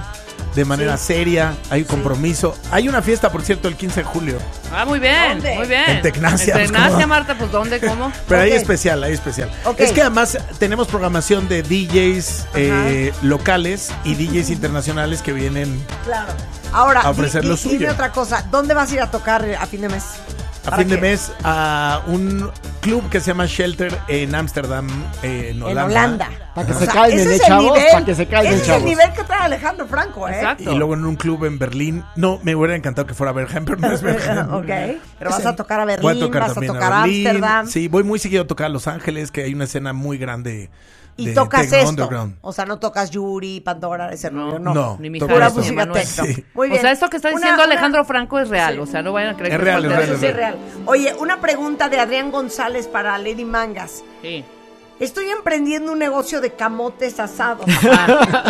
[0.54, 1.06] de manera Sí.
[1.08, 2.56] seria, hay compromiso.
[2.70, 4.38] Hay una fiesta, por cierto, el 15 de julio,
[4.72, 5.54] Ah, muy bien, ¿Dónde?
[5.56, 5.82] muy bien.
[5.88, 7.06] En Tecnacia, En pues, Tecnacia, ¿cómo?
[7.06, 8.12] Marta, pues ¿dónde, cómo?
[8.28, 8.56] pero hay Ok.
[8.56, 9.50] especial, hay especial.
[9.78, 16.32] Es que además tenemos programación de DJs eh, locales y DJs internacionales que vienen Claro.
[16.72, 17.78] Ahora, A ofrecer di- lo di- suyo.
[17.78, 18.42] dime otra cosa.
[18.50, 20.04] ¿Dónde vas a ir a tocar a fin de mes?
[20.66, 22.50] a ¿Para fin de mes a un
[22.82, 24.86] club que se llama Shelter en Ámsterdam,
[25.22, 25.84] eh, en En Holanda.
[25.86, 26.28] Holanda.
[26.54, 27.78] Para que O se sea, calmen, ese ¿eh, chavos?
[27.90, 30.32] Para que se calmen, ese es el nivel que trae Alejandro Franco, ¿eh?
[30.34, 30.70] Exacto.
[30.70, 32.04] Y luego en un club en Berlín.
[32.16, 34.38] No, me hubiera encantado que fuera a Bergen, pero no es Bergen.
[34.52, 34.66] ok.
[35.18, 37.26] Pero vas a tocar a Voy Berlín, a tocar vas a también tocar a Berlín.
[37.28, 37.66] Ámsterdam.
[37.68, 40.68] Sí, voy muy seguido a tocar a Los Ángeles, que hay una escena muy grande
[41.18, 41.88] Y de tocas esto.
[41.90, 42.36] underground.
[42.42, 44.72] O sea, no tocas Yuri, Pandora, ese No, rollo, no.
[44.72, 44.96] no.
[45.00, 46.02] Ni toco Pura música Emanuel.
[46.06, 46.24] techno.
[46.24, 46.44] Sí.
[46.54, 46.78] Muy bien.
[46.78, 48.78] O sea, esto que está diciendo una- Alejandro Franco es real.
[48.78, 50.56] O sea, no vayan a creer Es que real, es real, es real.
[50.86, 54.02] Oye, una pregunta de Adrián González para Lady Mangas.
[54.22, 54.44] Sí.
[55.00, 57.66] Estoy emprendiendo un negocio de camotes asados.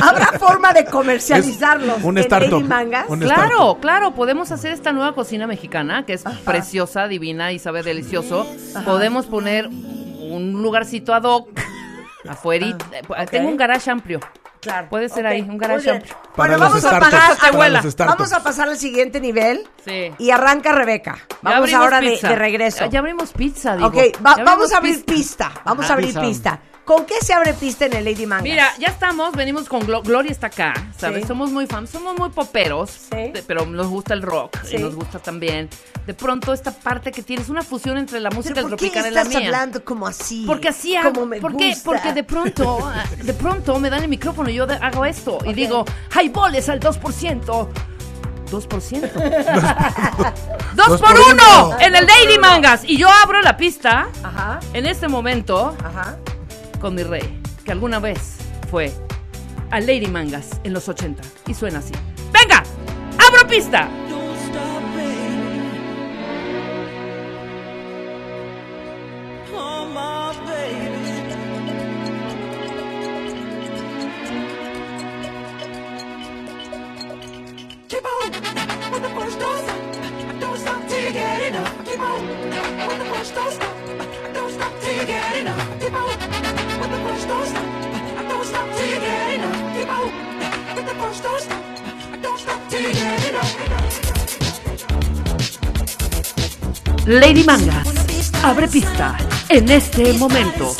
[0.03, 2.53] ¿Habrá forma de comercializarlos Es un en startup.
[2.53, 3.05] Lady Mangas?
[3.09, 3.81] Un Claro, startup.
[3.81, 8.47] claro, podemos hacer esta nueva cocina mexicana que es preciosa, divina y sabe delicioso.
[8.85, 11.49] Podemos poner un lugarcito ad hoc
[12.29, 12.67] afuera.
[13.17, 14.21] Ah, Tengo un garage amplio.
[14.61, 14.89] Claro.
[14.89, 16.15] Puede ser Ok, ahí, un garage amplio.
[16.35, 17.83] Para Bueno, vamos a startups, pagar, para abuela.
[17.99, 20.13] Vamos a pasar al siguiente nivel Sí.
[20.19, 21.17] y arranca Rebeca.
[21.29, 22.87] Ya Vamos ahora de, de regreso.
[22.87, 23.87] Ya abrimos pizza, digo.
[23.87, 23.97] ok,
[24.27, 25.15] va- Ya vamos a abrir pizza.
[25.15, 25.53] pista.
[25.65, 25.93] Vamos Ajá.
[25.93, 26.21] a abrir Pizza.
[26.21, 26.61] pista.
[26.89, 28.45] ¿Con qué se abre pista en el Lady Mangas?
[28.45, 31.21] Mira, ya estamos, venimos con Glo- Gloria está acá, ¿sabes?
[31.21, 31.29] Sí.
[31.29, 33.31] Somos muy fans, somos muy poperos, Sí.
[33.31, 34.77] de- pero nos gusta el rock Sí.
[34.77, 35.69] y nos gusta también.
[36.07, 39.09] De pronto esta parte que tienes una fusión entre la música ¿Pero ¿Por qué tropicana
[39.09, 39.49] y la estás mía.
[39.49, 40.45] hablando como así?
[40.47, 41.13] Porque así hago.
[41.13, 41.69] Como me ¿Por qué?
[41.69, 41.85] gusta.
[41.85, 42.79] Porque de pronto,
[43.23, 45.85] de pronto me dan el micrófono y yo de- hago esto y digo,
[46.19, 47.69] highballs al 2%.
[48.51, 49.13] 2%.
[50.75, 51.67] ¡Dos Dos por por uno!
[51.67, 51.77] uno.
[51.81, 52.83] En el Daily Mangas.
[52.85, 56.17] Y yo abro la pista Ajá, en este momento ajá.
[56.81, 58.37] Con mi rey, que alguna vez
[58.71, 58.93] fue
[59.71, 61.23] a Lady Mangas en los 80.
[61.47, 61.95] Y suena así.
[62.33, 62.63] ¡Venga!
[63.19, 63.89] ¡Abro pista!
[97.09, 97.89] Lady Mangas
[98.45, 99.17] abre pista
[99.49, 100.77] en este momento.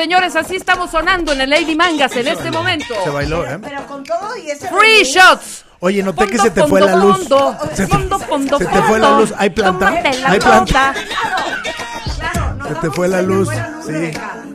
[0.00, 0.34] Señores!
[0.34, 2.94] Así estamos sonando en el Lady Mangas en este momento.
[3.04, 3.58] Se bailó, ¿eh?
[3.60, 5.66] Pero con todo y ese Free shots.
[5.80, 7.18] Oye, noté que Fondo, se te fue la fondo, luz.
[7.28, 9.20] fondo, Se te, fondo, fondo, se te fue la fondo.
[9.20, 9.34] luz.
[9.36, 9.88] ¿Hay planta?
[10.26, 10.92] ¿Hay planta?
[10.92, 10.94] planta.
[12.18, 13.48] Claro, Se te fue la luz.
[13.86, 14.10] Sí.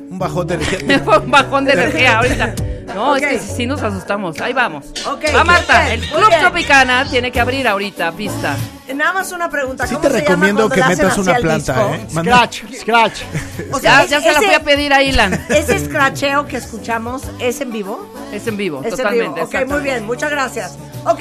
[0.10, 1.00] Un bajón de Me energía.
[1.00, 2.56] fue un bajón de energía ahorita.
[2.96, 4.40] No, es que sí nos asustamos.
[4.42, 4.86] Ahí vamos.
[5.08, 6.30] Ok, Va Marta, bien, el Club.
[6.40, 8.56] Tropicana tiene que abrir ahorita pista.
[8.94, 9.86] Nada más una pregunta.
[9.86, 11.94] Sí ¿cómo te se recomiendo que metas una planta, disco?
[11.94, 12.08] ¿eh?
[12.24, 13.22] Scratch, scratch.
[13.76, 15.34] O sea, Ya, ya se la ese- fui a pedir a Ilan.
[15.50, 18.08] Ese scratcheo que escuchamos es en vivo.
[18.32, 19.42] Es en vivo, Es en totalmente.
[19.46, 19.46] vivo.
[19.64, 20.78] Ok, muy bien, muchas gracias.
[21.06, 21.20] Ok,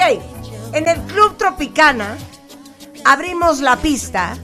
[0.72, 2.16] en el Club Tropicana
[3.04, 4.36] abrimos la pista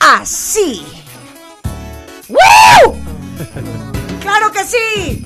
[0.00, 0.84] así.
[2.28, 2.96] ¡Woo!
[4.20, 5.19] ¡Claro que sí!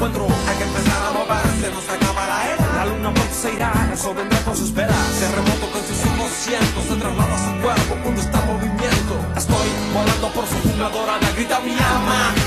[0.00, 0.26] Encuentro.
[0.48, 2.66] Hay que empezar a moverse, nos acaba la era.
[2.76, 4.96] La luna pronto se irá, el sol vendrá con sus velas.
[5.18, 9.14] Se remoto con sus ojos cientos, se traslada su cuerpo cuando está en movimiento.
[9.36, 12.39] Estoy volando por su jungla dorada, grita mi alma.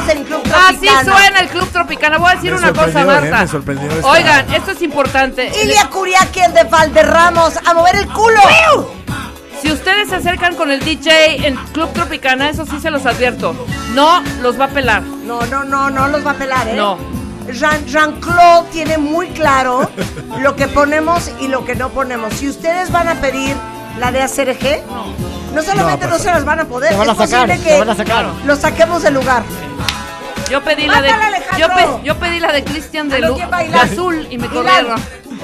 [0.00, 1.12] Cosas en Club Así Tropicana.
[1.16, 2.18] suena el Club Tropicana.
[2.18, 3.42] Voy a decir Me una cosa, eh, Marta.
[3.42, 5.50] esta- Oigan, esto es importante.
[5.62, 8.40] Ilia Curiaki, el de Valderramos, a mover el culo.
[9.62, 13.54] Si ustedes se acercan con el DJ en Club Tropicana, eso sí se los advierto.
[13.94, 15.02] No los va a pelar.
[15.02, 16.74] No, no, no, no los va a pelar, ¿eh?
[16.76, 16.98] No.
[17.50, 19.90] Jean- Jean-Claude tiene muy claro
[20.40, 22.32] lo que ponemos y lo que no ponemos.
[22.34, 23.54] Si ustedes van a pedir
[23.98, 24.82] la de ACRG,
[25.54, 27.62] no solamente No, no, pues, se las van a poder, van es a sacar, posible
[27.70, 28.26] que van a sacar.
[28.44, 29.42] los saquemos del lugar.
[30.50, 31.10] Yo pedí la de
[31.58, 34.48] yo, pe- yo pedí la de Cristian de, ¿A lo Lu- de azul y me
[34.48, 35.00] corrieron.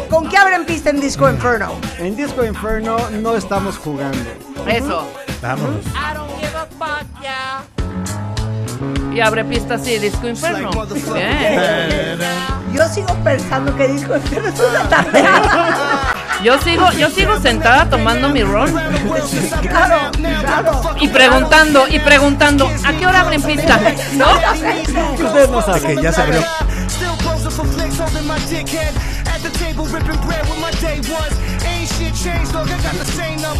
[0.08, 1.72] ¿Con qué abren pista en Disco Inferno?
[1.98, 4.18] En Disco Inferno no estamos jugando.
[4.66, 5.06] Eso.
[5.42, 5.84] Vámonos.
[9.12, 10.70] Y abre pista así, Disco Inferno.
[11.14, 12.18] Bien.
[12.72, 15.98] Yo sigo pensando que Disco Inferno es una tardeada.
[16.42, 18.72] Yo sigo, yo sigo sentada tomando mi ron.
[19.62, 20.80] claro, claro.
[21.00, 23.78] Y preguntando, y preguntando, ¿a qué hora abren pista?
[24.14, 24.26] ¿No?
[24.32, 26.42] Usted no sabe que ya se abrió.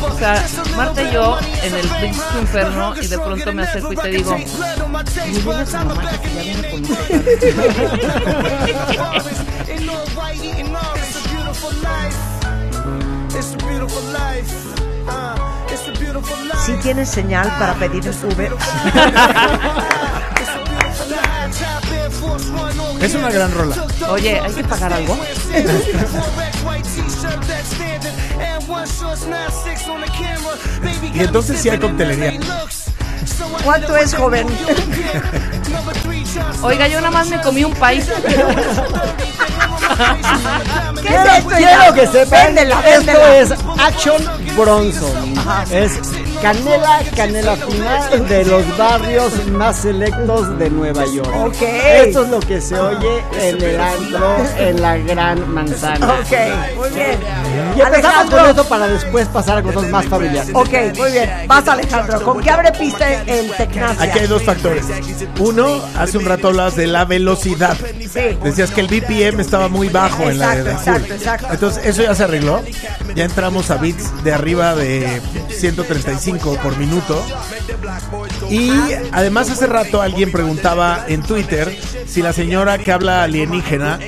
[0.03, 0.45] O sea,
[0.76, 4.37] Marta y yo en el pinche inferno y de pronto me acerco y te digo,
[16.66, 18.53] Si tienes señal para pedir un Uber.
[23.01, 23.86] Es una gran rola.
[24.11, 25.18] Oye, ¿hay que pagar algo?
[31.14, 32.41] y entonces sí hay coctelería.
[33.64, 34.47] ¿Cuánto es, joven?
[36.62, 38.07] Oiga, yo nada más me comí un país.
[41.57, 44.22] quiero, que sepan, esto es Action
[44.57, 45.34] Bronson
[46.43, 51.30] canela, canela fina de los barrios más selectos de Nueva York.
[51.47, 51.62] Ok.
[51.62, 56.07] Esto es lo que se oye en el antro en la Gran Manzana.
[56.14, 57.18] Ok, muy bien.
[57.76, 58.38] Y empezamos Alejandro.
[58.38, 60.51] con eso para después pasar a cosas más familiares.
[60.55, 61.30] Ok, muy bien.
[61.47, 62.22] Vas, Alejandro.
[62.22, 64.03] ¿Con qué abre pista el Tecnacia?
[64.05, 64.86] Aquí hay dos factores.
[65.38, 67.76] Uno, hace un rato hablabas de la velocidad.
[67.76, 68.38] Sí.
[68.43, 70.97] Decías que el BPM estaba muy bajo en la de Exacto, azul.
[70.97, 71.47] exacto, exacto.
[71.53, 72.62] Entonces, eso ya se arregló.
[73.14, 75.20] Ya entramos a beats de arriba de
[75.51, 77.24] 135 por minuto.
[78.49, 78.70] Y
[79.12, 81.76] además hace rato alguien preguntaba en Twitter
[82.07, 83.99] si la señora que habla alienígena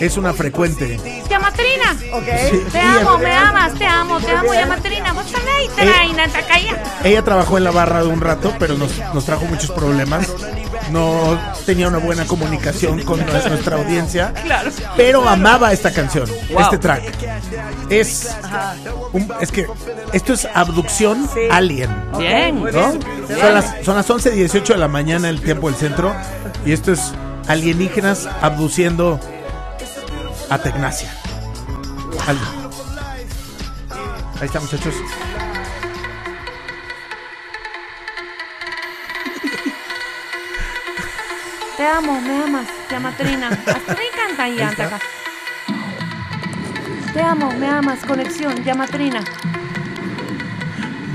[0.00, 0.98] es una frecuente.
[1.28, 1.96] Yamatrina.
[2.12, 2.72] Ok.
[2.72, 5.12] Te amo, me amas, te amo, te amo, Yamatrina.
[5.12, 6.82] Vos también, Teraina, Takaya.
[7.04, 10.28] Ella trabajó en la barra de un rato, pero nos, nos trajo muchos problemas.
[10.90, 14.32] No tenía una buena comunicación con nuestra audiencia.
[14.44, 14.70] Claro.
[14.96, 16.60] Pero amaba esta canción, Wow.
[16.62, 17.02] este track.
[17.90, 18.30] Es,
[19.12, 19.66] un- es que
[20.12, 21.90] esto es abducción alien.
[22.18, 22.56] Bien.
[22.56, 22.62] ¿no?
[22.70, 23.00] bien.
[23.40, 26.14] Son las, son las 11.18 de la mañana el tiempo del centro.
[26.66, 27.12] Y esto es
[27.48, 29.18] alienígenas abduciendo
[30.50, 31.12] a Tecnacia.
[34.40, 34.94] Ahí está, muchachos.
[41.80, 42.98] Te amo, me amas, ya,
[44.68, 44.76] está.
[44.76, 45.00] Taka.
[47.14, 49.24] Te amo, me amas, conexión, Yamatrina.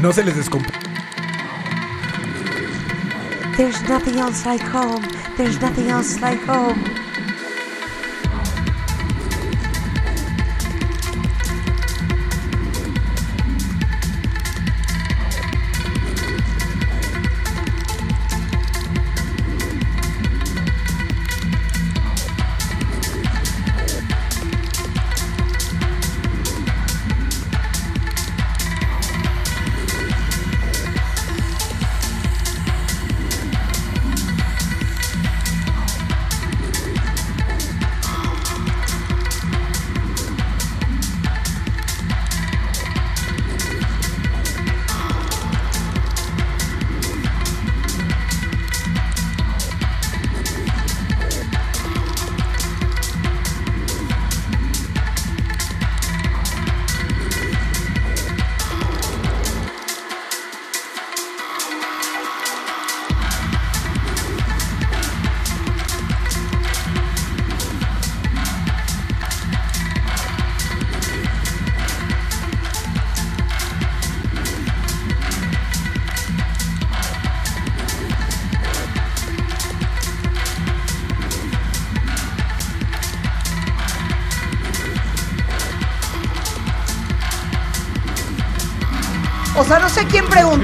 [0.02, 0.66] No se les descomp...
[3.58, 5.08] There's nothing else like home.
[5.38, 7.05] There's nothing else like home.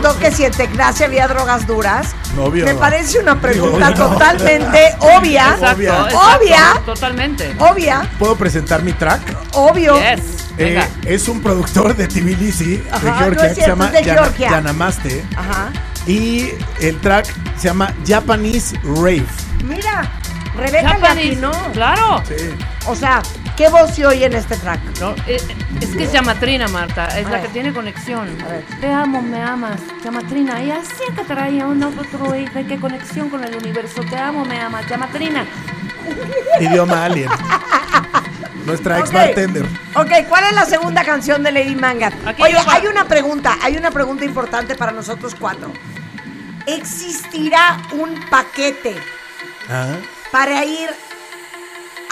[0.02, 2.08] Preguntó que si en Tecnacia había drogas duras.
[2.38, 2.66] Obvio.
[2.66, 4.10] Me parece una pregunta Obvio no.
[4.14, 5.50] totalmente obvia.
[5.50, 5.94] Exacto, Obvia.
[5.94, 6.82] exacto, Obvia.
[6.86, 7.56] Totalmente.
[7.60, 8.10] Obvia.
[8.20, 9.22] ¿Puedo presentar mi track?
[9.54, 9.96] Obvio.
[10.00, 10.22] Yes.
[10.58, 10.88] Eh, Venga.
[11.06, 14.14] es un productor de Tbilisi, de Ajá, Georgia, no es que se llama de Yana-
[14.24, 14.50] Georgia.
[14.50, 15.26] Yanamaste.
[15.36, 15.70] Ajá.
[16.08, 16.50] Y
[16.80, 17.28] el track
[17.58, 19.26] se llama Japanese Rave.
[19.64, 20.10] Mira,
[20.56, 21.26] Rebeca Japanese.
[21.42, 21.52] Latino.
[21.74, 22.24] Claro.
[22.28, 22.36] Sí.
[22.88, 23.22] O sea,
[23.56, 24.80] ¿qué voz se oye en este track?
[25.00, 25.38] No, eh,
[25.92, 27.08] es que es Yamatrina, Marta.
[27.20, 27.42] Es A la ver.
[27.48, 28.28] que tiene conexión.
[28.44, 28.64] A ver.
[28.80, 30.62] Te amo, me amas, Yamatrina.
[30.64, 34.02] Y así que traía un otro y de qué conexión con el universo.
[34.04, 35.46] Te amo, me amas, Yamatrina.
[36.60, 37.30] Idioma alien.
[38.66, 39.16] Nuestra ex Ok.
[39.16, 39.66] bartender.
[39.96, 42.12] Ok, ¿cuál es la segunda canción de Lady Manga?
[42.26, 45.72] Aquí Oye, hay una pregunta, hay una pregunta importante para nosotros cuatro.
[46.68, 48.96] ¿Existirá un paquete
[49.70, 49.96] Ah.
[50.32, 50.90] para ir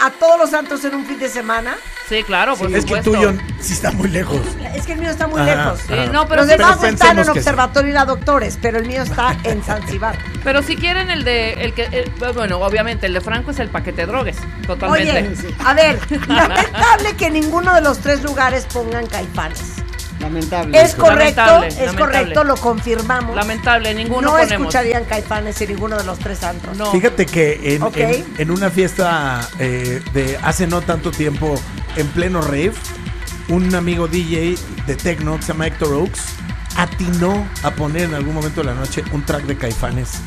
[0.00, 1.76] a todos los santos en un fin de semana?
[2.08, 4.40] Sí, claro, por es que tuyo sí está muy lejos.
[4.74, 5.80] Es que el mío está muy Ajá, lejos.
[5.86, 6.06] Sí, ajá.
[6.06, 7.28] no, pero Los sí- demás Pero están en.
[7.28, 10.18] Observatorio y la Doctores, pero el mío está en Zanzibar.
[10.42, 13.68] Pero si quieren el de el que el- bueno, obviamente el de Franco es el
[13.68, 14.36] paquete drogues,
[14.66, 15.20] totalmente.
[15.46, 15.98] Oye, a ver,
[16.28, 19.74] lamentable que ninguno de los tres lugares pongan caifanes.
[20.20, 20.78] Lamentable.
[20.82, 21.98] Es correcto, Lamentable, es lamentable.
[22.18, 23.34] correcto, lo confirmamos.
[23.34, 24.52] Lamentable, ninguno no ponemos.
[24.52, 26.76] escucharían caifanes en ninguno de los tres antros.
[26.76, 26.92] No.
[26.92, 31.58] Fíjate que en- en una fiesta eh, de hace no tanto tiempo,
[31.96, 32.72] en pleno rave,
[33.50, 36.20] un amigo DJ de techno que se llama Héctor Oaks
[36.76, 40.20] atinó a poner en algún momento de la noche un track de Caifanes.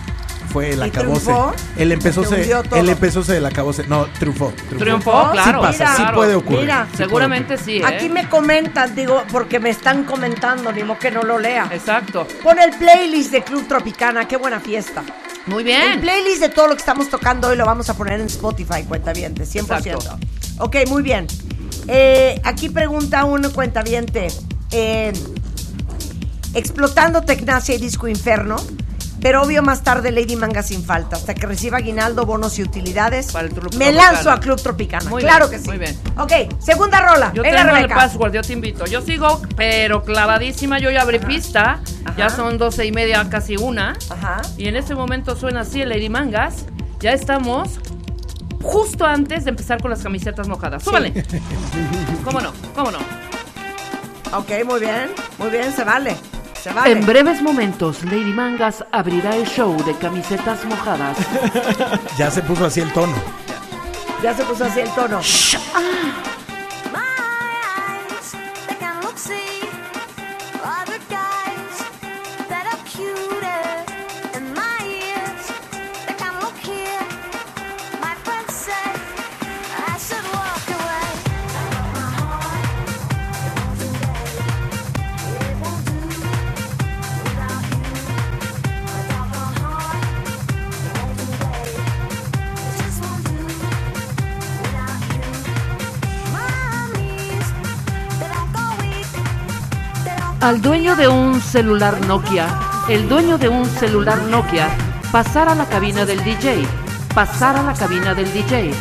[0.51, 1.21] Fue el ¿Y acabose.
[1.25, 1.55] triunfó?
[1.77, 3.87] Él empezó ¿Te se, él empezó se el acabose.
[3.87, 4.53] No, triunfó.
[4.77, 5.61] Triunfó, claro.
[5.61, 6.59] Sí pasa, sí puede ocurrir.
[6.61, 6.83] Mira.
[6.85, 7.85] sí puede Seguramente sí, ¿eh?
[7.85, 11.67] Aquí me comentan, digo, porque me están comentando, ni modo que no lo lea.
[11.71, 12.27] Exacto.
[12.43, 15.01] Pon el playlist de Club Tropicana, qué buena fiesta.
[15.47, 16.01] Muy El bien.
[16.01, 19.43] playlist de todo lo que estamos tocando hoy lo vamos a poner en Spotify, cuentaviente,
[19.45, 19.61] 100%.
[19.77, 20.19] Exacto.
[20.59, 21.25] Ok, muy bien.
[21.87, 24.27] Eh, aquí pregunta un cuentaviente.
[24.71, 25.13] eh,
[26.53, 28.57] explotando Tecnacia y Disco Inferno.
[29.21, 33.27] Pero obvio más tarde Lady Manga sin falta, hasta que reciba aguinaldo, bonos y utilidades.
[33.27, 33.91] Club Me Tropicana.
[33.91, 35.09] lanzo a Club Tropicana.
[35.09, 35.69] Muy claro bien, que sí.
[35.69, 35.97] muy bien.
[36.17, 37.31] Ok, segunda rola.
[37.33, 38.85] Yo Venga, tengo el password, yo te invito.
[38.85, 40.77] Yo sigo, pero clavadísima.
[40.79, 41.79] Yo ya abrí pista.
[42.17, 43.95] Ya son doce y media, casi una.
[44.57, 46.65] Y en este momento suena así el Lady Mangas.
[46.99, 47.79] Ya estamos
[48.63, 50.83] justo antes de empezar con las camisetas mojadas.
[50.83, 51.13] Súbale.
[52.23, 52.51] ¿Cómo no?
[52.73, 52.99] ¿Cómo no?
[54.35, 55.11] Ok, muy bien.
[55.37, 56.15] Muy bien, se vale.
[56.59, 56.91] Se vale.
[56.91, 61.17] En breves momentos, Lady Mangas abrirá el show de camisetas mojadas.
[62.17, 63.13] Ya se puso así el tono.
[64.23, 65.19] Ya se puso así el tono.
[65.19, 66.32] They
[100.43, 102.47] Al dueño de un celular Nokia,
[102.89, 104.67] el dueño de un celular Nokia,
[105.09, 106.67] pasar a la cabina del DJ,
[107.15, 108.73] pasar a la cabina del DJ.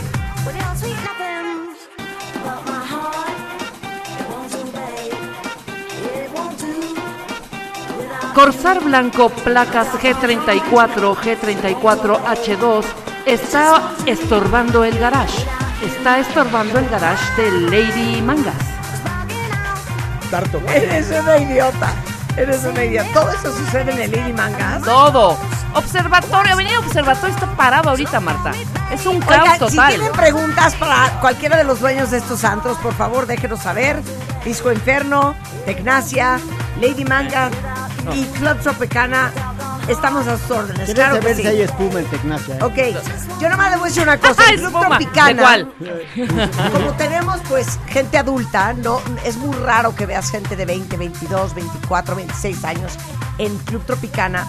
[8.34, 12.84] Corsar Blanco placas G34, G34H2
[13.26, 15.46] está estorbando el garage.
[15.80, 18.81] Está estorbando el garage de Lady Mangas.
[20.74, 21.92] Eres una idiota.
[22.36, 23.08] Eres una idiota.
[23.12, 24.82] Todo eso sucede en el Lady Mangas.
[24.82, 25.36] Todo.
[25.74, 28.52] Observatorio, Avenida Observatorio está parado ahorita, Marta.
[28.92, 29.94] Es un caos Oigan, si total.
[29.94, 34.00] tienen preguntas para cualquiera de los dueños de estos antros, por favor, déjenos saber.
[34.44, 36.38] Disco Inferno, Tecnacia,
[36.80, 37.50] Lady Manga
[38.12, 39.30] y Club Tropicana.
[39.88, 40.84] Estamos a sus órdenes.
[40.84, 41.42] ¿Quieres Claro que saber sí.
[41.42, 42.56] si hay espuma en Tecnacia?
[42.56, 42.62] eh?
[42.62, 44.42] Ok, yo nomás le voy a decir una cosa.
[44.50, 45.28] El Club Tropicana.
[45.28, 45.72] ¿de cuál?
[46.72, 51.54] Como tenemos pues gente adulta, no es muy raro que veas gente de 20, 22,
[51.54, 52.92] 24, 26 años
[53.38, 54.46] en Club Tropicana.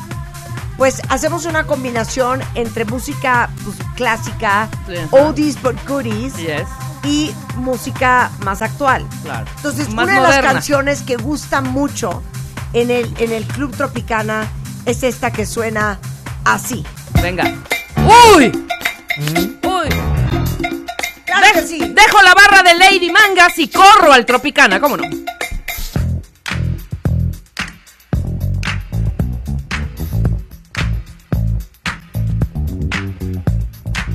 [0.77, 6.63] Pues hacemos una combinación entre música pues, clásica, Sí, oldies but goodies Yes.
[7.03, 9.05] y música más actual.
[9.23, 9.45] Claro.
[9.57, 12.23] Entonces, Más una de las canciones que gusta mucho
[12.73, 14.47] en el, en el Club Tropicana
[14.85, 15.99] es esta que suena
[16.45, 16.83] así.
[17.21, 17.43] Venga.
[18.35, 18.51] ¡Uy!
[19.63, 19.89] ¡Uy!
[21.25, 21.79] ¡Claro que sí!
[21.79, 25.03] Dejo la barra de Lady Mangas y corro al Tropicana, ¿cómo no?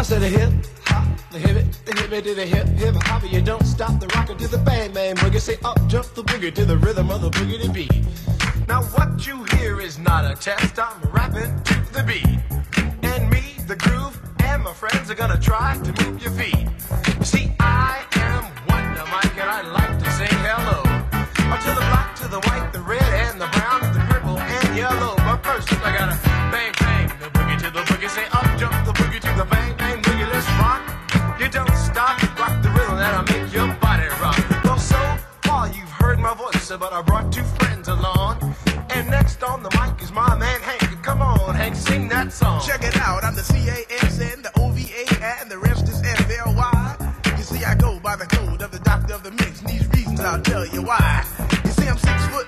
[0.01, 0.53] I said a hip
[0.87, 3.23] hop, the hip it, the hip it to the hip hip hop.
[3.31, 5.41] You don't stop the rocker to the bang bang boogie.
[5.41, 7.93] Say up jump the boogie to the rhythm of the boogie to beat.
[8.69, 10.79] Now what you hear is not a test.
[10.79, 12.39] I'm rapping to the beat,
[13.03, 16.69] and me, the groove, and my friends are gonna try to move your feet.
[17.23, 20.81] See, I am Wonder Mike, and I like to say hello.
[21.51, 24.77] Or to the black, to the white, the red, and the brown, the purple, and
[24.77, 25.17] yellow.
[25.17, 26.19] But first, I gotta
[26.53, 28.11] bang bang the boogie to the boogie.
[28.11, 30.29] Say up jump the boogie to the bang bang boogie.
[30.31, 30.85] Let's rock.
[31.41, 34.39] You don't stop, rock the rhythm that'll make your body rock.
[34.63, 35.01] Well, so
[35.45, 37.28] far you've heard my voice, but I brought
[39.49, 41.03] on the mic is my man Hank.
[41.03, 42.61] Come on, Hank, sing that song.
[42.67, 45.05] Check it out, I'm the C-A-S-N, the O-V-A,
[45.41, 47.15] and the rest is F-L-Y.
[47.37, 49.89] You see, I go by the code of the doctor of the mix, and these
[49.89, 51.25] reasons I'll tell you why.
[51.65, 52.47] You see, I'm six foot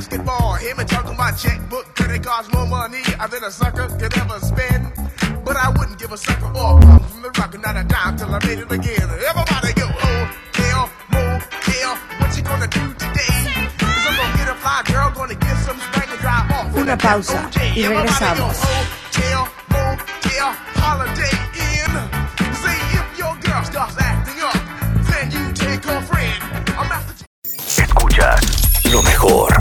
[0.00, 0.54] basketball.
[0.54, 4.92] Him and talking my checkbook, credit cards, more money than a sucker could ever spend.
[5.44, 7.84] But I wouldn't give a sucker or a punk from the rock, and not a
[7.84, 9.08] dime till I made it again.
[9.28, 10.22] Everybody go, oh,
[10.54, 13.36] hell, motel, what you gonna do today?
[13.78, 16.76] Cause I'm gonna get a fly girl, gonna get some spank and drive off.
[16.76, 18.56] Una pausa y regresamos.
[18.62, 18.99] Oh,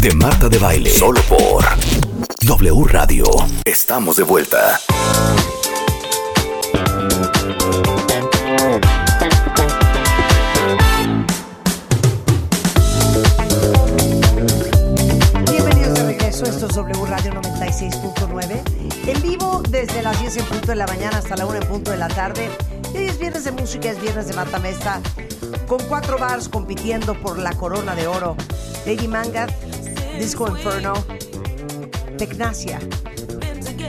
[0.01, 0.89] de Marta de Baile.
[0.89, 1.65] Solo por
[2.41, 3.25] W Radio.
[3.65, 4.79] Estamos de vuelta.
[15.49, 18.61] Bienvenidos de regreso, esto es W Radio 96.9.
[19.07, 21.91] En vivo desde las 10 en punto de la mañana hasta la 1 en punto
[21.91, 22.49] de la tarde.
[22.93, 25.01] Y hoy es viernes de música, es viernes de Matamesta,
[25.67, 28.37] con cuatro bars compitiendo por la corona de oro.
[28.85, 29.47] Lady Manga,
[30.19, 30.93] Disco Inferno,
[32.17, 32.79] Tecnacia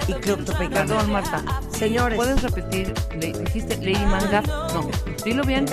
[0.07, 0.15] y.
[0.15, 1.43] Perdón, Marta.
[1.71, 2.17] Señores.
[2.17, 2.95] ¿Puedes repetir?
[3.19, 4.43] Le- ¿Dijiste Lady Manga?
[4.43, 4.89] No,
[5.25, 5.67] dilo bien.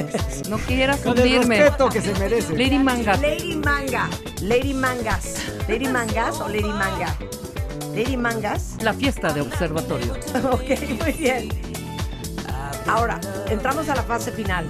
[0.49, 1.60] No quieras Con el hundirme.
[1.60, 2.53] respeto que se merece.
[2.58, 3.16] Lady Manga.
[3.18, 4.10] Lady Manga,
[4.41, 5.43] Lady Mangas.
[5.68, 7.16] Lady Mangas o Lady Manga.
[7.95, 8.76] Lady Mangas.
[8.82, 10.14] La fiesta de observatorio.
[10.51, 11.49] ok, muy bien.
[12.88, 14.66] Ahora, entramos a la fase final.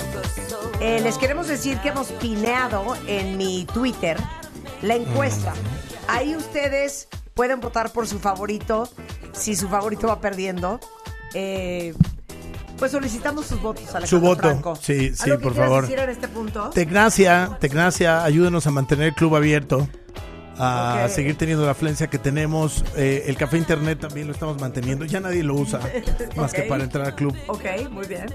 [0.80, 4.18] Eh, les queremos decir que hemos pineado en mi Twitter
[4.82, 5.54] la encuesta.
[6.08, 8.90] Ahí ustedes pueden votar por su favorito.
[9.34, 10.80] Si su favorito va perdiendo,
[11.34, 11.94] eh,
[12.78, 13.84] pues solicitamos sus votos.
[13.96, 14.42] Alejandro Su voto.
[14.42, 14.76] Franco.
[14.76, 15.82] Sí, sí, ¿Algo que por favor.
[15.84, 16.70] decir en este punto?
[16.72, 19.88] Tecnacia, Tecnacia, ayúdenos a mantener el club abierto.
[20.60, 22.84] A seguir teniendo la afluencia que tenemos.
[22.96, 25.06] Eh, el café internet también lo estamos manteniendo.
[25.06, 25.80] Ya nadie lo usa
[26.36, 27.36] más que para entrar al club.
[27.46, 28.26] Ok, muy bien.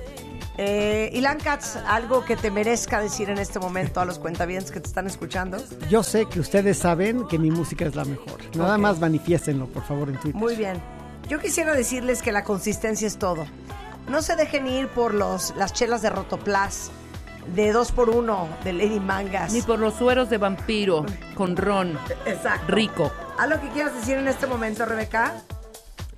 [0.59, 4.81] Eh, Ilan Katz, algo que te merezca decir en este momento a los cuentavientes que
[4.81, 5.59] te están escuchando.
[5.89, 8.39] Yo sé que ustedes saben que mi música es la mejor.
[8.57, 10.41] Nada más manifiéstenlo, por favor, en Twitter.
[10.41, 10.81] Muy bien.
[11.29, 13.47] Yo quisiera decirles que la consistencia es todo.
[14.09, 16.91] No se dejen ir por los, las chelas de Rotoplas,
[17.55, 19.53] de 2x1, de Lady Mangas.
[19.53, 21.99] Ni por los sueros de vampiro con ron.
[22.27, 22.73] Exacto.
[22.73, 23.11] Rico.
[23.39, 25.35] ¿Algo que quieras decir en este momento, Rebeca?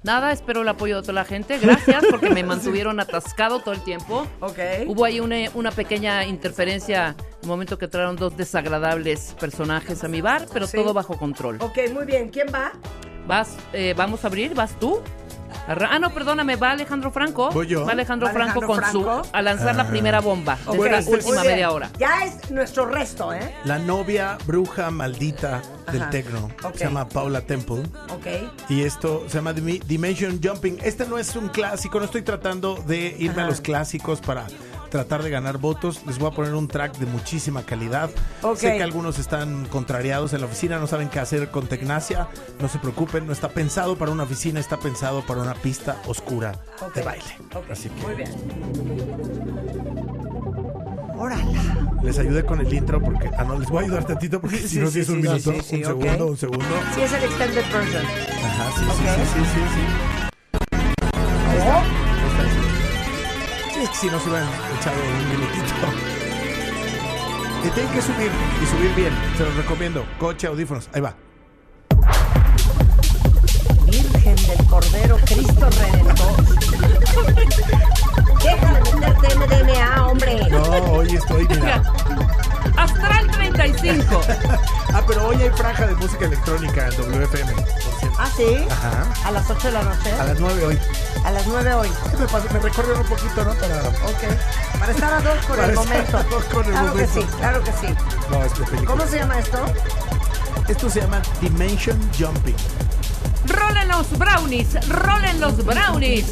[0.05, 1.59] Nada, espero el apoyo de toda la gente.
[1.59, 4.27] Gracias porque me mantuvieron atascado todo el tiempo.
[4.41, 4.59] Ok.
[4.87, 10.09] Hubo ahí una, una pequeña interferencia en el momento que trajeron dos desagradables personajes a
[10.09, 10.77] mi bar, pero Sí.
[10.77, 11.57] todo bajo control.
[11.61, 12.29] Ok, muy bien.
[12.29, 12.73] ¿Quién va?
[13.27, 15.01] Vas, eh, vamos a abrir, vas tú.
[15.67, 17.51] Ah, no, perdóname, va Alejandro Franco.
[17.51, 17.85] Voy yo.
[17.87, 19.25] Va Alejandro, Va Franco Alejandro con Franco.
[19.25, 19.89] su a lanzar la Ah.
[19.89, 21.53] primera bomba de Bueno, esta última Muy bien.
[21.55, 21.91] media hora.
[21.99, 23.55] Ya es nuestro resto, ¿eh?
[23.65, 26.11] La novia bruja maldita del Ajá.
[26.11, 26.51] tecno.
[26.75, 27.83] Se llama Paula Temple.
[28.11, 28.27] Ok.
[28.71, 30.79] Y esto se llama Dimension Jumping.
[30.83, 33.45] Este no es un clásico, no estoy tratando de irme Ajá.
[33.45, 34.47] a los clásicos para
[34.95, 36.03] tratar de ganar votos.
[36.07, 38.11] Les voy a poner un track de muchísima calidad.
[38.55, 42.28] Sé que algunos están contrariados en la oficina, no saben qué hacer con Tecnacia.
[42.61, 46.53] No se preocupen, no está pensado para una oficina, está pensado para una pista oscura
[46.95, 47.25] de baile.
[47.68, 48.30] Así que Muy bien.
[51.18, 51.99] Órala.
[52.04, 54.79] les ayudé con el intro porque ah no les voy a ayudar tantito porque si
[54.79, 56.66] no sí, si es un sí, minuto, sí, sí, un segundo, un segundo.
[56.95, 58.04] Sí, es el extended version.
[58.04, 60.64] Ajá, sí, sí, sí, sí, sí, sí.
[61.50, 62.04] Ahí está.
[63.93, 64.49] Si no se hubieran
[64.79, 65.75] echado un minutito.
[67.65, 68.31] Y tienen que subir
[68.63, 69.13] y subir bien.
[69.37, 70.05] Se los recomiendo.
[70.19, 70.89] Coche, audífonos.
[70.93, 71.15] Ahí va.
[73.87, 76.45] Virgen del Cordero, Cristo Redentor.
[78.43, 80.49] Deja de meterte MDMA, hombre.
[80.51, 80.63] No,
[80.93, 81.83] hoy estoy, mira.
[82.76, 84.20] Astral 35.
[84.96, 87.53] Ah, pero hoy hay franja de música electrónica en WFM.
[88.16, 88.64] ¿Ah, sí?
[88.70, 89.04] Ajá.
[89.24, 90.12] A las 8 de la noche.
[90.12, 90.78] A las 9 hoy.
[91.24, 91.88] A las 9 hoy.
[92.53, 93.54] Me, recorren un poquito, ¿no?
[93.54, 93.78] Para.
[93.80, 94.78] Ok.
[94.78, 96.16] Para estar a dos con Para el estar momento.
[96.18, 97.12] a dos con el claro momento.
[97.14, 97.86] que sí, claro que sí.
[98.30, 98.84] No, es película.
[98.86, 99.58] ¿Cómo se llama esto?
[100.68, 102.57] Esto se llama Dimension Jumping.
[103.46, 106.26] Rolen los brownies, rolen los brownies.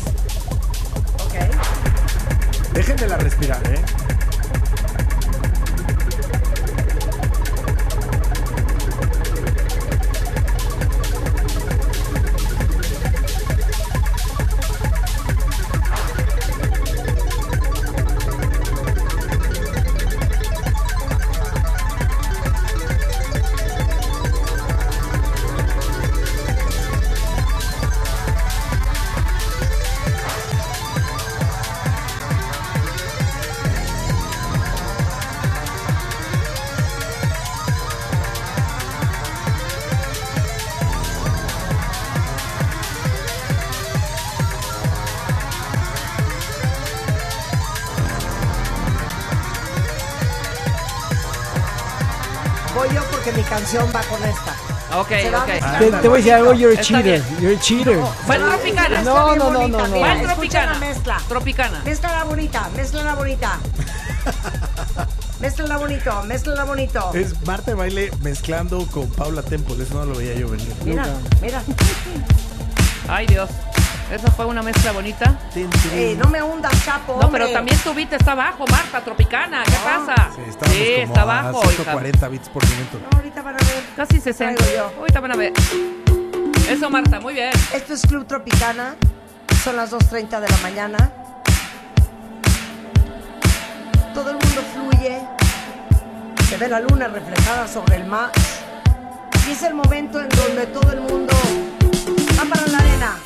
[1.19, 1.35] Ok.
[2.75, 3.83] Déjenmela respirar, ¿eh?
[53.73, 54.55] Canción va con esta.
[54.99, 55.79] Ok, ok.
[55.79, 57.23] Te, te voy a decir algo, you're a Está cheater.
[57.23, 57.41] bien.
[57.41, 57.99] You're a cheater.
[58.27, 59.03] Fue tropicana.
[59.03, 59.97] No, no, no, no, no.
[59.97, 60.73] ¿Cuál tropicana?
[60.75, 61.21] la mezcla.
[61.29, 61.83] Tropicana.
[61.85, 63.59] Mézclala bonita, mézclala bonita.
[65.41, 67.11] mézclala bonito, mézclala bonito.
[67.15, 69.83] Es Marta de Baile mezclando con Paula Temple.
[69.83, 70.75] Eso no lo veía yo venir.
[70.85, 71.07] Mira,
[71.41, 71.63] mira.
[73.09, 73.49] Ay, Dios.
[74.13, 75.39] Esa fue una mezcla bonita.
[75.55, 77.15] Eh, no me hundas, capo.
[77.15, 77.53] No, pero hombre.
[77.55, 79.63] también tu beat está abajo, Marta, tropicana.
[79.65, 80.31] ¿Qué pasa?
[80.37, 81.73] Sí, Sí, como está a abajo, hija.
[81.77, 82.99] 140 bits por minuto.
[83.01, 83.85] No, ahorita van a ver.
[83.97, 84.63] Casi 60.
[84.63, 85.01] Traigo yo.
[85.01, 85.53] Ahorita van a ver.
[86.69, 87.53] Eso, Marta, muy bien.
[87.73, 88.97] Esto es Club Tropicana.
[89.65, 91.11] Son las 2.30 de la mañana.
[94.13, 95.23] Todo el mundo fluye.
[96.51, 98.31] Se ve la luna reflejada sobre el mar.
[99.49, 101.33] Y es el momento en donde todo el mundo
[102.39, 103.17] va para la arena.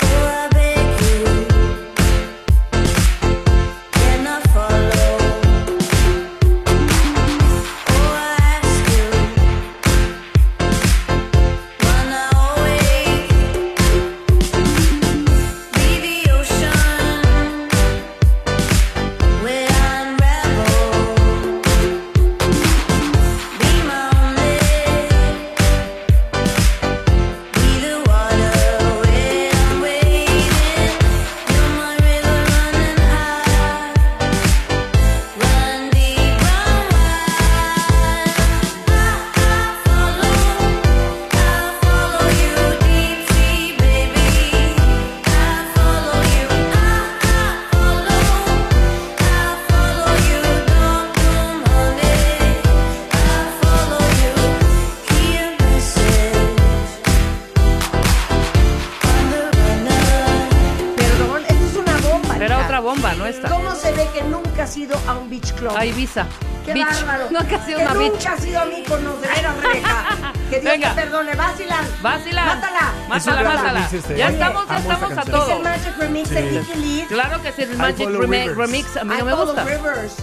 [73.96, 75.36] Este, Ya estamos, ya Amo esta estamos a canción.
[75.40, 75.62] Es el todo.
[75.62, 76.58] Magic Remix de Sí.
[76.66, 77.04] Kiki Lee.
[77.08, 78.56] Claro que sí, el Magic follow Remi- rivers.
[78.56, 79.64] Remix a mí I no me gusta.
[79.64, 80.16] rivers.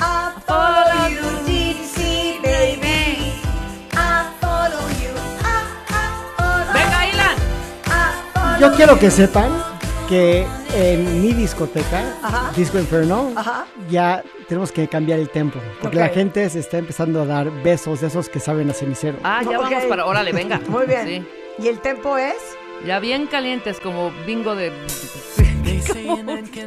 [0.00, 3.32] I follow you, deep sea, baby.
[3.92, 3.96] I
[4.40, 5.12] follow you.
[6.72, 8.60] Venga, Ilan.
[8.60, 9.50] Yo quiero que sepan
[10.08, 12.50] que en mi discoteca, Ajá.
[12.56, 13.66] Disco Inferno, Ajá.
[13.90, 15.58] ya tenemos que cambiar el tempo.
[15.82, 19.18] Porque la gente se está empezando a dar besos de esos que saben a cenicero.
[19.24, 20.06] Ah, ya vamos para.
[20.06, 20.60] Órale, venga.
[20.68, 21.06] Muy bien.
[21.06, 21.28] Sí.
[21.58, 22.36] ¿Y el tempo es?
[22.86, 24.70] Ya bien calientes, como bingo de.
[25.68, 25.80] Uy,
[26.52, 26.66] qué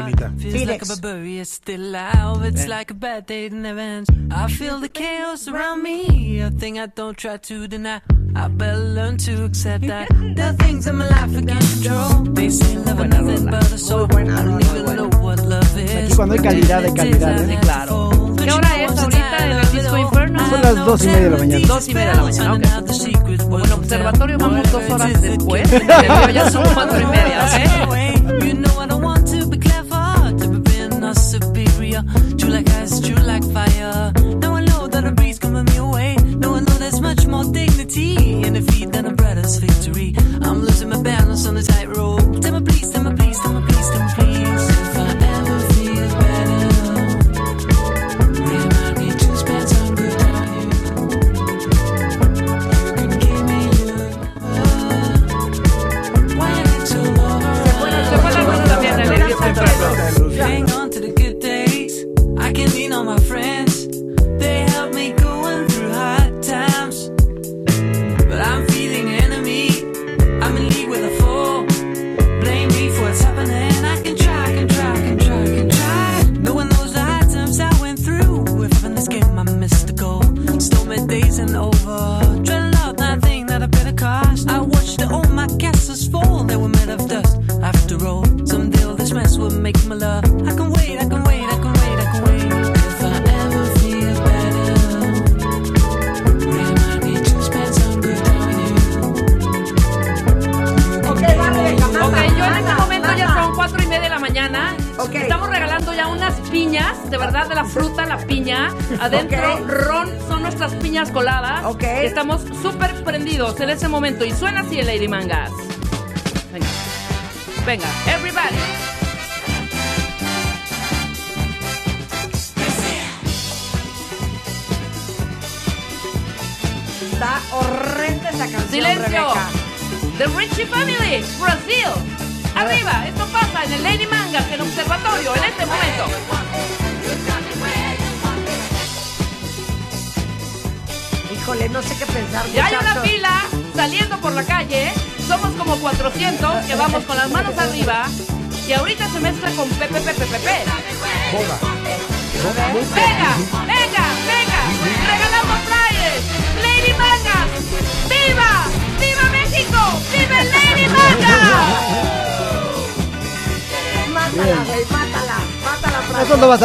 [0.00, 0.30] bonita.
[0.36, 0.66] Feels Phoenix.
[0.66, 2.44] like a barbarian is still alive.
[2.44, 4.10] It's like a bad day that never ends.
[4.30, 8.00] I feel the chaos around me, a thing I don't try to deny.
[8.34, 10.08] I better learn to accept that.
[10.36, 12.34] There are things in my life I can't control.
[12.34, 14.08] They say love is nothing but a soul.
[14.10, 15.90] I don't even know what love is.
[15.94, 17.46] Aquí cuando hay calidad, hay calidad, ¿eh?
[17.46, 18.21] Sí, claro.
[18.44, 20.50] ¿Qué hora es ahorita en el Disco Inferno?
[20.50, 21.66] Son las dos y media de la mañana.
[21.66, 23.38] Dos y media de la mañana, ok.
[23.42, 25.70] Como en observatorio vamos dos horas después.
[26.32, 27.46] Ya son cuatro y media,
[27.88, 27.92] ¿ok?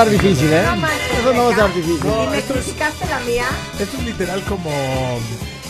[0.02, 0.64] Estar difícil, ¿eh?
[0.66, 2.00] No manches, Eso no va a estar difícil.
[2.06, 3.46] ¿Y me criticaste la mía?
[3.80, 4.70] Esto es literal como.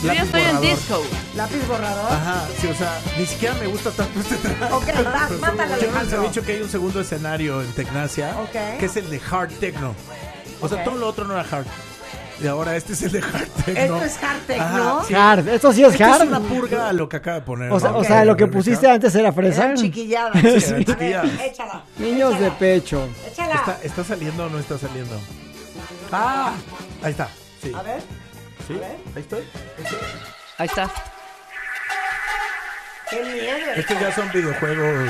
[0.04, 0.62] Yo ya lápiz estoy en borrador.
[0.78, 1.04] disco.
[1.36, 2.12] ¿Lápiz borrador?
[2.12, 4.72] Ajá, sí, o sea, ni siquiera me gusta tanto este track.
[4.74, 8.80] Ok, va, mátala, Yo les había dicho que hay un segundo escenario en Tecnacia, Ok.
[8.80, 9.96] que es el de Hard Techno.
[10.62, 10.84] O sea, Ok.
[10.84, 11.66] todo lo otro no era hard.
[12.40, 13.96] Y ahora este es el de Hard Techno.
[13.96, 14.64] Esto es hard techno.
[14.64, 15.14] Ajá, sí.
[15.16, 16.22] Hard, esto sí es Esto hard.
[16.22, 17.72] es una purga a lo que acaba de poner.
[17.72, 17.98] O sea, ¿no?
[17.98, 19.64] o sea, lo que pusiste antes era fresa.
[19.66, 20.40] Eran chiquilladas.
[20.40, 21.82] Sí, A eran ver, échala.
[21.98, 23.08] Niños de pecho.
[23.68, 25.20] ¿Está, ¿Está saliendo o no está saliendo?
[26.12, 26.54] Ah,
[27.04, 27.28] ahí está.
[27.62, 27.74] Sí.
[27.76, 28.02] A ver,
[28.66, 28.80] ¿Sí?
[29.14, 29.44] Ahí estoy.
[30.58, 30.90] Ahí está.
[33.10, 33.72] qué miedo.
[33.76, 35.10] Estos ya son videojuegos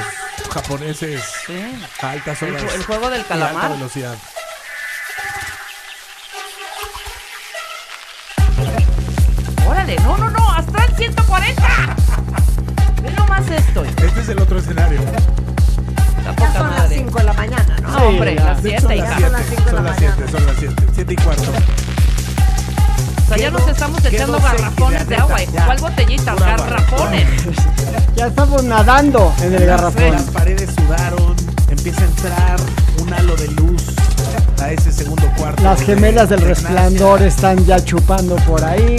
[0.51, 1.87] japoneses Sí.
[2.01, 2.73] a altas El, horas.
[2.73, 3.71] el juego del alta calamar.
[3.73, 4.17] velocidad.
[24.07, 25.43] echando garrafones de agua.
[25.43, 25.65] Ya.
[25.65, 26.35] ¿Cuál botellita?
[26.35, 27.27] Garrafones.
[28.15, 30.11] Ya estamos nadando en el garrafón.
[30.11, 31.35] Las paredes sudaron,
[31.69, 32.59] empieza a entrar
[33.01, 33.83] un halo de luz
[34.61, 35.63] a ese segundo cuarto.
[35.63, 38.97] Las gemelas del resplandor están ya chupando por ahí.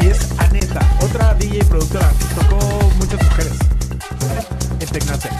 [0.00, 2.10] Y es Aneta, otra DJ productora.
[2.34, 3.52] Tocó muchas mujeres
[4.80, 5.32] en Tecnatec.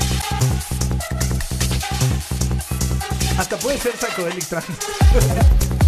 [3.38, 4.66] Hasta puede ser Psychedelic Trans.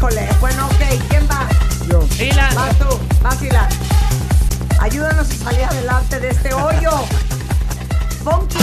[0.00, 1.46] Híjole, bueno, ok, ¿quién va?
[1.86, 2.00] Yo.
[2.24, 2.54] Ilan.
[2.54, 2.86] Vas tú,
[3.22, 3.68] vas Ilan.
[4.80, 6.90] Ayúdanos a salir adelante de este hoyo.
[8.24, 8.56] Funky.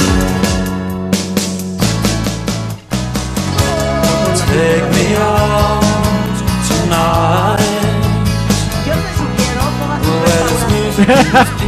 [4.47, 5.83] Take me out
[6.67, 7.59] tonight.
[8.87, 11.66] Yo te sugiero, pongas un Where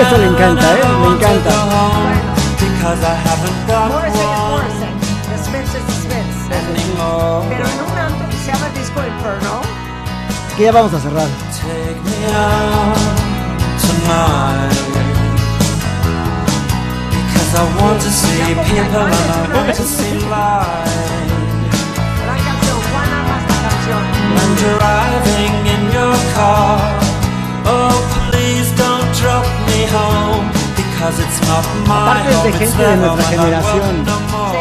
[0.00, 0.80] esto le encanta, ¿eh?
[1.00, 1.54] Le encanta.
[3.88, 4.74] Morrissey es.
[5.28, 6.38] The Smiths es The Smiths.
[6.52, 7.46] anymore.
[7.48, 9.52] Pero en un antro que se llama Disco Inferno,
[10.56, 11.28] Que ya vamos a cerrar.
[11.60, 12.96] Take me out
[13.80, 14.78] tonight.
[17.10, 20.84] Because I want to see people and I want to see light.
[22.22, 22.78] gran canción.
[22.92, 24.00] Juan ama esta canción.
[24.38, 26.78] I'm driving in your car.
[27.66, 28.23] Oh, please don't
[29.24, 30.46] drop me home.
[30.76, 32.48] Because it's not my Aparte es de home.
[32.48, 33.80] It's gente de their nuestra home and I'm generación.
[33.80, 34.54] welcome no more.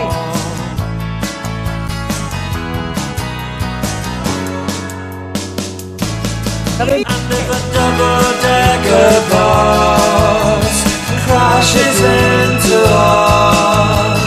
[6.78, 7.04] ¿Saben?
[7.06, 10.76] And if a double-decker bus
[11.26, 14.22] crashes into us,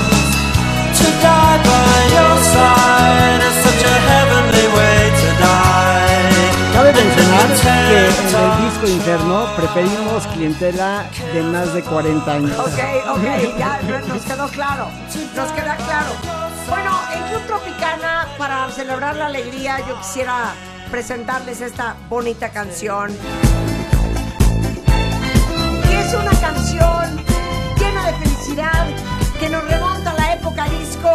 [0.99, 5.67] to die by your side is such a heavenly way to die.
[8.87, 12.57] Disco interno preferimos clientela de más de 40 años.
[12.57, 12.79] Ok,
[13.11, 14.89] ok, ya nos quedó claro.
[15.35, 16.11] Nos queda claro.
[16.69, 20.55] Bueno, en Club Tropicana, para celebrar la alegría, yo quisiera
[20.89, 23.11] presentarles esta bonita canción.
[25.91, 27.25] Es una canción
[27.79, 28.87] llena de felicidad
[29.41, 31.13] que nos remonta a la época disco.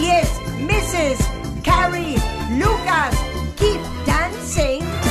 [0.00, 1.24] Y es Mrs.
[1.62, 2.16] Carrie
[2.58, 3.14] Lucas.
[3.56, 5.07] Keep dancing.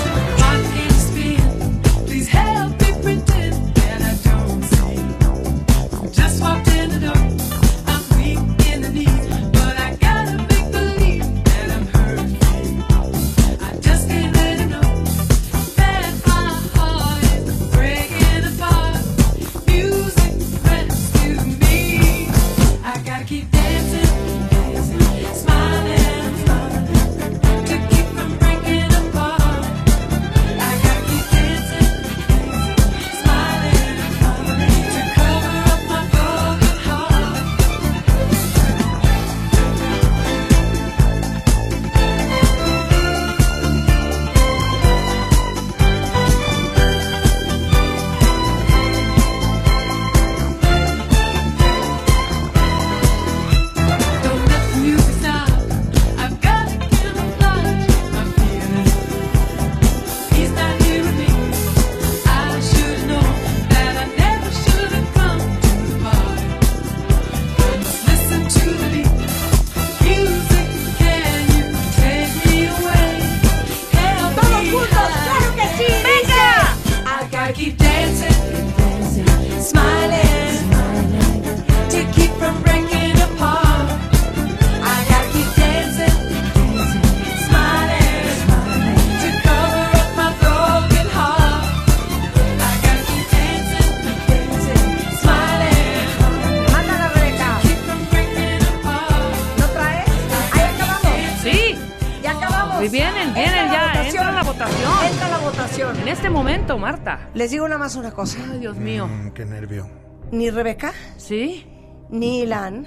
[106.75, 107.29] Marta.
[107.33, 108.39] Les digo nada más una cosa.
[108.51, 109.07] Ay, Dios mío.
[109.07, 109.87] Mm, qué nervio.
[110.31, 111.65] Ni Rebeca, ¿Sí?
[112.09, 112.85] ni Ilan,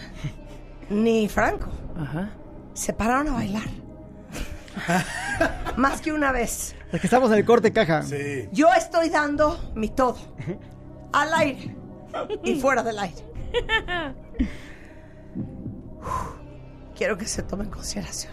[0.91, 2.31] ni Franco Ajá.
[2.75, 3.65] se pararon a bailar.
[5.77, 6.75] Más que una vez.
[6.93, 8.03] Es que estamos en el corte caja.
[8.03, 8.49] Sí.
[8.53, 10.19] Yo estoy dando mi todo.
[11.13, 11.75] Al aire
[12.45, 13.25] y fuera del aire.
[16.97, 18.33] Quiero que se tome en consideración.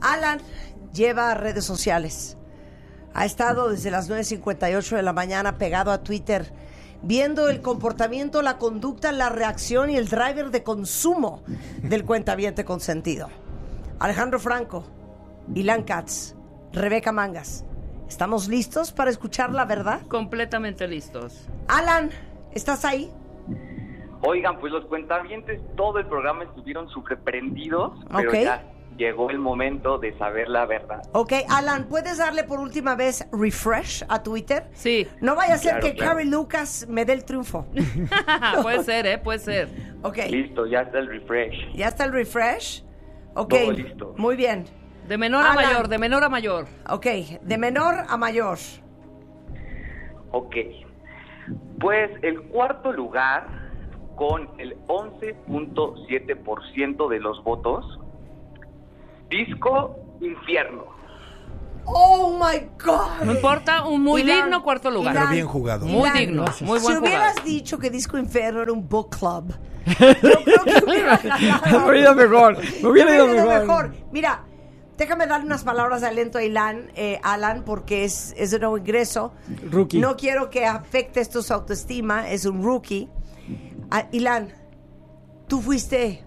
[0.00, 0.40] Alan
[0.92, 2.36] lleva redes sociales.
[3.14, 6.52] Ha estado desde las 9.58 de la mañana pegado a Twitter,
[7.02, 11.42] viendo el comportamiento, la conducta, la reacción y el driver de consumo
[11.82, 13.28] del cuentaviente consentido.
[13.98, 14.84] Alejandro Franco,
[15.54, 16.34] Ilan Katz,
[16.72, 17.64] Rebeca Mangas.
[18.08, 20.02] ¿Estamos listos para escuchar la verdad?
[20.08, 21.48] Completamente listos.
[21.68, 22.10] Alan,
[22.52, 23.10] ¿estás ahí?
[24.22, 28.36] Oigan, pues los cuentavientes todo el programa estuvieron súper prendidos, pero Ok.
[28.42, 28.64] ya
[29.02, 31.02] llegó el momento de saber la verdad.
[31.12, 34.68] Ok, Alan, ¿puedes darle por última vez refresh a Twitter?
[34.72, 35.08] Sí.
[35.20, 36.12] No vaya a ser Claro, que claro.
[36.12, 37.66] Carrie Lucas me dé el triunfo.
[38.62, 39.18] puede ser, ¿eh?
[39.18, 39.68] Puede ser.
[40.02, 41.72] Ok, Listo, ya está el refresh.
[41.74, 42.84] ¿ya está el refresh?
[43.34, 44.14] Ok, Todo listo.
[44.18, 44.66] muy bien.
[45.08, 46.66] De menor a mayor, de menor a mayor.
[46.88, 47.06] Ok,
[47.42, 48.58] de menor a mayor.
[50.30, 50.54] Ok.
[51.80, 53.48] Pues el cuarto lugar,
[54.14, 57.98] con el 11.7% de los votos,
[59.32, 60.84] Disco Infierno.
[61.84, 63.24] Oh my God.
[63.24, 65.12] No importa, un muy Ilan, digno cuarto lugar.
[65.14, 65.86] Ilan, Pero bien jugado.
[65.86, 67.46] Muy Ilan, digno, muy Si buen hubieras jugado.
[67.48, 69.52] dicho que Disco Inferno era un book club,
[69.86, 69.94] yo
[70.44, 71.66] creo que hubiera ganado.
[71.70, 72.58] Me hubiera ido mejor.
[72.82, 73.94] Me hubiera ido mejor.
[74.12, 74.44] Mira,
[74.96, 78.78] déjame dar unas palabras de aliento a Ilan, eh, Alan, porque es, es de nuevo
[78.78, 79.32] ingreso.
[79.70, 79.98] Rookie.
[79.98, 83.08] No quiero que afecte esto su autoestima, es un rookie.
[83.90, 84.52] Ah, Ilan,
[85.48, 86.22] tú fuiste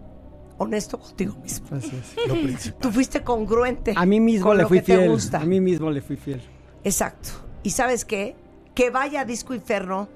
[0.58, 1.68] honesto contigo mismo.
[1.76, 2.28] Así es.
[2.28, 2.80] Lo principal.
[2.82, 3.94] Tú fuiste congruente.
[3.96, 5.10] A mí mismo con le lo fui que te fiel.
[5.10, 5.40] gusta.
[5.42, 6.42] A mí mismo le fui fiel.
[6.84, 7.30] Exacto.
[7.64, 8.36] ¿Y sabes qué?
[8.74, 10.10] Que vaya a Disco Inferno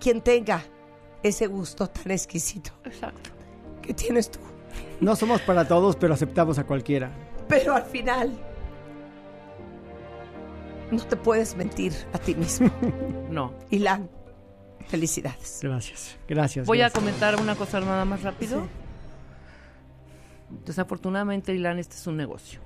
[0.00, 0.62] quien tenga
[1.22, 3.30] ese gusto tan exquisito Exacto.
[3.82, 4.38] que tienes tú.
[5.00, 7.10] No somos para todos, pero aceptamos a cualquiera.
[7.48, 8.32] Pero al final
[10.90, 12.70] no te puedes mentir a ti mismo.
[13.30, 13.52] No.
[13.70, 14.08] Ilan,
[14.86, 15.60] felicidades.
[15.62, 16.16] Gracias.
[16.26, 16.66] Gracias.
[16.66, 18.66] Voy a comentar una cosa nada más rápido.
[20.64, 22.60] Desafortunadamente, Ilan, este es un negocio.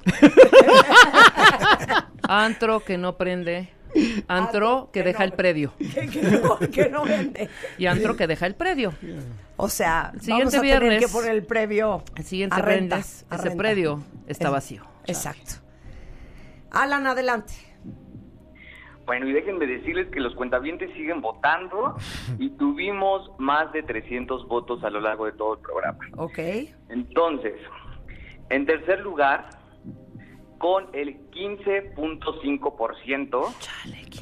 [2.23, 3.73] Antro que no prende.
[4.29, 5.73] Antro que deja el predio.
[5.79, 7.49] Que, que no, que no vende.
[7.79, 8.95] Y antro que deja el predio.
[9.57, 12.67] O sea, El vamos siguiente tener viernes- que poner el previo El siguiente a ese
[12.67, 13.57] renta.
[13.57, 14.83] predio está Es- vacío.
[15.07, 15.55] Exacto.
[16.71, 17.53] Alan, adelante.
[19.05, 21.97] Bueno, y déjenme decirles que los cuentavientes siguen votando
[22.39, 25.99] y tuvimos más de 300 votos a lo largo de todo el programa.
[26.17, 26.39] Ok.
[26.89, 27.55] Entonces,
[28.51, 29.49] en tercer lugar,
[30.59, 33.55] con el 15.5%,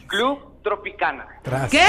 [0.06, 1.26] Club Tropicana.
[1.42, 1.84] Tras, ¿Qué?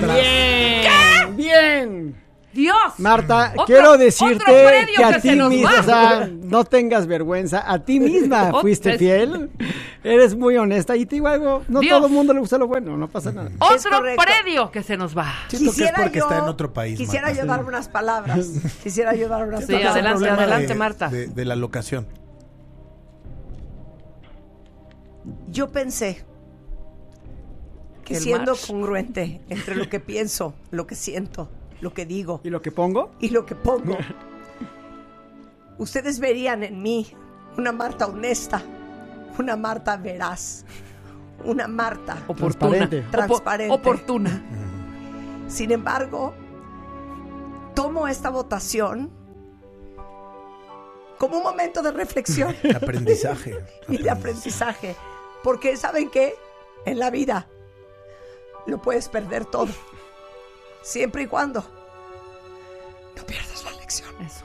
[0.00, 0.16] tras.
[0.16, 1.36] Bien.
[1.36, 2.16] Bien.
[2.52, 2.76] Dios.
[2.98, 6.64] Marta, Otro- quiero otro decirte predio que a que ti nos misma, o sea, no
[6.64, 9.50] tengas vergüenza, a ti misma Ot- fuiste es- fiel,
[10.04, 11.96] eres muy honesta y te digo algo, no Dios.
[11.96, 13.50] todo el mundo le gusta lo bueno, no pasa nada.
[13.58, 15.32] Otro predio que se nos va.
[15.48, 16.98] Siento que es porque está en otro país.
[16.98, 17.40] Quisiera Marta.
[17.42, 18.46] yo dar unas palabras.
[18.82, 19.92] Quisiera yo dar unas Sí, palabras.
[19.94, 21.08] adelante, adelante, de- Marta.
[21.08, 22.06] De, de la locación.
[25.48, 26.24] Yo pensé
[28.04, 31.48] que El siendo congruente entre lo que pienso, lo que siento,
[31.82, 33.10] lo que digo ¿Y lo que pongo?
[33.18, 33.98] y lo que pongo,
[35.78, 37.08] ustedes verían en mí
[37.58, 38.62] una Marta honesta,
[39.38, 40.64] una Marta veraz,
[41.44, 42.88] una Marta Oportuna.
[42.88, 43.04] Transparente.
[43.10, 43.74] Transparente.
[43.74, 44.42] oportuna.
[45.48, 46.32] Sin embargo,
[47.74, 49.10] tomo esta votación
[51.18, 53.56] como un momento de reflexión Aprendizaje.
[53.88, 54.96] y de aprendizaje.
[55.42, 56.34] Porque, ¿saben qué?
[56.86, 57.48] En la vida
[58.66, 59.68] lo puedes perder todo.
[60.82, 61.64] Siempre y cuando
[63.16, 64.10] no pierdas la lección.
[64.24, 64.44] Eso.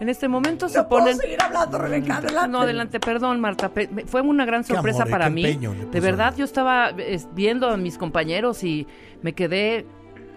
[0.00, 1.18] En este momento se No puedo ponen.
[1.18, 2.48] seguir hablando, Rebeca, adelante.
[2.48, 3.70] No, adelante, perdón, Marta.
[4.06, 5.44] Fue una gran sorpresa amor, para mí.
[5.44, 8.86] empeño De verdad, yo estaba es, viendo a mis compañeros y
[9.22, 9.86] me quedé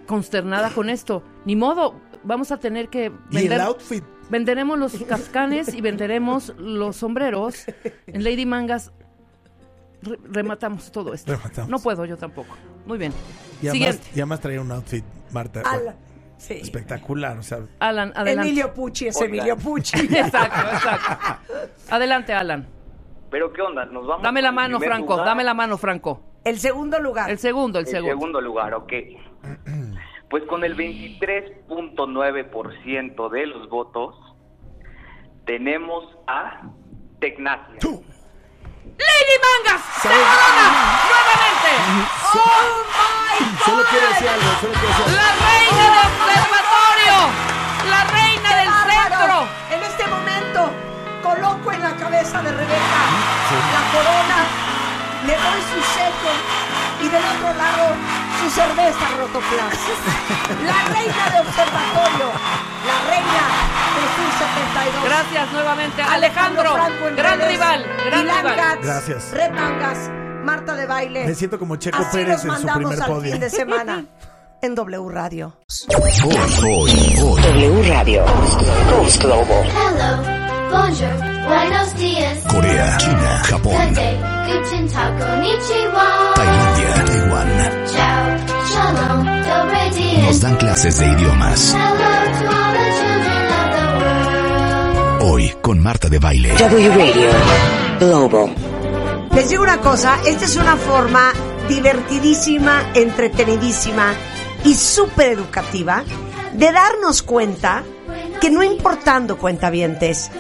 [0.08, 1.24] consternada con esto.
[1.46, 3.62] Ni modo, vamos a tener que Y el vender.
[3.62, 4.04] outfit.
[4.32, 7.66] Venderemos los cascanes y venderemos los sombreros.
[8.08, 8.92] En Lady Mangas
[10.02, 11.32] re- rematamos todo esto.
[11.34, 11.70] Rematamos.
[11.70, 12.56] No puedo yo tampoco.
[12.86, 13.14] Muy bien.
[13.62, 14.08] Y además, Siguiente.
[14.16, 15.62] y además traía un outfit, Marta.
[15.66, 15.96] Ala.
[16.38, 16.54] Sí.
[16.56, 17.38] Espectacular.
[17.38, 18.48] O sea, Alan, adelante.
[18.50, 19.30] Emilio Pucci es Oigan.
[19.36, 20.00] Emilio Pucci.
[20.16, 21.38] Exacto, exacto.
[21.92, 22.66] Adelante, Alan.
[23.30, 23.86] Pero ¿qué onda?
[23.86, 25.14] Nos vamos Dame la mano, Franco.
[25.14, 25.26] lugar.
[25.28, 26.24] Dame la mano, Franco.
[26.44, 27.30] El segundo lugar.
[27.30, 28.14] El segundo, el El segundo.
[28.16, 28.92] segundo lugar, ok.
[30.32, 34.16] Pues con el 23.9% de los votos
[35.46, 36.62] tenemos a
[37.20, 37.76] Tecnacia.
[39.08, 39.82] ¡Lady Mangas!
[40.02, 40.66] ¡Se corona!
[41.10, 41.72] ¡Nuevamente!
[42.34, 43.64] ¡Oh, my God!
[43.66, 45.16] solo quiero decir algo, solo quiero decir algo.
[45.22, 47.16] ¡La reina del observatorio!
[47.94, 48.90] ¡La reina ¡Qué del bárbaro!
[48.92, 49.38] centro!
[49.76, 50.60] En este momento
[51.24, 53.02] coloco en la cabeza de Rebeca
[53.76, 54.40] la corona,
[55.28, 56.34] le doy su sello
[57.02, 57.86] y del otro lado
[58.44, 59.78] su cerveza Rotoplas.
[60.66, 62.28] La reina de observatorio,
[62.88, 63.44] la reina
[63.96, 65.04] de Sur 72.
[65.06, 66.02] Gracias nuevamente.
[66.02, 68.56] Alejandro, Franco en gran redes, rival, gran Ilan rival.
[68.56, 69.32] Katz, Gracias.
[69.32, 69.98] Red Mangas,
[70.44, 71.26] Marta de Baile.
[71.26, 73.32] Me siento como Checo Así Pérez en su primer al podio.
[73.32, 74.06] fin de semana
[74.62, 75.58] en W Radio.
[75.90, 76.12] Hoy,
[76.64, 77.40] hoy, hoy.
[77.42, 78.26] W Radio.
[78.90, 79.66] Coast Global.
[79.68, 80.41] Hello,
[80.72, 82.40] bonjour, buenos dias.
[82.48, 84.20] Corea, China, Japón, day.
[86.36, 87.48] Tailandia, Taiwán.
[87.86, 88.38] Ciao,
[88.70, 90.26] shalom, dobre.
[90.26, 91.74] Nos dan clases de idiomas.
[91.74, 91.92] Hello
[92.40, 95.32] to all the children of the world.
[95.32, 96.54] Hoy con Marta de Baile.
[96.58, 97.30] W Radio.
[98.00, 98.56] Global.
[99.34, 101.32] Les digo una cosa, esta es una forma
[101.70, 104.14] divertidísima, entretenidísima
[104.66, 106.04] y súper educativa
[106.54, 107.84] de darnos cuenta
[108.42, 110.32] que no importando cuentavientes,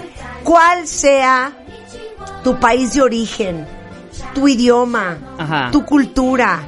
[0.43, 1.51] cuál sea
[2.43, 3.67] tu país de origen,
[4.33, 5.69] tu idioma, Ajá.
[5.71, 6.59] tu cultura,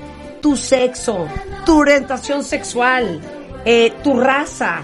[0.41, 1.28] tu sexo,
[1.66, 3.22] tu orientación sexual,
[3.66, 4.82] eh, tu raza,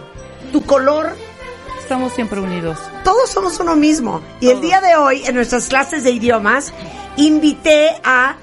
[0.51, 1.15] tu color.
[1.79, 2.77] Estamos siempre unidos.
[3.03, 4.21] Todos somos uno mismo.
[4.41, 6.71] Y el día de hoy, en nuestras clases de idiomas,
[7.17, 8.35] invité a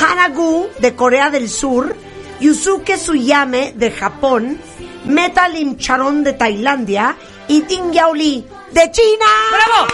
[0.00, 1.96] Hanagu de Corea del Sur,
[2.40, 4.58] Yusuke Suyame de Japón,
[5.06, 7.16] Meta Lim Charon de Tailandia
[7.48, 9.26] y Ding Yao Li de China.
[9.52, 9.88] ¡Bravo!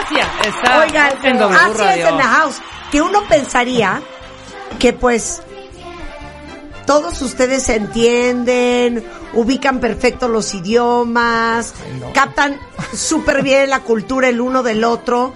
[0.00, 2.04] Asia está Oigan, en W Asia Radio.
[2.04, 2.56] es en the house.
[2.90, 4.02] Que uno pensaría
[4.78, 5.42] que pues
[6.86, 9.04] todos ustedes se entienden,
[9.34, 11.74] ubican perfecto los idiomas,
[12.14, 12.58] captan
[12.94, 15.34] súper bien la cultura el uno del otro,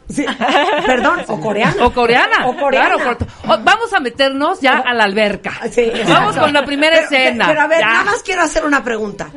[0.85, 1.85] Perdón, o coreana.
[1.85, 2.45] O coreana.
[2.47, 2.95] O coreana.
[2.95, 3.17] Claro,
[3.47, 5.53] o- vamos a meternos ya a la alberca.
[5.71, 7.47] Sí, vamos con la primera Pero- escena.
[7.47, 7.87] Pero a ver, Ya.
[7.87, 9.29] nada más quiero hacer una pregunta.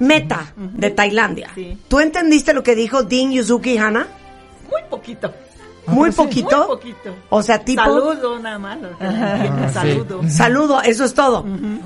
[0.00, 1.50] Meta, de Tailandia.
[1.88, 4.06] ¿Tú entendiste lo que dijo Ding, Yuzuki Hana?
[4.70, 5.32] Muy poquito.
[5.88, 6.56] ¿Muy poquito?
[6.58, 7.14] Muy poquito.
[7.30, 7.82] O sea, tipo...
[7.82, 8.78] Saludo nada más.
[8.78, 10.20] que- Saludo.
[10.28, 11.44] Saludo, eso es todo.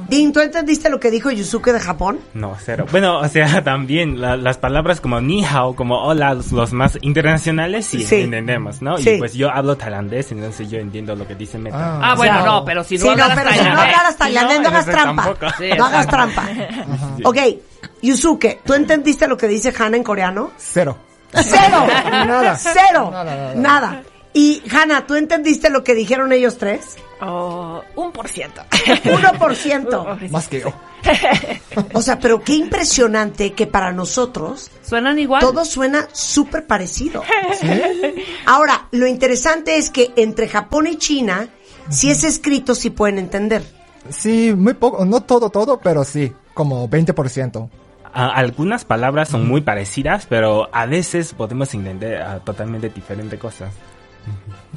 [0.09, 2.19] Ding, ¿tú entendiste lo que dijo Yusuke de Japón?
[2.35, 2.87] No, cero.
[2.91, 6.99] Bueno, o sea, también la- las palabras como ni hao, como hola, los, los más
[7.03, 8.17] internacionales sí, Sí.
[8.23, 8.99] entendemos, ¿no?
[8.99, 9.11] Sí.
[9.11, 11.99] Y pues yo hablo tailandés, entonces yo entiendo lo que dice Meta.
[12.03, 13.79] Ah, bueno, no, pero si no Sí, no, pero si no tailandés.
[13.85, 15.55] hablaras tailandés, no hagas entonces trampa.
[15.59, 16.49] Sí, no hagas trampa.
[17.25, 17.37] Ok,
[18.03, 20.51] Yusuke, ¿tú entendiste lo que dice Hana en coreano?
[20.57, 20.97] Cero.
[21.33, 21.87] ¡Cero!
[21.87, 22.57] Nada.
[22.57, 23.11] ¡Cero!
[23.11, 23.55] Nada, nada.
[23.55, 24.03] Nada.
[24.35, 26.97] Y, Hannah, ¿tú entendiste lo que dijeron ellos tres?
[27.21, 28.63] 어, un por ciento.
[29.05, 30.07] Uno por ciento.
[30.31, 30.73] Más que yo.
[31.93, 35.41] O sea, pero qué impresionante que para nosotros Suenan igual.
[35.41, 37.23] todo suena súper parecido.
[38.47, 41.49] Ahora, lo interesante es que entre Japón y China,
[41.91, 43.63] si es escrito, sí pueden entender.
[44.11, 47.69] Sí, muy poco, no todo, todo, pero sí, como 20%
[48.13, 53.73] algunas palabras son muy parecidas, pero a veces podemos entender a totalmente diferentes cosas.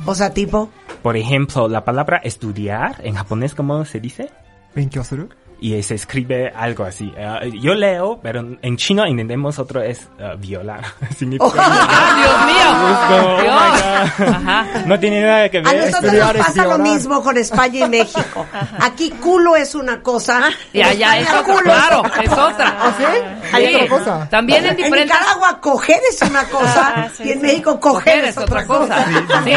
[0.06, 0.70] O sea, tipo.
[1.02, 4.32] Por ejemplo, la palabra estudiar en japonés, ¿cómo se dice?
[4.76, 5.30] ¿Benkyosuru?
[5.60, 7.14] Y se escribe algo así.
[7.18, 10.84] Ah, yo leo, pero en chino entendemos otro es ah, violar.
[11.18, 12.65] Significa- ¡Ah, Dios mío!
[13.10, 14.19] Oh Dios.
[14.19, 14.27] God.
[14.36, 14.65] Ajá.
[14.86, 15.91] No tiene nada que a ver.
[15.91, 18.45] nosotros nos pasa lo mismo con España y México.
[18.80, 20.49] Aquí culo es una cosa.
[20.73, 22.77] Y allá es otra, culo claro, es otra.
[22.80, 23.57] ¿Ah, sí?
[23.57, 24.30] Sí.
[24.30, 25.18] También en diferentes...
[25.18, 29.06] Nicaragua coger es una cosa y en México coger, es otra cosa.
[29.44, 29.52] Sí,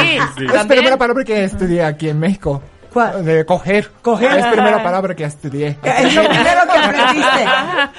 [0.44, 2.62] Es la primera palabra que estudié aquí en México.
[2.93, 3.24] ¿Cuál?
[3.24, 3.90] De coger.
[4.02, 4.39] Coger.
[4.39, 4.82] Es la primera ah.
[4.82, 5.69] palabra que estudié.
[5.82, 7.44] Eh, es lo primero que aprendiste.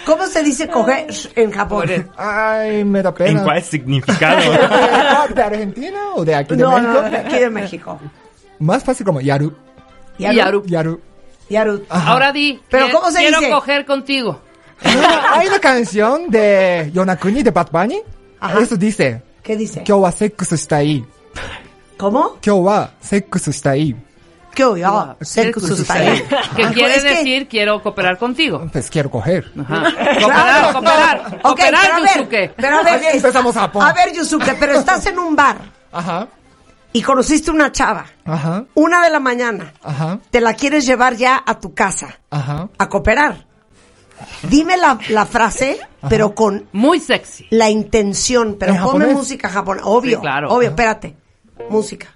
[0.05, 2.11] ¿Cómo se dice coger en Japón?
[2.17, 3.39] Ay, me da pena.
[3.39, 4.41] ¿En cuál significado?
[5.35, 6.93] ¿De Argentina o de aquí de no, México?
[6.93, 7.99] No, de aquí de México.
[8.59, 9.53] Más fácil como yaru.
[10.17, 10.35] Yaru.
[10.35, 10.65] Yaru.
[10.65, 11.01] Yaru.
[11.49, 11.85] yaru.
[11.89, 12.59] Ahora di.
[12.69, 13.47] ¿Pero cómo se quiero dice?
[13.47, 14.41] Quiero coger contigo.
[15.33, 18.01] Hay una canción de Yonakuni de Bad Bunny.
[18.39, 18.59] Ajá.
[18.59, 19.21] Eso dice.
[19.43, 19.83] ¿Qué dice?
[19.83, 21.05] Kyo wa sexo está ahí.
[21.97, 22.37] ¿Cómo?
[22.41, 23.95] Kyo wa sexo está ahí.
[24.61, 28.67] Ah, pues, ¿Qué voy a ¿Qué quiere decir quiero cooperar contigo?
[28.71, 29.51] Pues quiero coger.
[29.59, 29.83] Ajá.
[30.19, 31.39] Cooperar, cooperar.
[31.43, 32.53] Okay, cooperar, pero a ver, Yusuke.
[32.55, 35.57] Pero a ver, empezamos a, ver, Yusuke, pero estás en un bar.
[35.91, 36.27] Ajá.
[36.91, 38.05] Y conociste una chava.
[38.25, 38.65] Ajá.
[38.73, 39.73] Una de la mañana.
[39.83, 40.19] Ajá.
[40.29, 42.19] Te la quieres llevar ya a tu casa.
[42.31, 42.69] Ajá.
[42.77, 43.45] A cooperar.
[44.49, 45.79] Dime la, frase,
[46.09, 46.67] pero con...
[46.73, 47.47] Muy sexy.
[47.51, 49.87] La intención, pero ponme música japonesa.
[49.87, 50.49] Obvio, claro.
[50.49, 50.75] obvio, Ajá.
[50.75, 51.15] espérate.
[51.69, 52.11] Música.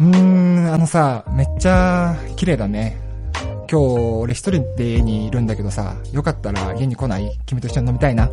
[0.00, 2.98] うーん、あのさ、めっちゃ綺麗だね。
[3.70, 3.84] 今日
[4.20, 8.28] 俺一人で家にいるんだけどさ、よかったら家に来ない君と一緒に飲みたいな。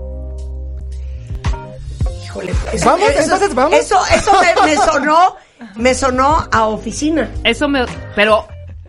[2.25, 3.73] Híjole, eso, Vamos, eso- entonces vamos.
[3.79, 5.35] eso, eso me, me sonó,
[5.75, 7.29] me sonó a oficina.
[7.43, 7.85] Eso me...
[8.15, 8.45] Pero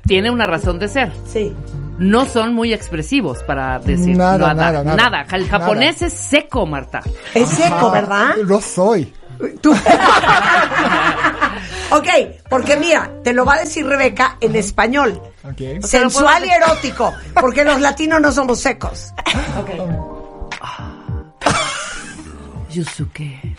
[0.07, 1.13] tiene una razón de ser.
[1.27, 1.55] Sí.
[1.99, 5.25] No son muy expresivos para decir Nada, nada, nada.
[5.33, 7.03] El japonés es seco, Marta.
[7.35, 8.35] Es seco, ¿verdad?
[8.45, 9.13] Lo soy.
[9.61, 9.73] Tú.
[11.91, 12.09] ok,
[12.49, 15.21] porque mira, te lo va a decir Rebeca en español.
[15.45, 15.85] Ok.
[15.85, 19.13] Sensual y erótico, porque los latinos no somos secos.
[22.71, 23.57] Yusuke.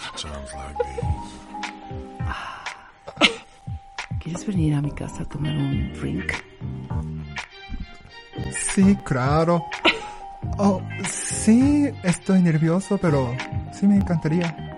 [4.19, 6.33] ¿Quieres venir a mi casa a tomar un drink?
[8.73, 9.63] Sí, claro.
[10.57, 13.33] Oh, sí, estoy nervioso, pero
[13.71, 14.74] sí me encantaría.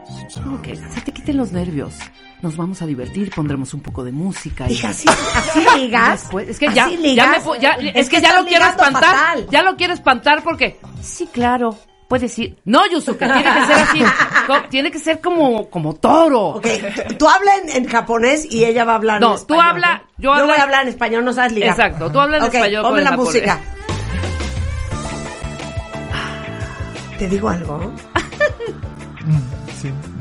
[0.53, 1.95] Ok, se te quiten los nervios.
[2.41, 4.69] Nos vamos a divertir, pondremos un poco de música.
[4.69, 6.21] y- Hija, así, así ligas.
[6.23, 7.29] Después- es que ya, ligas.
[7.29, 9.03] me po- ya- es, Es que, que ya lo quiero espantar.
[9.03, 9.47] fatal.
[9.49, 11.75] Ya lo quiero espantar porque sí, claro,
[12.07, 12.57] puedes ir.
[12.65, 14.03] No, Yusuke, tiene que ser así.
[14.69, 16.41] Tiene que ser como como toro.
[16.49, 16.67] Ok,
[17.17, 19.63] tú habla en, en japonés y ella va a hablar No, en español.
[19.63, 20.23] tú habla, ¿no?
[20.23, 21.71] yo voy a hablar en español, no sabes ligar.
[21.71, 23.34] Exacto, tú hablas en español con ponme el la japonés.
[23.34, 23.59] música.
[27.17, 27.93] ¿Te digo algo?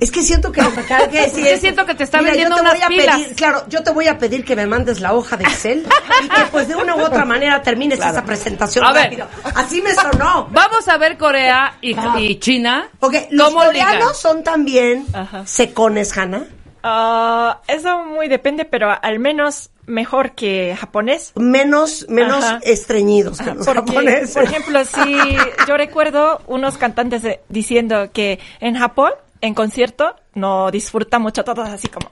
[0.00, 2.18] Es que siento que lo que acaba de decir Es que siento que te está
[2.18, 3.16] Mira, vendiendo yo te unas voy a pilas.
[3.20, 5.86] pedir, claro, yo te voy a pedir que me mandes la hoja de Excel
[6.24, 8.12] y que pues de una u otra manera termines Claro.
[8.12, 9.04] esa presentación A ver.
[9.04, 9.26] rápido.
[9.54, 10.48] Así me sonó.
[10.50, 12.88] Vamos a ver Corea y, y China.
[13.00, 15.06] Ok, los coreanos son también
[15.44, 16.44] secones, Hanna.
[16.82, 21.32] Ah, eso muy depende, pero al menos mejor que japonés.
[21.36, 22.60] Menos, menos Ajá.
[22.62, 24.32] estreñidos que los Porque, japoneses.
[24.32, 25.36] Por ejemplo, si
[25.68, 31.68] yo recuerdo unos cantantes de- diciendo que en Japón, en concierto, no disfrutan mucho todos
[31.68, 32.10] así como...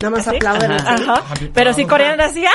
[0.00, 0.36] Nada más ¿así?
[0.36, 0.92] aplauden Ajá.
[0.94, 1.02] así.
[1.04, 1.22] Ajá.
[1.54, 2.50] Pero si coreanos así, ¡ah!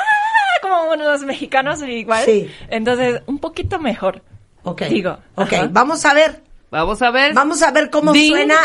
[0.62, 2.24] Como unos mexicanos igual.
[2.24, 2.52] Sí.
[2.70, 4.22] Entonces, un poquito mejor.
[4.64, 4.84] Ok.
[4.84, 5.18] Digo.
[5.36, 5.68] Ok, Ajá.
[5.72, 6.44] vamos a ver.
[6.70, 7.34] Vamos a ver.
[7.34, 8.58] Vamos a ver cómo Ding suena.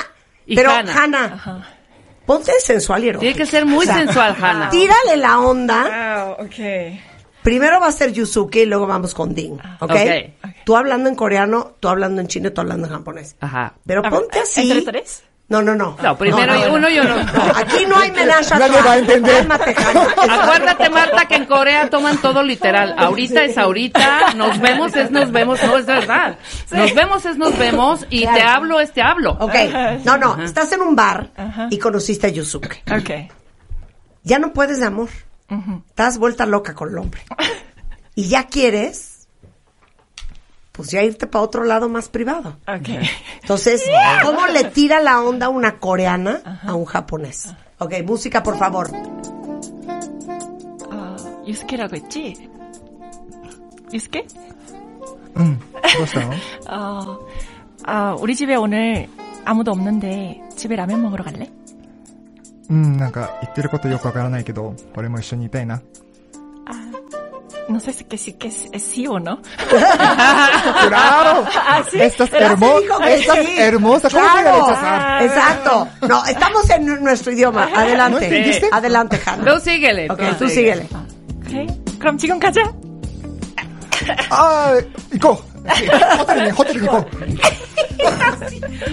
[0.44, 1.02] y Pero, Hannah.
[1.02, 1.76] Hanna,
[2.26, 3.20] ponte sensual y erótica.
[3.20, 4.68] Tiene que ser muy sensual, Hannah.
[4.68, 6.34] Tírale la onda.
[6.36, 7.00] Wow, ok.
[7.42, 9.58] Primero va a ser Yusuke y luego vamos con Ding.
[9.80, 9.90] ¿Ok?
[9.90, 10.52] Ok.
[10.64, 13.36] Tú hablando en coreano, tú hablando en chino, tú hablando en japonés.
[13.40, 13.72] Ajá.
[13.86, 14.70] Pero ponte así.
[14.70, 15.22] ¿Entre tres?
[15.48, 15.96] No, no, no.
[16.02, 17.14] No, primero uno y uno.
[17.54, 19.46] Aquí no hay menaje a Nadie va a entender.
[19.50, 22.94] Acuérdate, Marta, que en Corea toman todo literal.
[22.98, 26.36] Ahorita es ahorita, nos vemos es nos vemos, no es verdad.
[26.72, 29.36] Nos vemos es nos vemos y te hablo es te hablo.
[29.38, 29.54] Ok.
[30.04, 30.42] No, no.
[30.42, 31.30] Estás en un bar
[31.70, 32.82] y conociste a Yusuke.
[32.90, 33.10] Ok.
[34.24, 35.10] Ya no puedes de amor.
[35.48, 35.82] Ujú.
[35.88, 37.22] Estás vuelta loca con el hombre.
[38.18, 39.15] Y ya quieres,
[40.75, 42.57] pues ya irte para otro lado más privado.
[42.67, 42.89] Ok.
[43.41, 43.83] Entonces,
[44.23, 47.53] ¿cómo le tira la onda una coreana a un japonés?
[47.79, 48.89] Ok, música, por favor.
[50.89, 51.15] 아,
[51.45, 52.49] 유스케라고 했지?
[53.91, 54.25] 유스케?
[55.35, 55.59] うん。
[55.59, 56.33] どうしたの
[56.67, 57.27] 어,
[57.83, 59.07] 아, 우리 집에 오늘
[59.45, 61.49] 아무도 없는데 집에 라면 먹으러 갈래?
[62.69, 65.81] うん、なんか言ってることよくわからないけど、俺も一緒にいたいな。
[67.68, 69.40] no sé si que sí que es, es sí o no.
[70.88, 71.44] claro.
[71.54, 72.00] ¿Ah, sí?
[72.00, 73.54] Estás, hermo estás sí.
[73.58, 74.08] hermosa.
[74.10, 74.60] ¿Cómo claro.
[74.62, 75.18] voy a?
[75.18, 75.24] Ah.
[75.24, 75.88] Exacto.
[76.08, 77.68] No, estamos en nuestro idioma.
[77.74, 78.60] Ah, Adelante.
[78.70, 79.54] ¿No Adelante, Hanna.
[79.54, 80.10] Tú síguele.
[80.10, 80.88] Okay, tú síguele.
[81.46, 81.66] Okay.
[81.98, 82.60] 그럼 지금까지
[84.30, 84.80] 아
[85.14, 85.32] 이거
[86.18, 87.04] 호텔이네 호텔 이거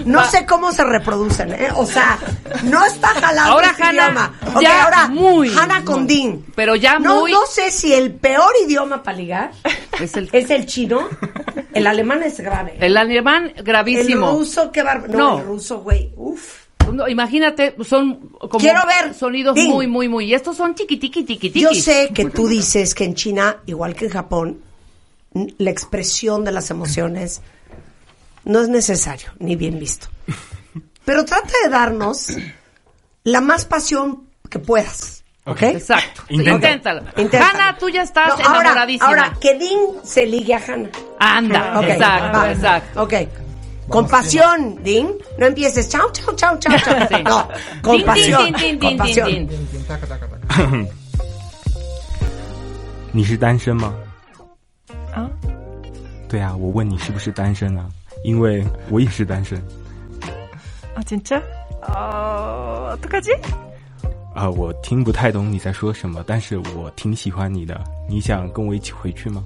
[0.04, 1.68] no sé cómo se reproducen, ¿eh?
[1.76, 2.18] O sea,
[2.64, 4.60] no está jalando ahora este Hanna, idioma.
[4.60, 6.44] Ya ahora muy, Hanna Condín.
[6.54, 7.32] Pero ya no, muy...
[7.32, 9.52] No sé si el peor idioma para ligar
[10.00, 11.08] es el, es el chino.
[11.72, 12.76] El alemán es grave.
[12.80, 14.30] El alemán, gravísimo.
[14.30, 15.12] El ruso, qué bárbaro.
[15.12, 16.64] No, no, el ruso, güey, uf.
[16.92, 19.14] No, imagínate, son como Quiero ver.
[19.14, 19.70] sonidos Ding.
[19.70, 20.26] muy, muy, muy.
[20.26, 21.60] Y estos son chiquitiqui, chiquitiqui.
[21.60, 24.60] Yo sé que tú dices que en China, igual que en Japón,
[25.58, 27.40] la expresión de las emociones
[28.45, 30.07] no es necesario ni bien visto.
[31.05, 32.27] Pero trata de darnos
[33.23, 35.23] la más pasión que puedas.
[35.45, 35.63] ¿Ok?
[35.63, 36.21] Exacto.
[36.29, 36.53] Intenta.
[36.69, 37.01] Inténtalo.
[37.17, 37.45] Inténtalo.
[37.45, 39.07] Hanna, tú ya estás No, ahora, enamoradísima.
[39.07, 40.89] ahora, que Dean se ligue a Hannah.
[41.19, 42.51] Anda, Ok, exacto, va.
[42.51, 43.03] exacto.
[43.03, 43.13] Ok.
[43.87, 45.07] Con pasión, Dean.
[45.39, 47.07] No empieces chao, chao, chao, chao, chao.
[47.09, 47.23] Sí.
[47.23, 47.47] No,
[47.81, 48.43] con Din, pasión.
[48.45, 49.27] din, din, con din, pasión.
[49.27, 49.85] din, din.
[49.87, 50.85] タカタカタカ。
[53.11, 53.93] 你是 单身吗？
[55.15, 55.27] 啊？
[56.29, 57.89] 对啊，我问你是不是单身啊？
[58.23, 59.61] 因为我也是单身。
[60.95, 61.41] 아 진짜?
[61.87, 63.31] 어, 어떡하지?
[64.35, 67.81] 啊、我听不太懂你在说什么，但是我挺喜欢你的。
[68.07, 69.43] 你想跟我一起回去吗？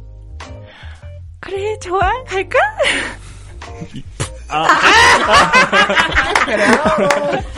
[1.39, 1.99] 그래, 좋아.
[2.25, 2.57] 갈까?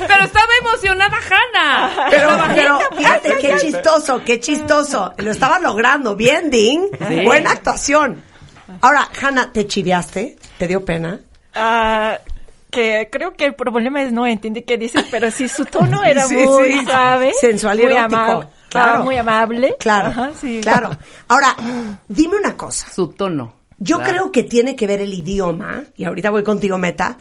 [0.08, 2.10] Pero estaba emocionada Hanna.
[2.10, 5.14] Pero, Estaba- pero fíjate qué chistoso, qué chistoso.
[5.18, 6.16] Lo estaba logrando.
[6.16, 6.88] Bien, Dean.
[7.08, 7.24] Sí.
[7.26, 8.22] Buena actuación.
[8.81, 10.37] Ahora, Hannah, ¿te chiviaste?
[10.59, 11.21] ¿Te dio pena?
[11.55, 12.19] Ah,
[12.71, 16.27] que creo que el problema es no entender qué dices, pero si su tono era
[16.27, 16.85] Sí, muy sí.
[16.85, 18.47] suave, Sensual y muy amable.
[18.69, 19.03] Claro.
[19.05, 19.77] muy amable.
[19.81, 20.61] Claro, Ajá, sí.
[20.63, 20.91] claro.
[21.29, 21.57] Ahora,
[22.09, 22.89] dime una cosa.
[22.93, 23.55] Su tono.
[23.79, 24.13] Yo Claro.
[24.13, 27.17] creo que tiene que ver el idioma, y ahorita voy contigo, Meta,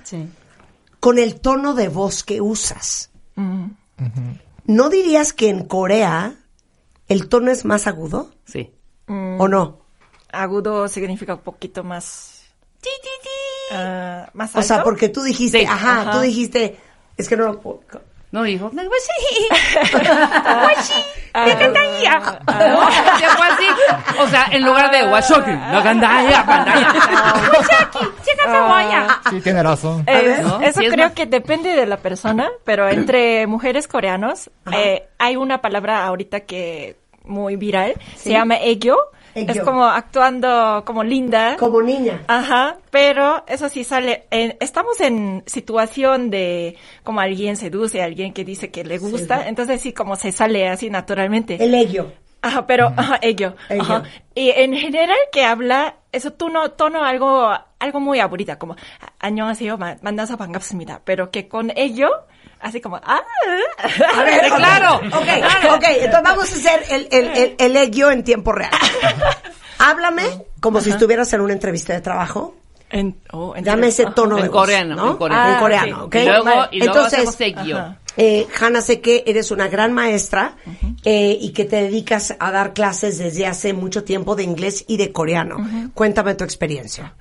[0.99, 3.09] con el tono de voz que usas.
[3.35, 3.65] Mm.
[4.65, 6.35] ¿No dirías que en Corea
[7.07, 8.30] el tono es más agudo?
[8.45, 8.71] Sí.
[9.07, 9.80] Mm, ¿O no?
[10.31, 12.35] Agudo significa un poquito más...
[13.72, 14.85] Ah, más O sea, alto.
[14.89, 16.11] porque tú dijiste, Sí, ajá, ajá.
[16.11, 16.77] tú dijiste,
[17.18, 17.81] es que no lo puedo.
[18.31, 18.69] No, hijo.
[21.34, 21.47] Ah,
[22.47, 22.91] ¿No?
[23.18, 23.68] Se fue así.
[24.19, 26.93] O sea, en lugar de Washoki, la gandaya, gandaya.
[28.47, 30.03] Ah, Sí, tiene razón.
[30.07, 30.61] Eh, ¿no?
[30.61, 35.35] Eso Sí, es creo que depende de la persona, pero entre mujeres coreanos eh, hay
[35.35, 38.23] una palabra ahorita que muy viral, Sí.
[38.26, 38.97] se llama egyo.
[39.35, 39.51] Egyo.
[39.53, 41.56] Es como actuando como linda.
[41.57, 42.23] Como niña.
[42.27, 48.34] Ajá, pero eso sí sale, en- estamos en situación de como alguien seduce a alguien
[48.34, 51.64] que dice que le gusta, entonces sí como se sale así naturalmente.
[51.64, 52.11] El egyo.
[52.43, 53.56] Ajá, pero, ajá, ello.
[53.70, 53.82] Ello.
[53.82, 54.02] Ajá.
[54.35, 58.76] Y en general que habla, eso tono, tono algo, algo muy aburrida, como,
[59.18, 61.01] 안녕하세요, 마- 만나서 반갑습니다.
[61.06, 62.10] Pero que con ello,
[62.60, 63.22] así como, ah,
[64.14, 65.28] A ver, ok, claro, Ok,
[65.74, 68.72] ok, entonces vamos a hacer el, el, el, el egyo en tiempo real.
[69.78, 70.24] Háblame
[70.60, 72.56] como si estuvieras en una entrevista de trabajo.
[72.91, 75.11] En, oh, en- Dame ese tono En de voz, coreano, ¿no?
[75.11, 75.53] en coreano.
[75.53, 76.14] En coreano, Ah, ¿ok?
[76.16, 76.20] sí.
[76.22, 77.38] Y luego- y luego Entonces,
[78.18, 80.56] eh, Hanna, sé que eres una gran maestra
[81.06, 84.98] eh, y que te dedicas a dar clases desde hace mucho tiempo de inglés y
[84.98, 85.57] de coreano.
[85.94, 87.14] Cuéntame tu experiencia.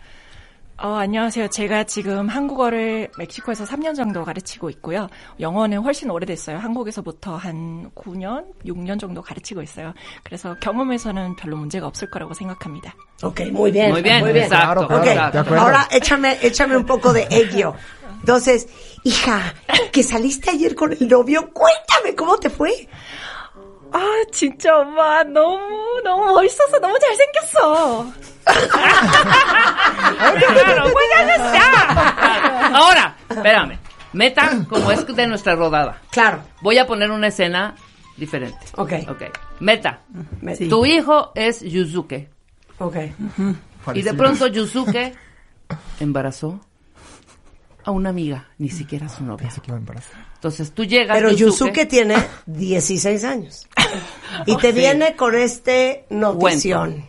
[0.80, 1.48] 어, 안녕하세요.
[1.48, 5.08] 제가 지금 한국어를 멕시코에서 3년 정도 가르치고 있고요.
[5.40, 6.58] 영어는 훨씬 오래됐어요.
[6.58, 9.92] 한국에서부터 한 9년, 6년 정도 가르치고 있어요.
[10.22, 12.94] 그래서 경험에서는 별로 문제가 없을 거라고 생각합니다.
[13.24, 13.90] Ok, muy bien.
[13.90, 14.44] Muy bien, muy bien.
[14.46, 15.56] exacto, Ok, exacto.
[15.56, 17.74] Ahora échame, échame un poco de egyo.
[18.20, 18.68] Entonces,
[19.02, 19.40] hija,
[19.92, 22.86] que saliste ayer con el novio, cuéntame cómo te fue.
[23.90, 24.00] 아,
[24.30, 28.06] 진짜 엄마 너무 너무 멋있어서 너무 잘생겼어.
[30.54, 32.68] Claro, pues ya no está.
[32.76, 33.78] Ahora, espérame.
[34.12, 36.00] Meta, como es de nuestra rodada.
[36.10, 36.42] Claro.
[36.62, 37.74] Voy a poner una escena
[38.16, 38.58] diferente.
[38.76, 38.92] Ok.
[39.08, 39.22] Ok.
[39.60, 40.00] Meta.
[40.40, 42.30] Me- Tu hijo es Yuzuke.
[42.78, 42.96] Ok.
[43.94, 45.14] Y de pronto Yuzuke
[46.00, 46.60] embarazó
[47.84, 49.46] a una amiga, ni siquiera su novia.
[49.48, 50.16] Pensé que iba a embarazar.
[50.34, 51.16] Entonces tú llegas.
[51.16, 52.16] Pero Yusuke tiene
[52.46, 53.66] 16 años.
[54.46, 54.78] Y te Sí.
[54.78, 57.08] viene con este notición.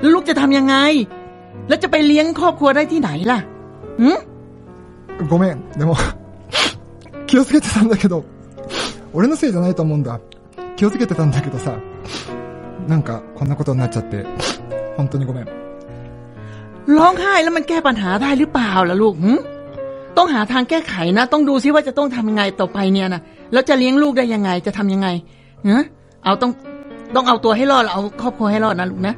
[0.00, 0.76] แล้วลูกจะทำยังไง
[1.68, 3.38] แล้วจะไปเลี้ยงครอบครัวได้ที่ไหนล่ะ
[4.00, 4.18] หืม
[5.30, 5.60] ごめん。
[5.76, 5.94] でも、
[7.26, 8.24] 気をつけてたんだけど、
[9.12, 10.18] 俺のせいじゃないと思うんだ。
[10.76, 11.78] 気をつけてたんだけどさ、
[12.86, 14.24] なんかこんなことになっちゃって、
[14.96, 15.48] 本当にごめん。
[16.96, 19.32] ร้องไห้แล้วมันแก้ปัญหาได้หรือเปล่าล่ะลูกหึ
[20.16, 23.20] ต้องหาทางแก้ไขนะ ต้องดูซิว่าจะต้องทำยังไงต่อไปเนี่ยนะ
[23.52, 25.08] แล้วจะเลี้ยงลูกได้ยังไงจะทำยังไง
[25.64, 25.84] เนอะ
[26.24, 26.50] เอาต้อง
[27.14, 29.14] ต้องเอาตัวให้รอดเอาครอบครัวให้รอดนะลูกนะ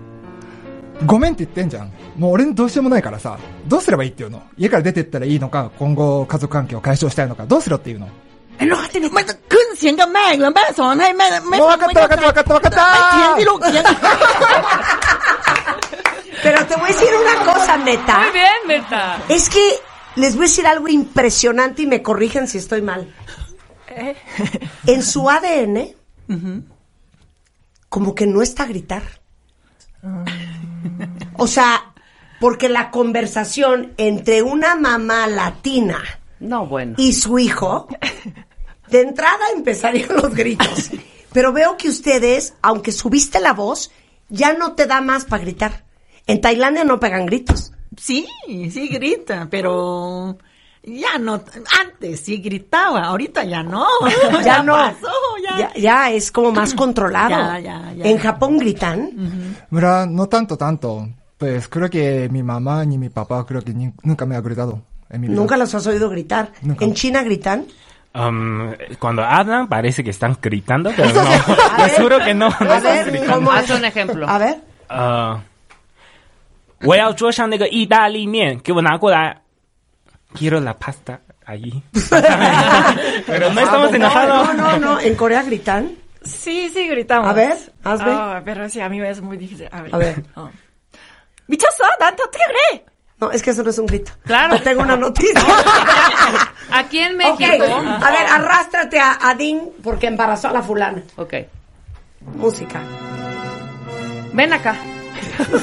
[1.06, 1.92] ごめんって言ってんじゃん。
[2.18, 3.38] もう俺にどうしようもないからさ、
[3.68, 8.10] どうすればいいっていうの家から出てったらいいのか、今後家族関係を解消したいのか、どうするっていうの
[8.60, 11.60] 然后这个卖的更钱个卖，原本说还卖的卖。
[11.60, 12.78] 分かった分かった分かった分かった。
[12.82, 13.84] 卖钱的路钱。
[16.44, 18.20] Pero te voy a decir una cosa, Neta.
[18.20, 19.20] Muy bien, Neta.
[19.30, 19.60] Es que
[20.16, 23.14] les voy a decir algo impresionante y me corrigen si estoy mal.
[23.90, 24.16] ¿Eh?
[24.88, 25.94] En su ADN,
[26.30, 26.64] uh -huh.
[27.90, 29.04] como que no está a gritar.
[30.02, 30.26] Uh -huh.
[31.38, 31.94] O sea,
[32.40, 36.04] porque la conversación entre una mamá latina
[36.40, 36.96] No, bueno.
[36.98, 37.88] y su hijo,
[38.90, 40.92] de entrada empezarían los gritos.
[41.34, 43.92] Pero veo que ustedes, aunque subiste la voz,
[44.30, 45.86] ya no te da más para gritar.
[46.26, 47.74] En Tailandia no pegan gritos.
[47.96, 50.38] Sí, sí grita, pero
[50.87, 51.41] ya no,
[51.81, 53.87] antes sí gritaba, ahorita ya no.
[54.45, 54.73] Ya no.
[54.75, 55.13] pasó,
[55.43, 55.59] ya.
[55.59, 57.31] Ya, ya es como más controlado.
[57.31, 58.05] Ya, ya, ya.
[58.05, 59.11] En Japón gritan.
[59.71, 61.09] Mira, no tanto, tanto.
[61.39, 64.83] Pues creo que mi mamá ni mi papá creo que ni- nunca me ha gritado
[65.11, 65.37] en mi vida.
[65.41, 66.53] Nunca los has oído gritar.
[66.63, 66.85] Nunca.
[66.85, 67.67] En China gritan.
[68.15, 71.23] Um, cuando hablan parece que están gritando, pero no.
[71.79, 73.35] Les juro que no, no A están ver, gritando.
[73.37, 74.29] ¿cómo Haz un ejemplo.
[74.29, 74.61] A ver.
[74.89, 75.41] 呃，
[76.85, 79.41] 我要桌上那个意大利面，给我拿过来。
[80.34, 81.84] quiero la pasta allí.
[83.26, 84.56] Pero no estamos ah, enojados.
[84.56, 85.92] No, no, no, en Corea gritan.
[86.24, 87.30] Sí, sí, gritamos.
[87.30, 88.12] A ver, hazme.
[88.12, 89.70] Oh, ah, pero sí, a mí me es muy difícil.
[89.72, 89.96] A ver.
[89.96, 90.24] A ver.
[90.36, 90.50] Oh.
[93.20, 94.12] No, es que eso no es un grito.
[94.24, 94.60] Claro.
[94.62, 95.42] Tengo una noticia.
[96.72, 97.64] Aquí en México.
[97.64, 101.02] A ver, arrástrate a Adin porque embarazó a la fulana.
[101.16, 101.34] Ok.
[102.36, 102.80] Música.
[104.34, 104.76] Ven acá.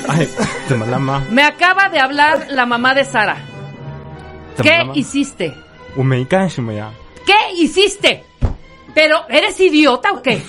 [0.09, 0.29] Ay,
[0.67, 1.23] te malama.
[1.31, 3.37] Me acaba de hablar la mamá de Sara.
[4.63, 5.55] ¿Qué hiciste?
[7.27, 8.25] ¿Qué hiciste?
[8.95, 10.43] Pero, ¿eres idiota o qué?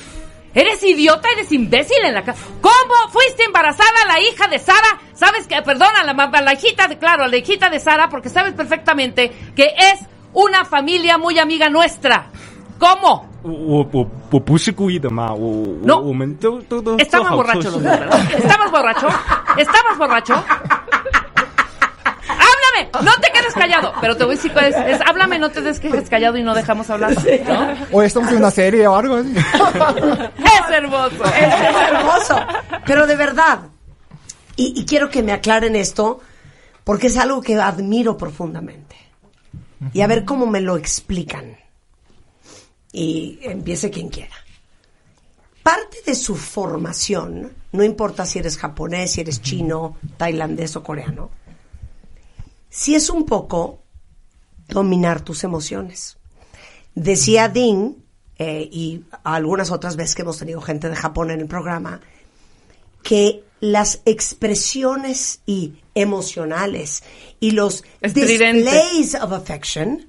[0.54, 1.28] ¿Eres idiota?
[1.36, 2.42] ¿Eres imbécil en la casa?
[2.62, 5.00] ¿Cómo fuiste embarazada la hija de Sara?
[5.14, 9.32] Sabes que, perdona, la, la hijita de, claro, la hijita de Sara, porque sabes perfectamente
[9.56, 10.00] que es
[10.34, 12.30] una familia muy amiga nuestra.
[12.80, 13.30] ¿Cómo?
[15.84, 16.02] No.
[16.98, 17.70] Estaba borracho,
[18.38, 19.08] ¿Estabas borracho?
[19.58, 20.44] ¿Estabas borracho?
[22.76, 23.06] ¡Háblame!
[23.06, 23.94] No te quedes callado.
[24.02, 24.76] Pero te voy a decir cuál es.
[24.76, 27.16] es háblame, no te des quedes callado y no dejamos hablar.
[27.46, 27.76] ¿no?
[27.92, 29.34] O estamos en una serie o algo así.
[29.36, 31.24] Es hermoso.
[31.26, 32.36] Es hermoso.
[32.86, 33.60] Pero de verdad.
[34.56, 36.22] Y, y quiero que me aclaren esto
[36.84, 38.96] porque es algo que admiro profundamente.
[39.94, 41.58] Y a ver cómo me lo explican.
[42.92, 44.36] Y empiece quien quiera.
[45.62, 51.32] Parte de su formación, no importa si eres japonés, si eres chino, tailandés o coreano,
[52.76, 53.80] sí es un poco
[54.68, 56.18] dominar tus emociones.
[56.94, 57.96] Decía Dean,
[58.38, 62.02] eh, y algunas otras veces que hemos tenido gente de Japón en el programa,
[63.02, 67.04] que las expresiones y emocionales
[67.40, 70.08] y los displays of affection,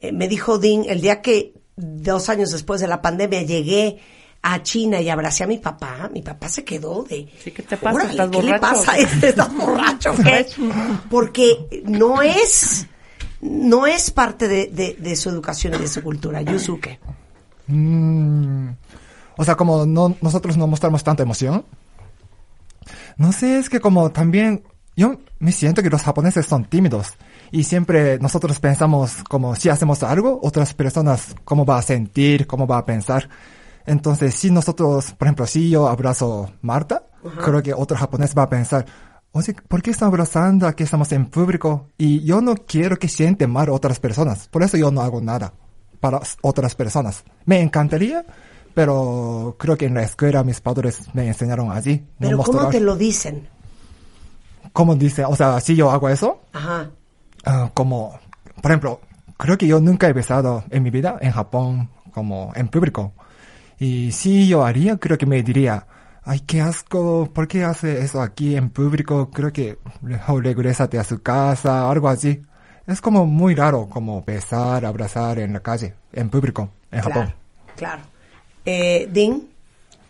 [0.00, 4.00] eh, me dijo Dean, el día que dos años después de la pandemia llegué
[4.42, 7.26] a China y abracé a mi papá, mi papá se quedó de...
[7.26, 7.94] ¿Qué te pasa?
[7.94, 9.28] "Órale, ¿Estás ¿Qué le pasa a este?
[9.28, 10.14] ¿Estás borracho?
[10.22, 10.46] qué?".
[11.08, 12.86] Porque no es,
[13.40, 16.42] no es parte de, de- de su educación y de su cultura.
[16.42, 16.98] Yusuke.
[17.68, 18.68] Mm,
[19.36, 21.64] o sea, como no, nosotros no mostramos tanta emoción.
[23.16, 24.64] No sé, es que como también
[24.96, 27.08] yo me siento que los japoneses son tímidos
[27.50, 32.66] y siempre nosotros pensamos como si hacemos algo, otras personas cómo va a sentir, cómo
[32.66, 33.28] va a pensar.
[33.86, 37.04] Entonces, si nosotros, por ejemplo, si yo abrazo a Marta,
[37.44, 38.86] creo que otro japonés va a pensar,
[39.32, 40.66] oye, ¿por qué están abrazando?
[40.66, 44.48] Aquí estamos en público y yo no quiero que sienten mal otras personas.
[44.48, 45.52] Por eso yo no hago nada
[46.00, 47.24] para otras personas.
[47.44, 48.24] Me encantaría,
[48.74, 52.04] pero creo que en la escuela mis padres me enseñaron así.
[52.18, 52.72] no Pero ¿cómo mostrar.
[52.72, 53.48] te lo dicen?
[54.72, 55.24] ¿Cómo dice?
[55.24, 56.90] O sea, si yo hago eso, Ajá.
[57.44, 58.18] ah, como,
[58.60, 59.00] por ejemplo,
[59.36, 63.12] creo que yo nunca he besado en mi vida en Japón, como en público.
[63.82, 65.88] Y si yo haría, creo que me diría,
[66.22, 69.28] ay, qué asco, ¿por qué hace eso aquí en público?
[69.32, 72.40] Creo que mejor regrésate a su casa, algo así.
[72.86, 77.34] Es como muy raro, como besar, abrazar en la calle, en público, en Japón.
[77.74, 78.02] claro.
[78.64, 79.42] Eh, Dean,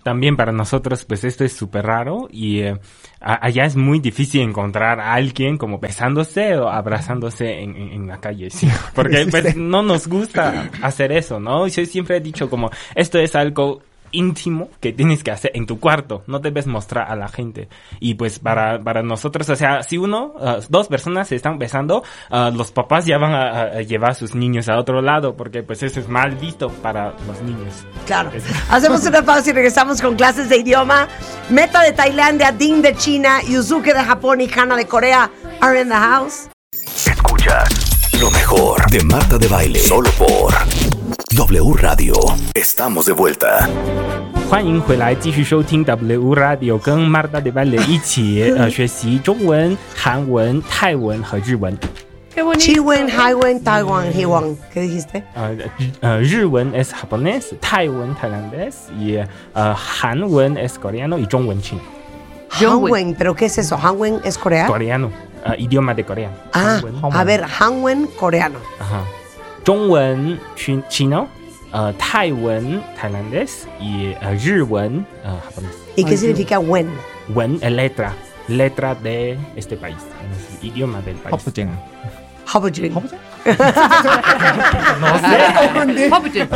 [0.03, 2.77] También para nosotros, pues esto es súper raro y eh,
[3.21, 8.07] a- allá es muy difícil encontrar a alguien como besándose o abrazándose en, en- en
[8.09, 8.69] la calle, sí.
[8.95, 11.69] Porque pues, no nos gusta hacer eso, ¿no?
[11.69, 13.81] Yo siempre he dicho como, esto es algo
[14.13, 17.69] íntimo que tienes que hacer en tu cuarto, no debes mostrar a la gente.
[18.01, 22.05] Y pues para, para nosotros, o sea, si uno, ah, dos personas se están besando,
[22.31, 25.63] ah, los papás ya van a, a- llevar a sus niños a otro lado, porque
[25.63, 27.85] pues eso es mal visto para los niños.
[28.07, 28.31] Claro.
[28.71, 31.09] Hacemos una pausa y regresamos con clases de idioma.
[31.51, 35.31] Meta de Tailandia, Ding de China, Yuzuke de Japón y Hana de Corea
[35.61, 36.49] are in the house.
[37.07, 37.69] Escuchas
[38.21, 39.79] lo mejor de Marta de Baile.
[39.81, 40.53] Solo por
[41.32, 42.14] W Radio.
[42.54, 43.66] Estamos de vuelta.
[44.50, 51.78] 欢迎回来，继续收听 W Radio，跟 Marta de Valle 一起呃学习中文、韩文、泰文和日文。
[52.36, 54.58] Chiwen, Haiwen, Taiwan, Hiwan.
[54.74, 55.24] ¿Qué dijiste?
[55.34, 55.56] 呃
[56.02, 61.80] 呃，日文 es japonés，泰文 tailandés y 呃韩文 es coreano y 中文 chino。
[62.50, 63.78] Hanwen, ¿pero qué es eso?
[63.78, 64.74] ¿Hanwen es coreano?
[64.74, 65.12] coreano，
[65.46, 66.30] 呃idioma de Corea。
[66.52, 68.60] Ah, 韩文 a ver, Hanwen coreano.
[68.80, 69.04] ajá，
[69.65, 70.39] 中文
[70.89, 71.29] chino,
[71.73, 71.93] uh,
[75.97, 76.91] y qué significa wen?
[77.35, 78.15] Wen es letra,
[78.49, 79.97] letra de este país,
[80.63, 81.35] idioma del país.
[81.35, 81.71] Hopping.
[82.53, 82.93] Hopping.
[85.01, 86.11] No sé.
[86.11, 86.49] Hopping.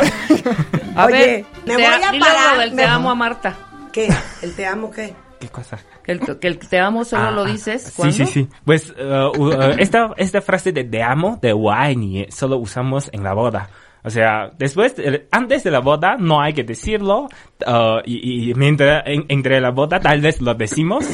[0.95, 2.59] A ver, Oye, me voy a parar.
[2.59, 3.55] Del te amo a Marta.
[3.91, 4.09] ¿Qué?
[4.41, 5.15] ¿El te amo qué?
[5.39, 5.77] ¿Qué cosa?
[6.03, 8.13] Que el, que el te amo solo Ah, lo ah, dices Sí, cuando.
[8.15, 8.47] sí, sí.
[8.65, 13.23] Pues uh, uh, uh, esta, esta frase de te amo, de waini, solo usamos en
[13.23, 13.69] la boda.
[14.03, 17.23] O sea, después, de- antes de la boda no hay que decirlo,
[17.67, 21.05] uh, y, y mientras en- entre la boda tal vez lo decimos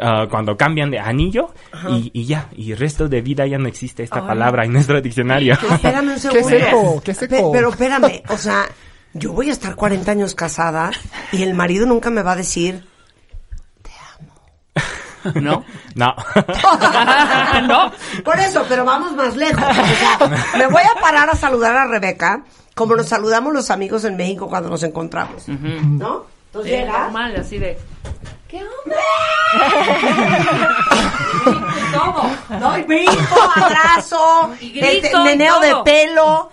[0.00, 1.48] uh, cuando cambian de anillo
[1.88, 4.26] y, y ya, y el resto de vida ya no existe esta Ay.
[4.26, 5.54] palabra en nuestro diccionario.
[5.54, 6.48] Espérame un segundo.
[6.48, 7.34] seco, qué seco.
[7.36, 8.64] Pe- pero espérame, o sea,
[9.14, 10.90] yo voy a estar 40 años casada
[11.32, 12.84] y el marido nunca me va a decir,
[15.34, 15.64] ¿No?
[15.94, 16.14] No.
[17.68, 17.92] no.
[18.24, 19.62] Por eso, pero vamos más lejos.
[19.62, 20.18] O sea,
[20.58, 22.42] me voy a parar a saludar a Rebeca
[22.74, 25.46] como nos saludamos los amigos en México cuando nos encontramos.
[25.48, 26.24] ¿No?
[26.46, 26.98] Entonces Sí, llega.
[27.04, 27.78] normal, así de.
[31.92, 32.58] todo.
[32.60, 35.84] Doy brinco, abrazo, Y grito este, y meneo de todo.
[35.84, 36.50] pelo.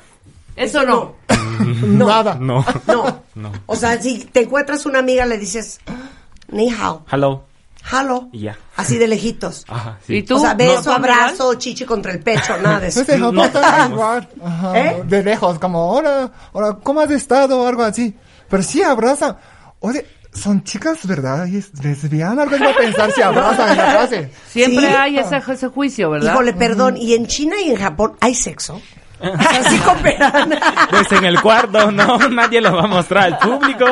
[0.56, 1.16] Eso no.
[1.60, 2.36] Nada.
[2.40, 2.66] No.
[2.88, 3.22] No.
[3.36, 3.52] No.
[3.66, 5.80] O sea, si te encuentras una amiga, le dices,
[6.50, 7.44] ni hao, Hello.
[8.32, 8.58] Y ya.
[8.76, 9.66] así de lejitos.
[9.70, 10.26] Ajá, sí.
[10.30, 13.04] O sea, beso, No, abrazo, chichi contra el pecho, nada de eso.
[13.06, 14.30] Japón también igual.
[14.44, 15.04] Ajá, ¿Eh?
[15.06, 17.62] De lejos, como, hola, hola, ¿cómo has estado?
[17.62, 18.16] O algo así.
[18.50, 19.38] Pero sí abrazan.
[19.80, 21.48] Oye, son chicas, ¿verdad?
[21.48, 24.32] Y es lesbiana, algo iba a pensar si abrazan en la clase.
[24.50, 24.94] Siempre ¿Sí?
[24.94, 26.34] hay ese, ese juicio, ¿verdad?
[26.34, 28.82] Híjole, perdón, ¿y en China y en Japón hay sexo?
[29.22, 30.50] O sea, sí cooperan.
[30.90, 33.86] Pues en el cuarto, no, nadie lo va a mostrar al público.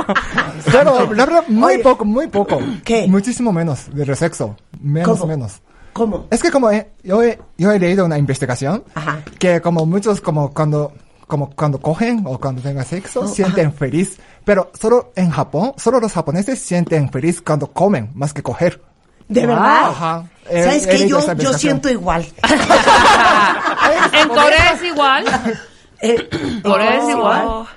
[0.72, 2.60] Pero, la verdad, muy poco, muy poco.
[2.84, 3.08] ¿Qué?
[3.08, 4.56] Muchísimo menos de sexo.
[4.82, 5.28] Menos, ¿Cómo?
[5.32, 5.62] menos.
[5.94, 6.28] ¿Cómo?
[6.30, 8.84] Es que como he- yo, he, yo he leído una investigación
[9.40, 10.94] que como muchos como cuando
[11.26, 15.99] como cuando cogen o cuando tengan sexo Oh, sienten feliz, pero solo en Japón, solo
[15.99, 18.82] los japoneses sienten feliz cuando comen más que coger.
[19.28, 19.90] ¿De verdad?
[19.90, 20.24] Ajá.
[20.49, 21.07] He- ¿Sabes qué?
[21.10, 22.26] Yo, yo siento igual.
[24.14, 25.26] En Corea es igual.
[26.64, 27.68] Corea es igual.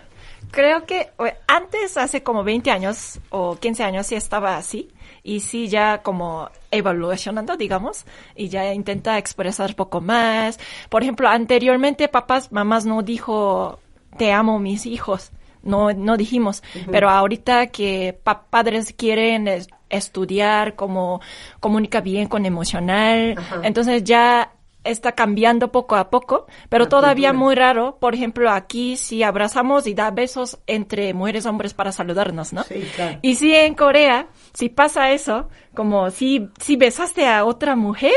[0.50, 4.90] Creo que eh, antes, hace como 20 años o 15 años, sí estaba así.
[5.22, 10.58] Y sí, ya como evolucionando, digamos, y ya intenta expresar poco más.
[10.88, 13.78] Por ejemplo, anteriormente papás, mamás no dijo,
[14.16, 15.30] te amo mis hijos.
[15.62, 16.62] No, no dijimos.
[16.90, 21.20] Pero ahorita que pa- padres quieren es- estudiar, como
[21.60, 23.60] comunica bien con emocional, Ajá.
[23.64, 27.44] entonces ya está cambiando poco a poco, pero La todavía cultura.
[27.44, 27.98] muy raro.
[28.00, 32.62] Por ejemplo, aquí si abrazamos y da besos entre mujeres y hombres para saludarnos, ¿no?
[32.64, 33.18] Sí, claro.
[33.20, 38.14] Y si en Corea, si pasa eso, como si, si besaste a otra mujer,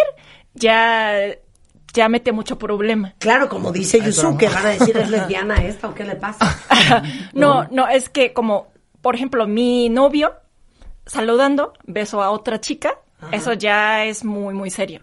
[0.54, 1.14] ya,
[1.94, 3.14] ya mete mucho problema.
[3.20, 6.58] Claro, como dice Yusuke, van a decir, ¿es lesbiana esta o qué le pasa?
[7.34, 8.68] No, no, es que como,
[9.02, 10.34] por ejemplo, mi novio
[11.06, 13.00] saludando, beso a otra chica,
[13.32, 15.02] eso ya es muy, muy serio.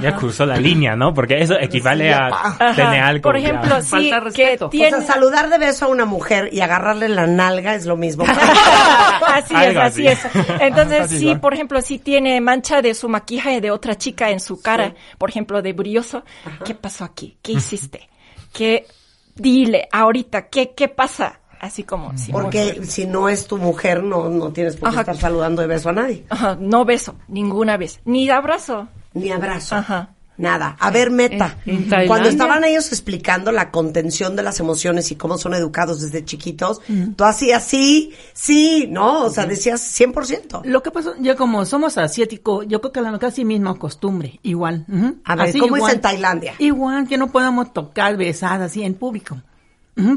[0.00, 1.12] Ya cruzó la línea, ¿no?
[1.12, 2.74] Porque eso equivale a Ajá.
[2.74, 3.22] tener algo.
[3.22, 3.48] Por ya.
[3.48, 4.90] ejemplo, sí, que O tiene...
[4.98, 8.24] sea, saludar de beso a una mujer y agarrarle la nalga es lo mismo.
[9.26, 10.06] así es, así así.
[10.06, 10.18] es.
[10.60, 11.40] Entonces, Casi sí, igual.
[11.40, 15.30] por ejemplo, si tiene mancha de su maquillaje de otra chica en su cara, por
[15.30, 16.22] ejemplo, de brilloso,
[16.64, 17.38] ¿qué pasó aquí?
[17.42, 18.08] ¿Qué hiciste?
[18.52, 18.86] ¿Qué?
[19.34, 21.40] Dile, ahorita, ¿qué, qué pasa?
[21.60, 25.00] Así como, sí, Porque si no es tu mujer, no, no tienes por qué Ajá.
[25.00, 26.24] estar saludando de beso a nadie.
[26.28, 28.00] Ajá, no beso, ninguna vez.
[28.04, 28.86] Ni abrazo.
[29.14, 29.76] Ni abrazo.
[29.76, 30.10] Ajá.
[30.36, 30.76] Nada.
[30.78, 31.58] A ver, Meta.
[31.66, 32.06] En- en Tailandia.
[32.06, 36.80] Cuando estaban ellos explicando la contención de las emociones y cómo son educados desde chiquitos,
[37.16, 39.24] tú hacías sí, sí, ¿no?
[39.24, 40.60] O sea, decías 100%.
[40.64, 44.86] Lo que pasó, yo como somos asiáticos, yo creo que la casi misma costumbre, igual.
[45.24, 45.94] A ver, Así ¿cómo es igual.
[45.96, 46.54] en Tailandia?
[46.60, 49.38] Igual que no podemos tocar, besar así en público.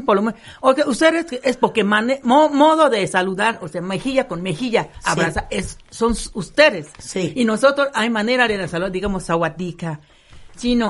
[0.06, 0.40] Por lo menos.
[0.60, 4.88] O que ustedes es porque mane- mo- modo de saludar, o sea, mejilla con mejilla,
[5.04, 6.90] abraza, es, son ustedes.
[6.98, 7.32] Sí.
[7.34, 10.00] Y nosotros hay manera de saludar, digamos, sawadika.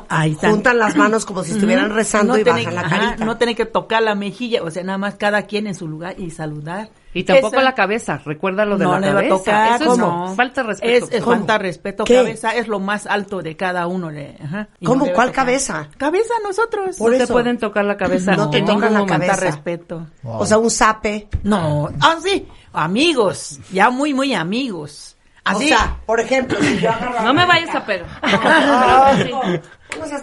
[0.08, 0.50] Ahí están.
[0.52, 3.24] Juntan las manos como si estuvieran rezando y tienen- bajan la ajá, carita.
[3.24, 6.18] No tienen que tocar la mejilla, o sea, nada más cada quien en su lugar
[6.18, 6.90] y saludar.
[7.14, 9.36] Y tampoco Esa- la cabeza, recuerda lo de no la le va a cabeza.
[9.36, 9.82] tocar.
[9.82, 11.08] Eso falta de respeto.
[11.10, 12.04] Es, falta de respeto.
[12.04, 12.14] ¿Qué?
[12.14, 14.10] Cabeza es lo más alto de cada uno.
[14.10, 14.68] De, ajá.
[14.82, 15.04] ¿Cómo?
[15.06, 15.44] no ¿Cuál tocar.
[15.44, 15.88] cabeza?
[15.98, 16.96] Cabeza nosotros.
[16.96, 17.32] Por no te eso.
[17.34, 18.34] pueden tocar la cabeza.
[18.34, 19.36] No te tocan la cabeza.
[19.36, 20.06] respeto.
[20.24, 21.28] O sea, un zape.
[21.42, 21.90] No.
[22.00, 22.48] Ah, sí.
[22.72, 23.60] Amigos.
[23.72, 25.16] Ya muy, muy amigos.
[25.44, 25.64] Así.
[25.64, 28.06] O sea, por ejemplo, si yo agarro No me vayas a pegar.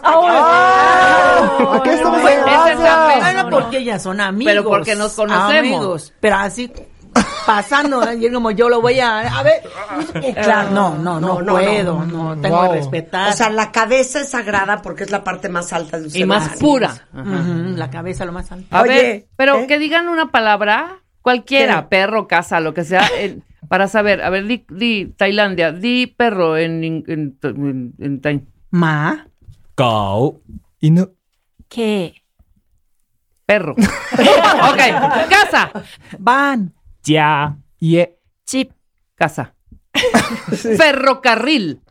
[0.03, 2.87] Ah, Aquí estamos Pues, en ese es Asia.
[2.87, 3.13] zape.
[3.21, 4.51] Ah, no, no, porque ellas son amigos.
[4.51, 5.49] Pero porque nos conocemos.
[5.59, 6.13] Amigos.
[6.19, 6.71] Pero así
[7.45, 8.13] pasando, ¿no?
[8.13, 9.63] y como yo lo voy a, a ver,
[10.21, 12.69] eh, claro, no, no, no, puedo, no, tengo Wow.
[12.71, 13.29] que respetar.
[13.29, 16.25] O sea, la cabeza es sagrada porque es la parte más alta de ser Y
[16.25, 16.93] más pura.
[17.13, 18.67] La cabeza lo más alto.
[18.75, 19.67] A Oye, ver, pero ¿eh?
[19.67, 21.87] que digan una palabra, cualquiera, ¿Qué?
[21.89, 23.39] perro, casa, lo que sea, eh,
[23.69, 28.41] para saber, a ver, di, Tailandia, di perro en, en, en, en tai.
[28.71, 29.27] Ma.
[29.77, 30.41] Gao.
[30.81, 31.05] Inu.
[31.69, 32.13] Que.
[33.45, 33.73] Perro.
[34.71, 34.81] ok.
[35.29, 35.71] Casa.
[36.17, 36.73] Van.
[37.03, 37.57] Ya.
[37.79, 38.19] Ye.
[38.45, 38.71] Chip.
[39.15, 39.53] Casa.
[40.51, 40.75] sí.
[40.77, 41.81] Ferrocarril.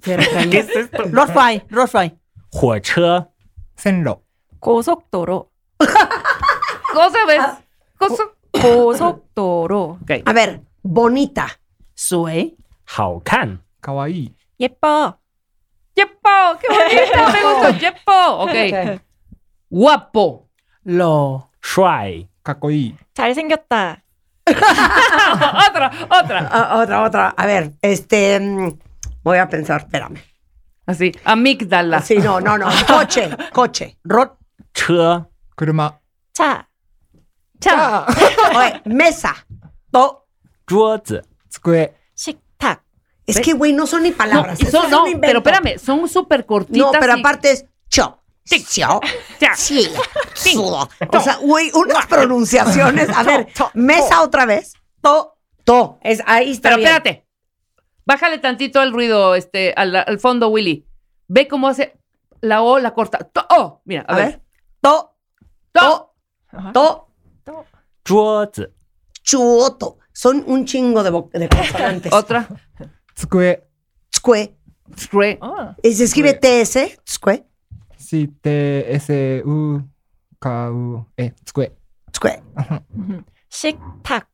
[0.00, 0.50] Ferrocarril.
[0.50, 1.04] ¿Qué es esto?
[1.10, 1.64] Rosfai.
[1.70, 2.18] Rosfai.
[2.52, 3.30] Huacha.
[3.74, 4.24] Senro.
[4.60, 5.52] Kosokdoro.
[6.92, 7.40] ¿Cosa ves?
[7.40, 7.60] Ah.
[10.02, 10.22] Okay.
[10.24, 11.46] A ver, bonita.
[11.94, 12.56] Sue.
[12.96, 13.60] How can.
[13.82, 14.34] Kawaii.
[14.58, 15.18] Yepo.
[15.94, 16.58] Yepo.
[16.60, 17.32] Qué bonito.
[17.32, 17.68] Me gustó.
[17.80, 18.18] Yepo.
[18.44, 19.00] Ok.
[19.70, 20.48] Guapo.
[20.84, 21.50] Lo.
[21.62, 22.28] Shuai.
[22.42, 22.96] Kakoi.
[24.48, 26.48] otra, otra.
[26.50, 27.34] Ah, otra, otra.
[27.36, 28.40] A ver, este.
[28.40, 28.78] Mm,
[29.22, 30.22] voy a pensar, espérame.
[30.86, 32.00] Así, amígdala.
[32.00, 32.66] Sí, no, no, no.
[32.86, 33.98] Coche, coche.
[34.04, 34.38] Rot.
[34.72, 35.28] Cha.
[36.32, 36.68] Cha.
[37.60, 38.06] Cha.
[38.86, 39.34] Mesa.
[39.92, 40.27] To.
[40.67, 42.81] 桌子机、 식탁.
[43.25, 44.59] Es que, güey, no son ni palabras.
[44.61, 45.41] Y eso son- es no, un invento.
[45.43, 46.77] pero espérame, son súper cortitas.
[46.77, 48.19] No, pero y- aparte es cho.
[48.45, 48.99] Xio,
[49.55, 49.89] sí,
[50.33, 50.89] sudo.
[51.13, 53.09] O sea, güey, unas pronunciaciones.
[53.09, 54.73] A ver, mesa otra vez.
[55.01, 55.97] To, to.
[56.01, 56.89] Es, ahí está Pero bien.
[56.89, 57.25] espérate.
[58.05, 60.85] Bájale tantito el ruido este, al, al fondo, Willy.
[61.29, 61.97] Ve cómo hace
[62.41, 63.19] la O, la corta.
[63.19, 64.25] To- oh, mira, a, A ver.
[64.25, 64.41] ver.
[64.81, 65.15] To,
[65.71, 66.13] to,
[66.73, 67.07] to,
[68.03, 68.73] 桌子
[69.23, 69.99] chuoto.
[70.18, 72.12] Son un chingo de, de consonantes.
[72.20, 72.48] Otra.
[73.14, 73.62] Tscue.
[74.10, 74.52] Tscue.
[74.96, 75.38] Tscue.
[75.40, 75.76] Oh.
[75.80, 76.98] Y se escribe TS.
[77.04, 77.46] Tscue.
[77.96, 79.44] Sí, T-S-U-K-U-E.
[81.44, 81.72] Tscue.
[82.10, 82.42] Tscue.
[83.48, 84.28] Shiktak.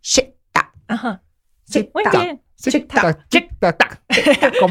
[0.00, 0.72] Shiktak.
[0.86, 1.20] Ajá.
[1.68, 2.38] Shiktak.
[2.56, 3.26] Shiktak.
[3.28, 4.02] Shiktak.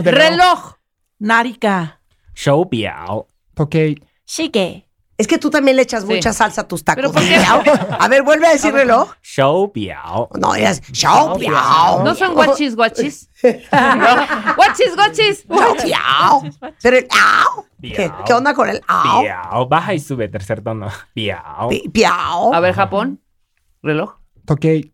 [0.05, 0.77] Reloj.
[1.19, 1.99] Narika.
[2.33, 3.27] Shou biao.
[3.55, 3.95] Toque.
[4.25, 4.84] Shige.
[5.17, 7.13] Es que tú también le echas mucha salsa a tus tacos.
[7.15, 9.13] A ver, vuelve a decir reloj.
[9.21, 10.29] Show piao.
[10.39, 12.03] No, es show piao.
[12.03, 13.29] No son guachis guachis.
[13.41, 15.45] guachis guachis.
[15.47, 16.49] Show.
[16.81, 17.65] Pero el ao.
[17.81, 19.21] ¿Qué, onda con el ao?
[19.21, 19.67] Piao.
[19.67, 20.89] Baja y sube tercer tono.
[21.13, 21.69] Piao.
[21.93, 22.53] Piao.
[22.53, 23.21] A ver, Japón.
[23.81, 24.15] Reloj.
[24.45, 24.93] Toquei.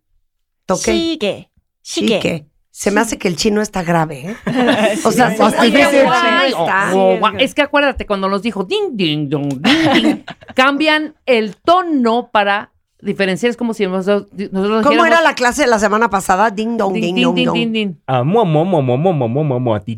[0.65, 0.99] Toquei.
[0.99, 1.52] Sigue.
[1.81, 2.51] Sigue.
[2.82, 4.36] Se me hace que el chino está grave, ¿eh?
[5.06, 5.36] O sea,
[7.38, 10.24] es que acuérdate cuando nos dijo ding, ding, ding, ding,
[10.56, 13.52] cambian el tono para diferenciar.
[13.52, 14.32] Es como si nosotros.
[14.52, 16.49] nosotros ¿Cómo era la clase de la semana pasada?
[16.49, 18.02] Ding, dong, ding, ding, ding, ding, ding.
[18.26, 19.95] Mo, mo, mo, mo, mo, mo, mo, mo, mo, ¿Qué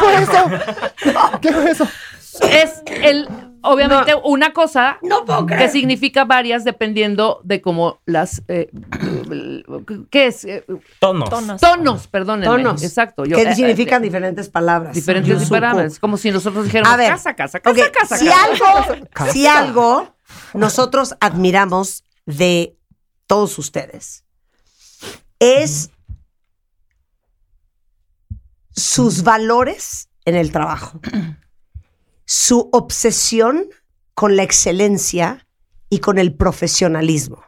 [0.00, 0.50] fue eso?
[1.40, 1.86] ¿Qué fue eso?
[2.50, 3.28] Es el
[3.62, 8.42] obviamente, una cosa No puedo que significa varias dependiendo de cómo las.
[8.48, 8.70] eh,
[10.10, 10.44] ¿Qué es?
[10.44, 10.64] Eh,
[10.98, 11.60] tonos Tonos.
[11.60, 12.46] Tonos, perdónenme.
[12.46, 12.82] Tonos.
[12.82, 13.24] Exacto.
[13.24, 14.94] yo- que eh, significan eh, diferentes palabras.
[14.94, 15.98] diferentes palabras.
[15.98, 17.10] Como si nosotros dijéramos A ver.
[17.10, 18.16] casa, casa, casa, casa.
[18.18, 18.44] si casa.
[18.44, 20.14] algo, si algo
[20.54, 22.76] nosotros admiramos de
[23.26, 24.24] todos ustedes
[25.38, 25.90] es
[28.74, 31.00] sus valores en el trabajo,
[32.32, 33.64] su obsesión
[34.14, 35.48] con la excelencia
[35.88, 37.42] y con el profesionalismo,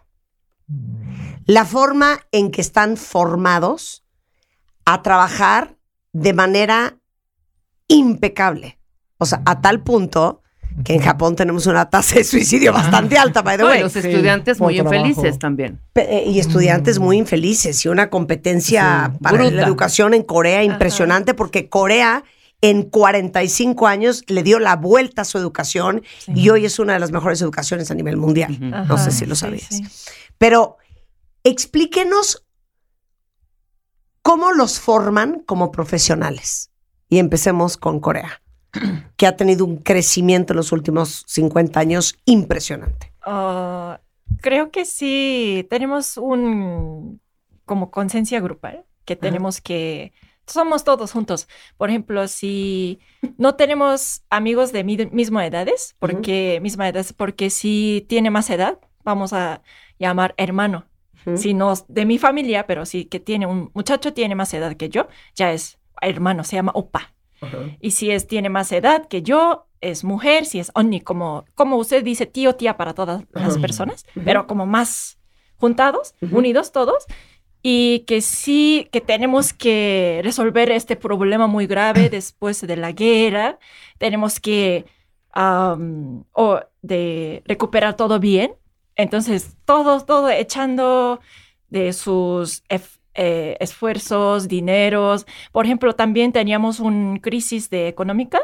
[1.46, 4.02] la forma en que están formados
[4.84, 5.76] a trabajar
[6.12, 6.96] de manera
[7.86, 8.76] impecable.
[9.18, 10.42] O sea, a tal punto
[10.84, 13.82] que en Japón tenemos una tasa de suicidio bastante alta, by the No, y way.
[13.82, 14.96] los estudiantes muy trabajo.
[14.96, 15.80] infelices también.
[15.92, 19.54] Pe- eh, Y estudiantes muy infelices y una competencia para Bruta.
[19.54, 22.24] la educación en Corea impresionante porque Corea
[22.62, 27.00] en 45 años le dio la vuelta a su educación y hoy es una de
[27.00, 28.58] las mejores educaciones a nivel mundial.
[28.88, 29.68] No sé si lo sabías.
[29.68, 29.84] sí.
[30.38, 30.78] Pero
[31.44, 32.44] explíquenos
[34.22, 36.70] cómo los forman como profesionales.
[37.08, 38.40] Y empecemos con Corea,
[39.16, 43.12] que ha tenido un crecimiento en los últimos 50 años impresionante.
[43.26, 44.00] Ah,
[44.40, 47.20] creo que sí tenemos un
[47.64, 50.12] como conciencia grupal que tenemos que
[50.46, 51.48] somos todos juntos.
[51.76, 53.00] Por ejemplo, si
[53.38, 58.78] no tenemos amigos de mi misma edades, porque misma edad, porque si tiene más edad,
[59.04, 59.62] vamos a
[59.98, 60.86] llamar hermano.
[61.36, 64.74] Si no es de mi familia, pero sí que tiene un muchacho tiene más edad
[64.74, 65.06] que yo,
[65.36, 67.14] ya es hermano, se llama opa.
[67.80, 71.76] Y si es tiene más edad que yo, es mujer, si es onni, como, como
[71.76, 75.18] usted dice, tío, tía para todas las personas, pero como más
[75.56, 77.06] juntados, unidos todos,
[77.62, 83.58] y que sí, que tenemos que resolver este problema muy grave después de la guerra,
[83.98, 84.86] tenemos que
[85.32, 88.54] am, o de recuperar todo bien,
[88.96, 91.20] entonces todos, todo echando
[91.70, 92.62] de sus
[93.14, 95.26] eh, esfuerzos, dineros.
[95.52, 98.40] Por ejemplo, también teníamos una crisis de económica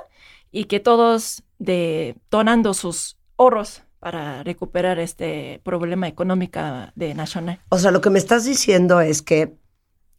[0.51, 6.61] y que todos de, donando sus ahorros para recuperar este problema económico
[6.95, 7.61] de nacional.
[7.69, 9.57] O sea, lo que me estás diciendo es que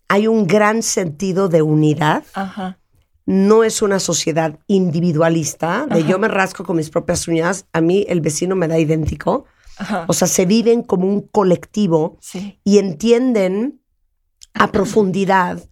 [0.07, 2.23] hay un gran sentido de unidad.
[2.33, 2.79] Ajá.
[3.25, 6.09] No es una sociedad individualista, de Ajá.
[6.09, 9.45] yo me rasco con mis propias uñas, a mí el vecino me da idéntico.
[9.77, 10.05] Ajá.
[10.07, 12.59] O sea, se viven como un colectivo Sí.
[12.63, 13.81] y entienden
[14.53, 15.63] a profundidad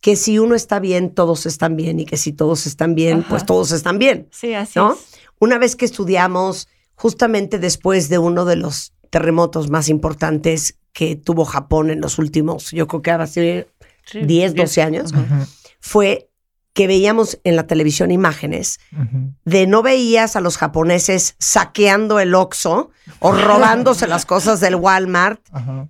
[0.00, 3.46] que si uno está bien, todos están bien y que si todos están bien, pues
[3.46, 4.28] todos están bien.
[4.32, 4.94] Sí, así ¿no?
[4.94, 4.98] es.
[5.38, 11.44] Una vez que estudiamos, justamente después de uno de los terremotos más importantes que tuvo
[11.44, 13.64] Japón en los últimos, yo creo que ahora sí,
[14.06, 14.54] Sí, 10, diez.
[14.54, 15.14] 12 años,
[15.80, 16.28] fue
[16.74, 18.80] que veíamos en la televisión imágenes,
[19.44, 22.90] de no veías a los japoneses saqueando el Oxxo
[23.20, 25.40] o robándose las cosas del Walmart,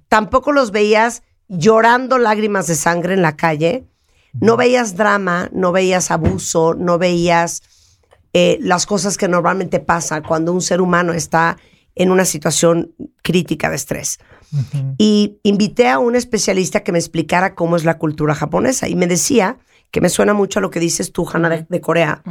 [0.08, 3.86] tampoco los veías llorando lágrimas de sangre en la calle,
[4.34, 7.62] no veías drama, no veías abuso, no veías
[8.34, 11.56] eh, las cosas que normalmente pasan cuando un ser humano está
[11.94, 14.18] en una situación crítica de estrés.
[14.98, 19.06] Y invité a un especialista que me explicara cómo es la cultura japonesa y me
[19.06, 19.58] decía,
[19.90, 22.24] que me suena mucho a lo que dices tú, Hanna, de, de Corea,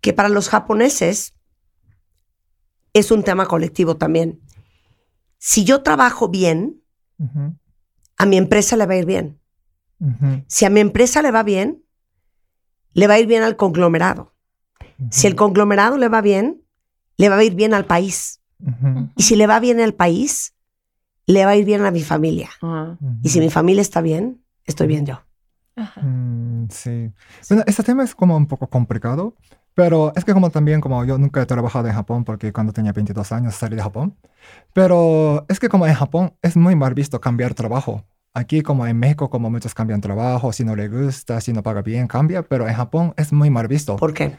[0.00, 1.34] que para los japoneses
[2.94, 4.40] es un tema colectivo también.
[5.36, 6.82] Si yo trabajo bien,
[8.16, 9.40] a mi empresa le va a ir bien.
[10.46, 11.84] Si a mi empresa le va bien,
[12.94, 14.33] le va a ir bien al conglomerado.
[15.10, 16.62] Si el conglomerado le va bien,
[17.16, 18.40] le va a ir bien al país.
[19.16, 20.54] Y si le va bien al país,
[21.26, 22.50] le va a ir bien a mi familia.
[23.22, 25.20] Y si mi familia está bien, estoy bien yo.
[26.02, 27.12] Mm, sí.
[27.48, 29.34] Bueno, este tema es como un poco complicado,
[29.74, 32.92] pero es que como también como yo nunca he trabajado en Japón porque cuando tenía
[32.92, 34.16] 22 años salí de Japón,
[34.72, 38.04] pero es que como en Japón es muy mal visto cambiar trabajo.
[38.34, 41.82] Aquí como en México como muchos cambian trabajo, si no le gusta, si no paga
[41.82, 43.96] bien, cambia, pero en Japón es muy mal visto.
[43.96, 44.36] ¿Por qué?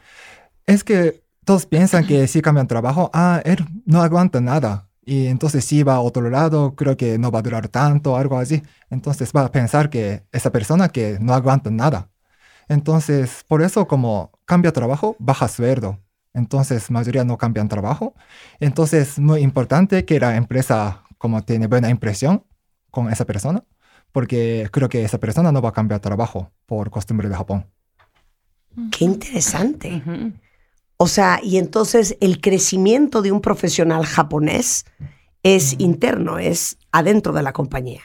[0.66, 4.90] Es que todos piensan que si cambian trabajo, ah, él no aguanta nada.
[5.06, 8.38] Y entonces si va a otro lado, creo que no va a durar tanto, algo
[8.40, 8.64] así.
[8.90, 12.10] Entonces va a pensar que esa persona que no aguanta nada.
[12.68, 16.00] Entonces, por eso como cambia trabajo, baja sueldo.
[16.34, 18.16] Entonces, mayoría no cambian trabajo.
[18.60, 22.44] Entonces, muy importante que la empresa como tiene buena impresión
[22.92, 23.64] con esa persona,
[24.12, 27.66] porque creo que esa persona no va a cambiar trabajo por costumbre de Japón.
[28.92, 30.04] Qué interesante.
[30.98, 34.86] O sea, y entonces el crecimiento de un profesional japonés
[35.44, 38.02] es interno, es adentro de la compañía.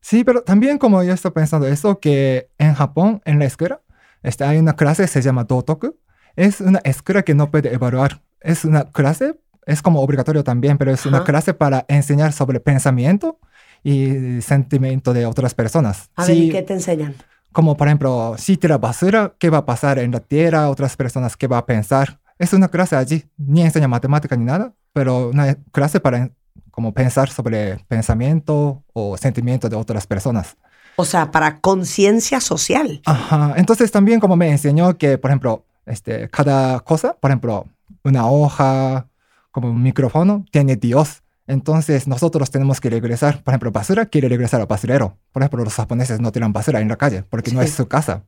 [0.00, 3.82] Sí, pero también como yo estoy pensando eso, que en Japón, en la escuela,
[4.22, 5.96] este, hay una clase que se llama Dotoku.
[6.34, 8.22] Es una escuela que no puede evaluar.
[8.40, 13.38] Es una clase, es como obligatorio también, pero es una clase para enseñar sobre pensamiento
[13.84, 16.10] y sentimiento de otras personas.
[16.16, 17.14] A ver, Sí, ¿y qué te enseñan?
[17.52, 20.70] como por ejemplo, si tira basura, ¿qué va a pasar en la tierra?
[20.70, 22.18] Otras personas, ¿qué va a pensar?
[22.42, 26.30] Es una clase allí, ni enseña matemática ni nada, pero una clase para
[26.72, 30.56] como pensar sobre pensamiento o sentimiento de otras personas.
[30.96, 33.00] O sea, para conciencia social.
[33.06, 33.54] Ajá.
[33.56, 37.66] Entonces también como me enseñó que, por ejemplo, este, cada cosa, por ejemplo,
[38.02, 39.06] una hoja,
[39.52, 41.22] como un micrófono, tiene Dios.
[41.46, 45.16] Entonces nosotros tenemos que regresar, por ejemplo, basura quiere regresar al basurero.
[45.30, 47.68] Por ejemplo, los japoneses no tiran basura en la calle porque no Sí.
[47.68, 48.24] es su casa.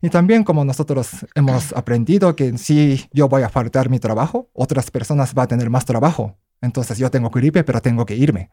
[0.00, 4.90] Y también como nosotros hemos aprendido que si yo voy a faltar mi trabajo, otras
[4.90, 6.36] personas van a tener más trabajo.
[6.60, 8.50] Entonces yo tengo gripe, pero tengo que irme.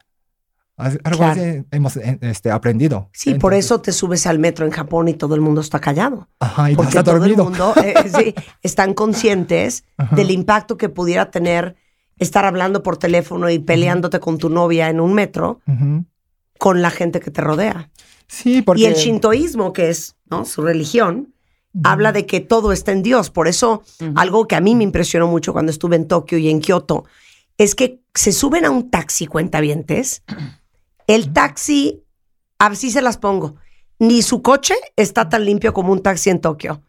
[0.77, 1.39] Algo Claro.
[1.41, 3.09] así hemos eh, este, aprendido.
[3.13, 6.27] Sí, por eso te subes al metro en Japón y todo el mundo está callado.
[6.39, 7.43] Ajá, y Porque todo dormido.
[7.43, 10.15] el mundo eh, sí, están conscientes Ajá.
[10.15, 11.75] del impacto que pudiera tener
[12.17, 16.05] estar hablando por teléfono y peleándote con tu novia en un metro Ujú.
[16.59, 17.89] con la gente que te rodea.
[18.27, 18.81] Sí, porque...
[18.81, 20.43] Y el shintoísmo, que es ¿no?
[20.45, 21.33] su religión,
[21.83, 23.29] habla de que todo está en Dios.
[23.29, 23.83] Por eso,
[24.15, 27.05] algo que a mí me impresionó mucho cuando estuve en Tokio y en Kioto,
[27.57, 30.23] es que se suben a un taxi, cuentavientes.
[31.07, 32.03] El taxi,
[32.57, 33.55] así se las pongo,
[33.99, 36.81] ni su coche está tan limpio como un taxi en Tokio.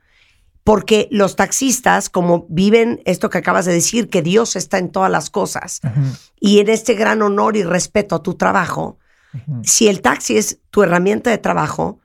[0.65, 5.11] Porque los taxistas, como viven esto que acabas de decir, que Dios está en todas
[5.11, 5.81] las cosas,
[6.41, 8.99] y en este gran honor y respeto a tu trabajo,
[9.63, 12.01] si el taxi es tu herramienta de trabajo,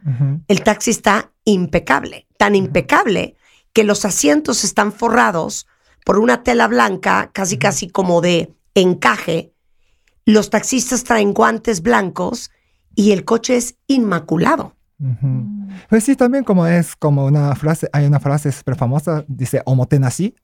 [0.48, 3.36] el taxi está impecable, tan impecable
[3.74, 5.68] que los asientos están forrados
[6.06, 9.54] por una tela blanca, casi casi como de encaje.
[10.26, 12.52] Los taxistas traen guantes blancos
[12.96, 14.76] y el coche es inmaculado.
[15.00, 15.46] Ujú.
[15.90, 20.36] Pues sí, también como es como una frase, hay una frase súper famosa, dice omotenashi,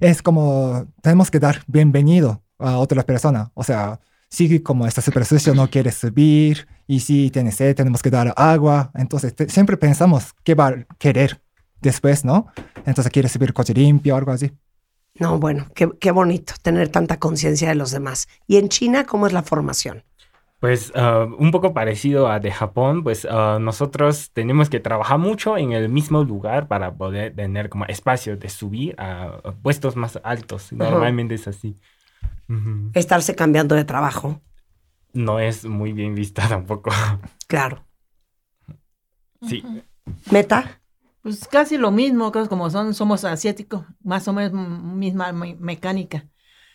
[0.00, 4.00] es como tenemos que dar bienvenido a otra persona, o sea,
[4.30, 8.32] si como está súper sucio no quiere subir y si tiene sed tenemos que dar
[8.36, 11.40] agua, entonces te- siempre pensamos qué va a querer
[11.80, 12.48] después, ¿no?
[12.86, 14.52] Entonces quiere subir coche limpio o algo así.
[15.20, 18.28] No, bueno, qué, qué bonito tener tanta conciencia de los demás.
[18.46, 20.04] ¿Y en China cómo es la formación?
[20.60, 25.56] Pues ah, un poco parecido a de Japón, pues ah, nosotros tenemos que trabajar mucho
[25.56, 30.72] en el mismo lugar para poder tener como espacio de subir a, puestos más altos.
[30.72, 31.78] Normalmente es así.
[32.94, 34.40] Estarse cambiando de trabajo.
[35.12, 36.90] No es muy bien vista tampoco.
[37.46, 37.84] Claro.
[39.46, 39.62] Sí.
[40.30, 40.80] Meta.
[41.22, 46.26] Pues casi lo mismo, como son, somos asiáticos, más o menos misma me- mecánica.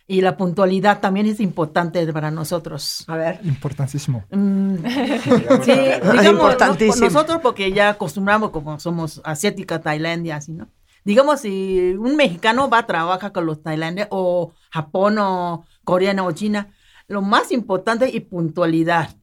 [0.05, 3.05] Y la puntualidad también es importante para nosotros.
[3.07, 3.39] A ver.
[3.43, 4.25] Importantísimo.
[4.31, 4.75] Mm,
[5.63, 6.95] sí, digamos, Importantísimo.
[7.07, 10.67] no- nosotros porque ya acostumbramos como somos asiática, Tailandia, así, ¿no?
[11.05, 16.31] Digamos, si un mexicano va a trabajar con los tailandeses o Japón o coreano o
[16.31, 16.73] China,
[17.07, 19.15] lo más importante es puntualidad.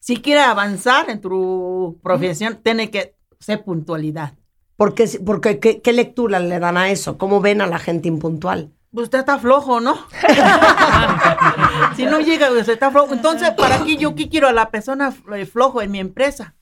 [0.00, 4.34] Si quieres avanzar en tu profesión, tiene que ser puntualidad.
[4.76, 7.16] Porque, porque ¿qué, qué lectura le dan a eso?
[7.16, 8.70] ¿Cómo ven a la gente impuntual?
[8.92, 9.96] Pues Usted está flojo, ¿no?
[11.96, 13.14] si no llega, usted está flojo.
[13.14, 16.54] Entonces, ¿para qué yo qué quiero a la persona eh, flojo en mi empresa?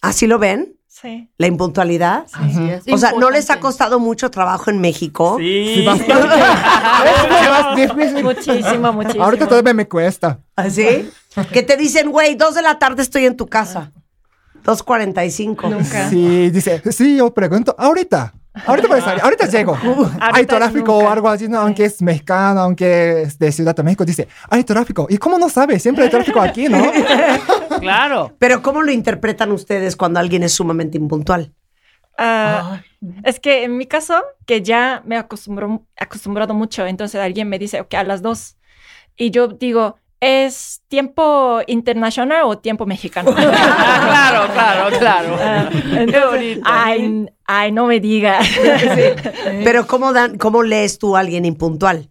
[0.00, 0.79] ¿Así lo ven?
[0.92, 1.30] Sí.
[1.38, 2.26] ¿La impuntualidad?
[2.32, 2.82] Así es.
[2.92, 5.36] O sea, ¿no les ha costado mucho trabajo en México?
[5.38, 5.86] Sí.
[8.22, 9.24] Muchísimo, muchísimo.
[9.24, 10.40] Ahorita todavía me cuesta.
[10.56, 11.08] ¿Así?
[11.52, 13.92] Que te dicen, güey, dos de la tarde estoy en tu casa.
[14.64, 16.10] 2.45.
[16.10, 18.34] Sí, dice, sí, yo pregunto, ahorita.
[18.66, 19.78] Ahorita voy a salir, ahorita llego.
[20.20, 21.58] hay tráfico o algo así, ¿no?
[21.60, 25.06] aunque es mexicano, aunque es de Ciudad de México, dice, hay tráfico.
[25.08, 25.78] ¿Y cómo no sabe?
[25.78, 26.78] Siempre hay tráfico aquí, ¿no?
[27.80, 28.34] Claro.
[28.38, 31.54] Pero ¿cómo lo interpretan ustedes cuando alguien es sumamente impuntual?
[32.18, 32.82] Ah,
[33.22, 37.80] es que en mi caso, que ya me acostumbro, acostumbrado mucho, entonces alguien me dice,
[37.80, 38.58] ok, a las dos.
[39.16, 43.32] Y yo digo, ¿es tiempo internacional o tiempo mexicano?
[43.34, 45.36] claro, claro, claro.
[45.40, 46.60] Ah, Qué entonces, bonito.
[46.64, 48.38] ay, ay, no me diga.
[49.64, 52.08] Pero ¿cómo, dan, ¿cómo lees tú a alguien impuntual?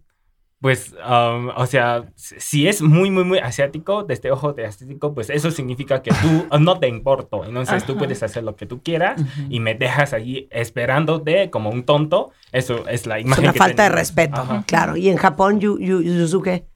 [0.60, 5.30] Pues, um, o sea, si- es muy, muy, muy asiático, desde ojo de asiático, pues
[5.30, 7.46] eso significa que tú no te importo.
[7.46, 11.84] Entonces tú puedes hacer lo que tú quieras y me dejas allí esperándote como un
[11.84, 12.32] tonto.
[12.52, 14.64] Eso es la Es imagen una que falta de respeto, Ajá.
[14.66, 14.96] claro.
[14.98, 16.66] Y en Japón, Yu- Yu- Yuzuke.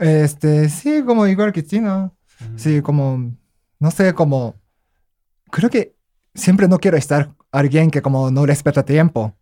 [0.00, 2.16] Este, sí, como igual que chino.
[2.56, 3.32] Sí, como,
[3.78, 4.54] no sé, como,
[5.50, 5.94] creo que
[6.34, 9.36] siempre no quiero estar alguien que como no respeta tiempo.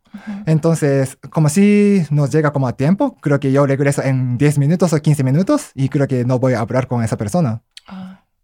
[0.47, 4.93] Entonces, como si nos llega como a tiempo, creo que yo regreso en 10 minutos
[4.93, 7.63] o 15 minutos y creo que no voy a hablar con esa persona.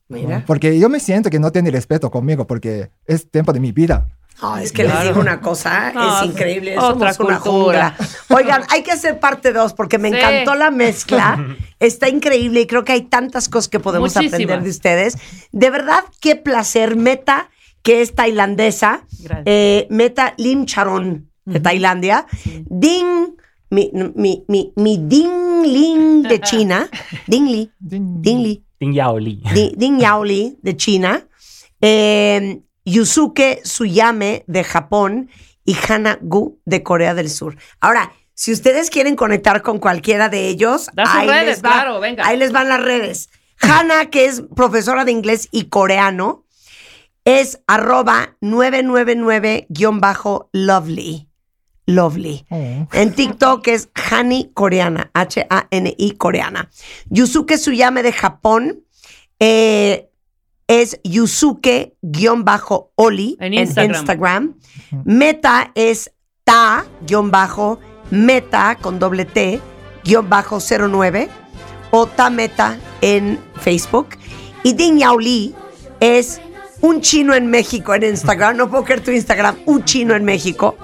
[0.09, 0.45] Mira.
[0.47, 4.07] Porque yo me siento que no tiene respeto conmigo porque es tiempo de mi vida.
[4.43, 7.95] No, es que les digo una cosa, es increíble, otra somos una cultura.
[7.97, 8.17] jungla.
[8.37, 10.17] Oigan, hay que hacer parte dos porque me Sí.
[10.17, 14.35] encantó la mezcla, está increíble y creo que hay tantas cosas que podemos Muchísimas.
[14.35, 15.17] aprender de ustedes.
[15.53, 17.49] De verdad, qué placer, Meta,
[17.83, 19.07] que es tailandesa,
[19.45, 22.27] eh, Meta Lim Charon, de Tailandia,
[22.67, 23.35] Ding,
[23.71, 26.89] mi, mi, mi, mi Ding Ling de China,
[27.27, 28.65] Ding Li, Ding Li.
[28.81, 29.41] Ding Yao Li.
[29.55, 31.23] Di- Ding Yao Li de China,
[31.81, 35.31] eh, Yusuke Tsuyame de Japón
[35.65, 37.57] y Hana Gu de Corea del Sur.
[37.81, 41.73] Ahora, si ustedes quieren conectar con cualquiera de ellos, Da sus ahí redes, les va-
[41.73, 42.27] claro, venga.
[42.27, 43.31] Ahí les van las redes.
[43.61, 46.45] Hana, que es profesora de inglés y coreano,
[47.25, 51.29] es arroba 999-lovely.
[51.87, 52.47] Lovely.
[52.51, 56.71] En TikTok es Hani Coreana, H-A-N-I Coreana.
[57.11, 58.85] Yusuke Tsuyame de Japón
[59.39, 60.09] eh,
[60.67, 61.97] es Yusuke-Oli
[63.41, 63.97] En en Instagram.
[63.97, 64.55] Instagram.
[65.05, 66.13] Meta es
[66.45, 67.59] Ta-Meta
[68.81, 69.61] con doble T,
[70.05, 71.29] guion bajo 09
[71.91, 74.09] o Ta-Meta en Facebook.
[74.63, 75.55] Y Ding Yao Li
[76.01, 76.41] es
[76.81, 78.57] un chino en México en Instagram.
[78.57, 80.77] No puedo creer tu Instagram, un chino en México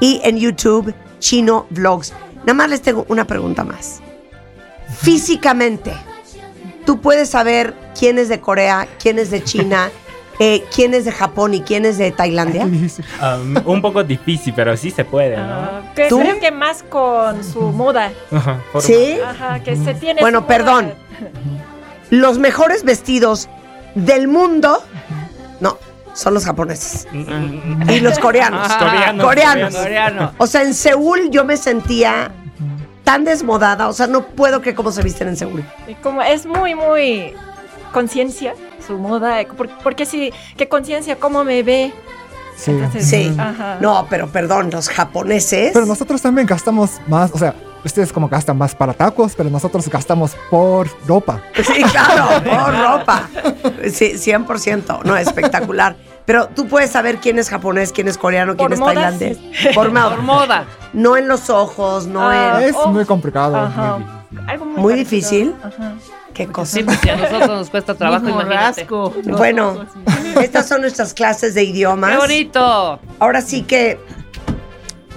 [0.00, 2.12] y en YouTube Chino Vlogs.
[2.40, 4.00] Nada más les tengo una pregunta más.
[5.00, 5.92] Físicamente,
[6.86, 9.90] tú puedes saber quién es de Corea, quién es de China,
[10.38, 12.66] eh, quién es de Japón y quién es de Tailandia.
[13.20, 15.92] Um, un poco difícil, pero sí se puede, ¿no?
[15.96, 16.20] Que ¿Tú?
[16.20, 18.12] creo que más con su moda.
[18.80, 19.18] ¿Sí?
[19.24, 20.56] Ajá, que se tiene Bueno, su moda.
[20.56, 20.94] perdón.
[22.10, 23.48] Los mejores vestidos
[23.96, 24.82] del mundo,
[25.60, 25.76] no,
[26.14, 27.08] son los japoneses.
[27.88, 28.68] Y los coreanos.
[28.70, 29.76] Ah, Coreanos, coreanos.
[29.76, 30.32] Coreano.
[30.38, 32.30] O sea, en Seúl yo me sentía
[33.04, 33.88] tan desmodada.
[33.88, 35.64] O sea, no puedo que cómo se visten en Seúl.
[35.88, 37.34] Y como es muy, muy
[37.92, 38.54] conciencia
[38.86, 41.16] su moda, por- porque si, ¿qué conciencia?
[41.16, 41.92] ¿Cómo me ve?
[42.56, 42.72] Sí.
[42.72, 43.34] Entonces, Sí.
[43.38, 43.78] Ajá.
[43.80, 45.70] No, pero perdón, los japoneses.
[45.72, 47.54] Pero nosotros también gastamos más, o sea,
[47.84, 51.40] ustedes como gastan más para tacos, pero nosotros gastamos por ropa.
[51.54, 53.28] Sí, claro, por ropa.
[53.92, 55.02] Sí, 100%.
[55.04, 55.94] No, espectacular.
[56.24, 59.38] Pero tú puedes saber quién es japonés, quién es coreano, quién Por es moda, tailandés.
[59.38, 59.68] sí.
[59.74, 60.10] Por moda.
[60.16, 60.64] Por moda.
[60.92, 62.68] No en los ojos, no Ah, en.
[62.68, 62.88] Es oh.
[62.88, 63.56] muy complicado.
[63.56, 63.98] Ajá.
[63.98, 64.02] muy
[64.34, 64.48] difícil.
[64.48, 65.54] Algo muy, difícil.
[65.62, 65.94] Ajá.
[66.38, 66.76] Qué cosa.
[66.76, 68.80] Sí, pues si a nosotros nos cuesta trabajo, Mismo imagínate.
[68.82, 69.84] rasgo, los Bueno,
[70.40, 72.12] estas son nuestras clases de idiomas.
[72.12, 73.00] ¡Qué bonito!
[73.18, 73.98] Ahora sí que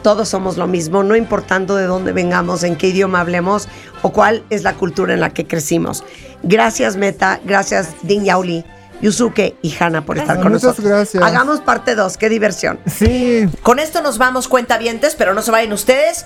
[0.01, 3.67] todos somos lo mismo, no importando de dónde vengamos, en qué idioma hablemos
[4.01, 6.03] o cuál es la cultura en la que crecimos.
[6.41, 7.39] Gracias, Meta.
[7.45, 8.65] Gracias, Ding Yauli,
[9.03, 10.87] Yusuke y Hana por estar con Muchas nosotros.
[10.87, 11.23] gracias.
[11.23, 12.17] Hagamos parte 2.
[12.17, 12.79] Qué diversión.
[12.87, 16.25] Sí, Con esto nos vamos, cuentavientes, pero no se vayan ustedes.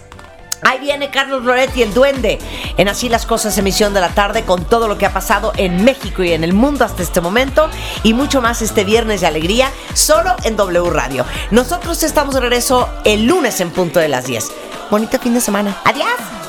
[0.61, 2.39] Ahí viene Carlos Loretti, el duende,
[2.77, 5.83] en Así las Cosas, emisión de la tarde, con todo lo que ha pasado en
[5.83, 7.69] México y en el mundo hasta este momento,
[8.03, 11.25] y mucho más este viernes de alegría, solo en W Radio.
[11.51, 14.51] Nosotros estamos de regreso el lunes en punto de las 10.
[14.89, 15.75] Bonito fin de semana.
[15.83, 16.07] Adiós,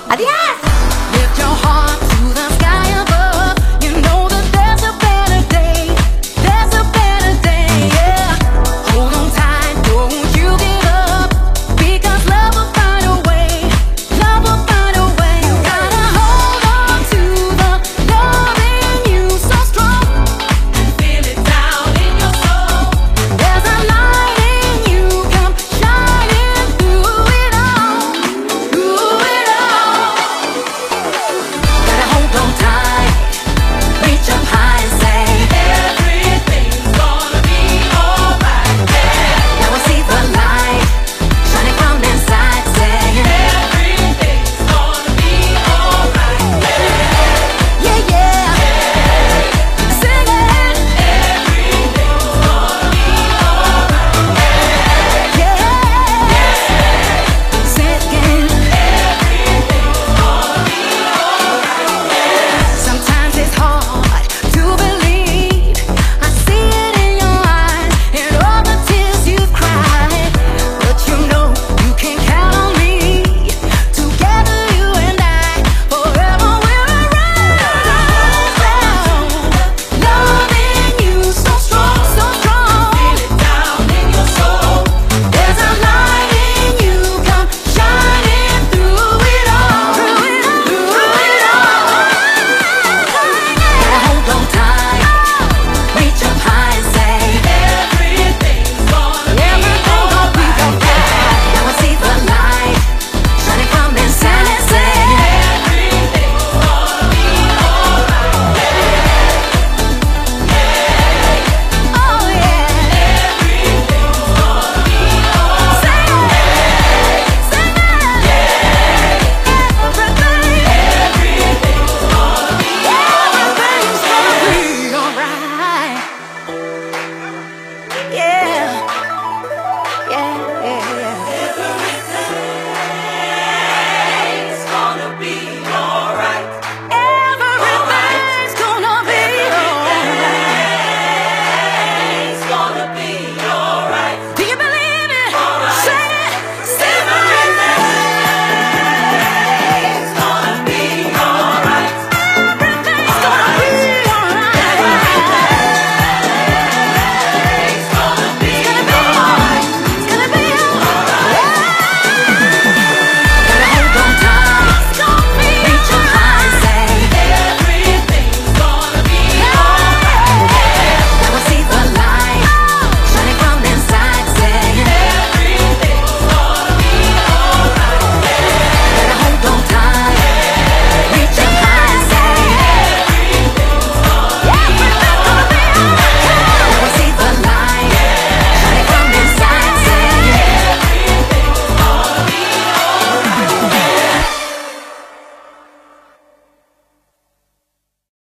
[0.08, 0.30] adiós.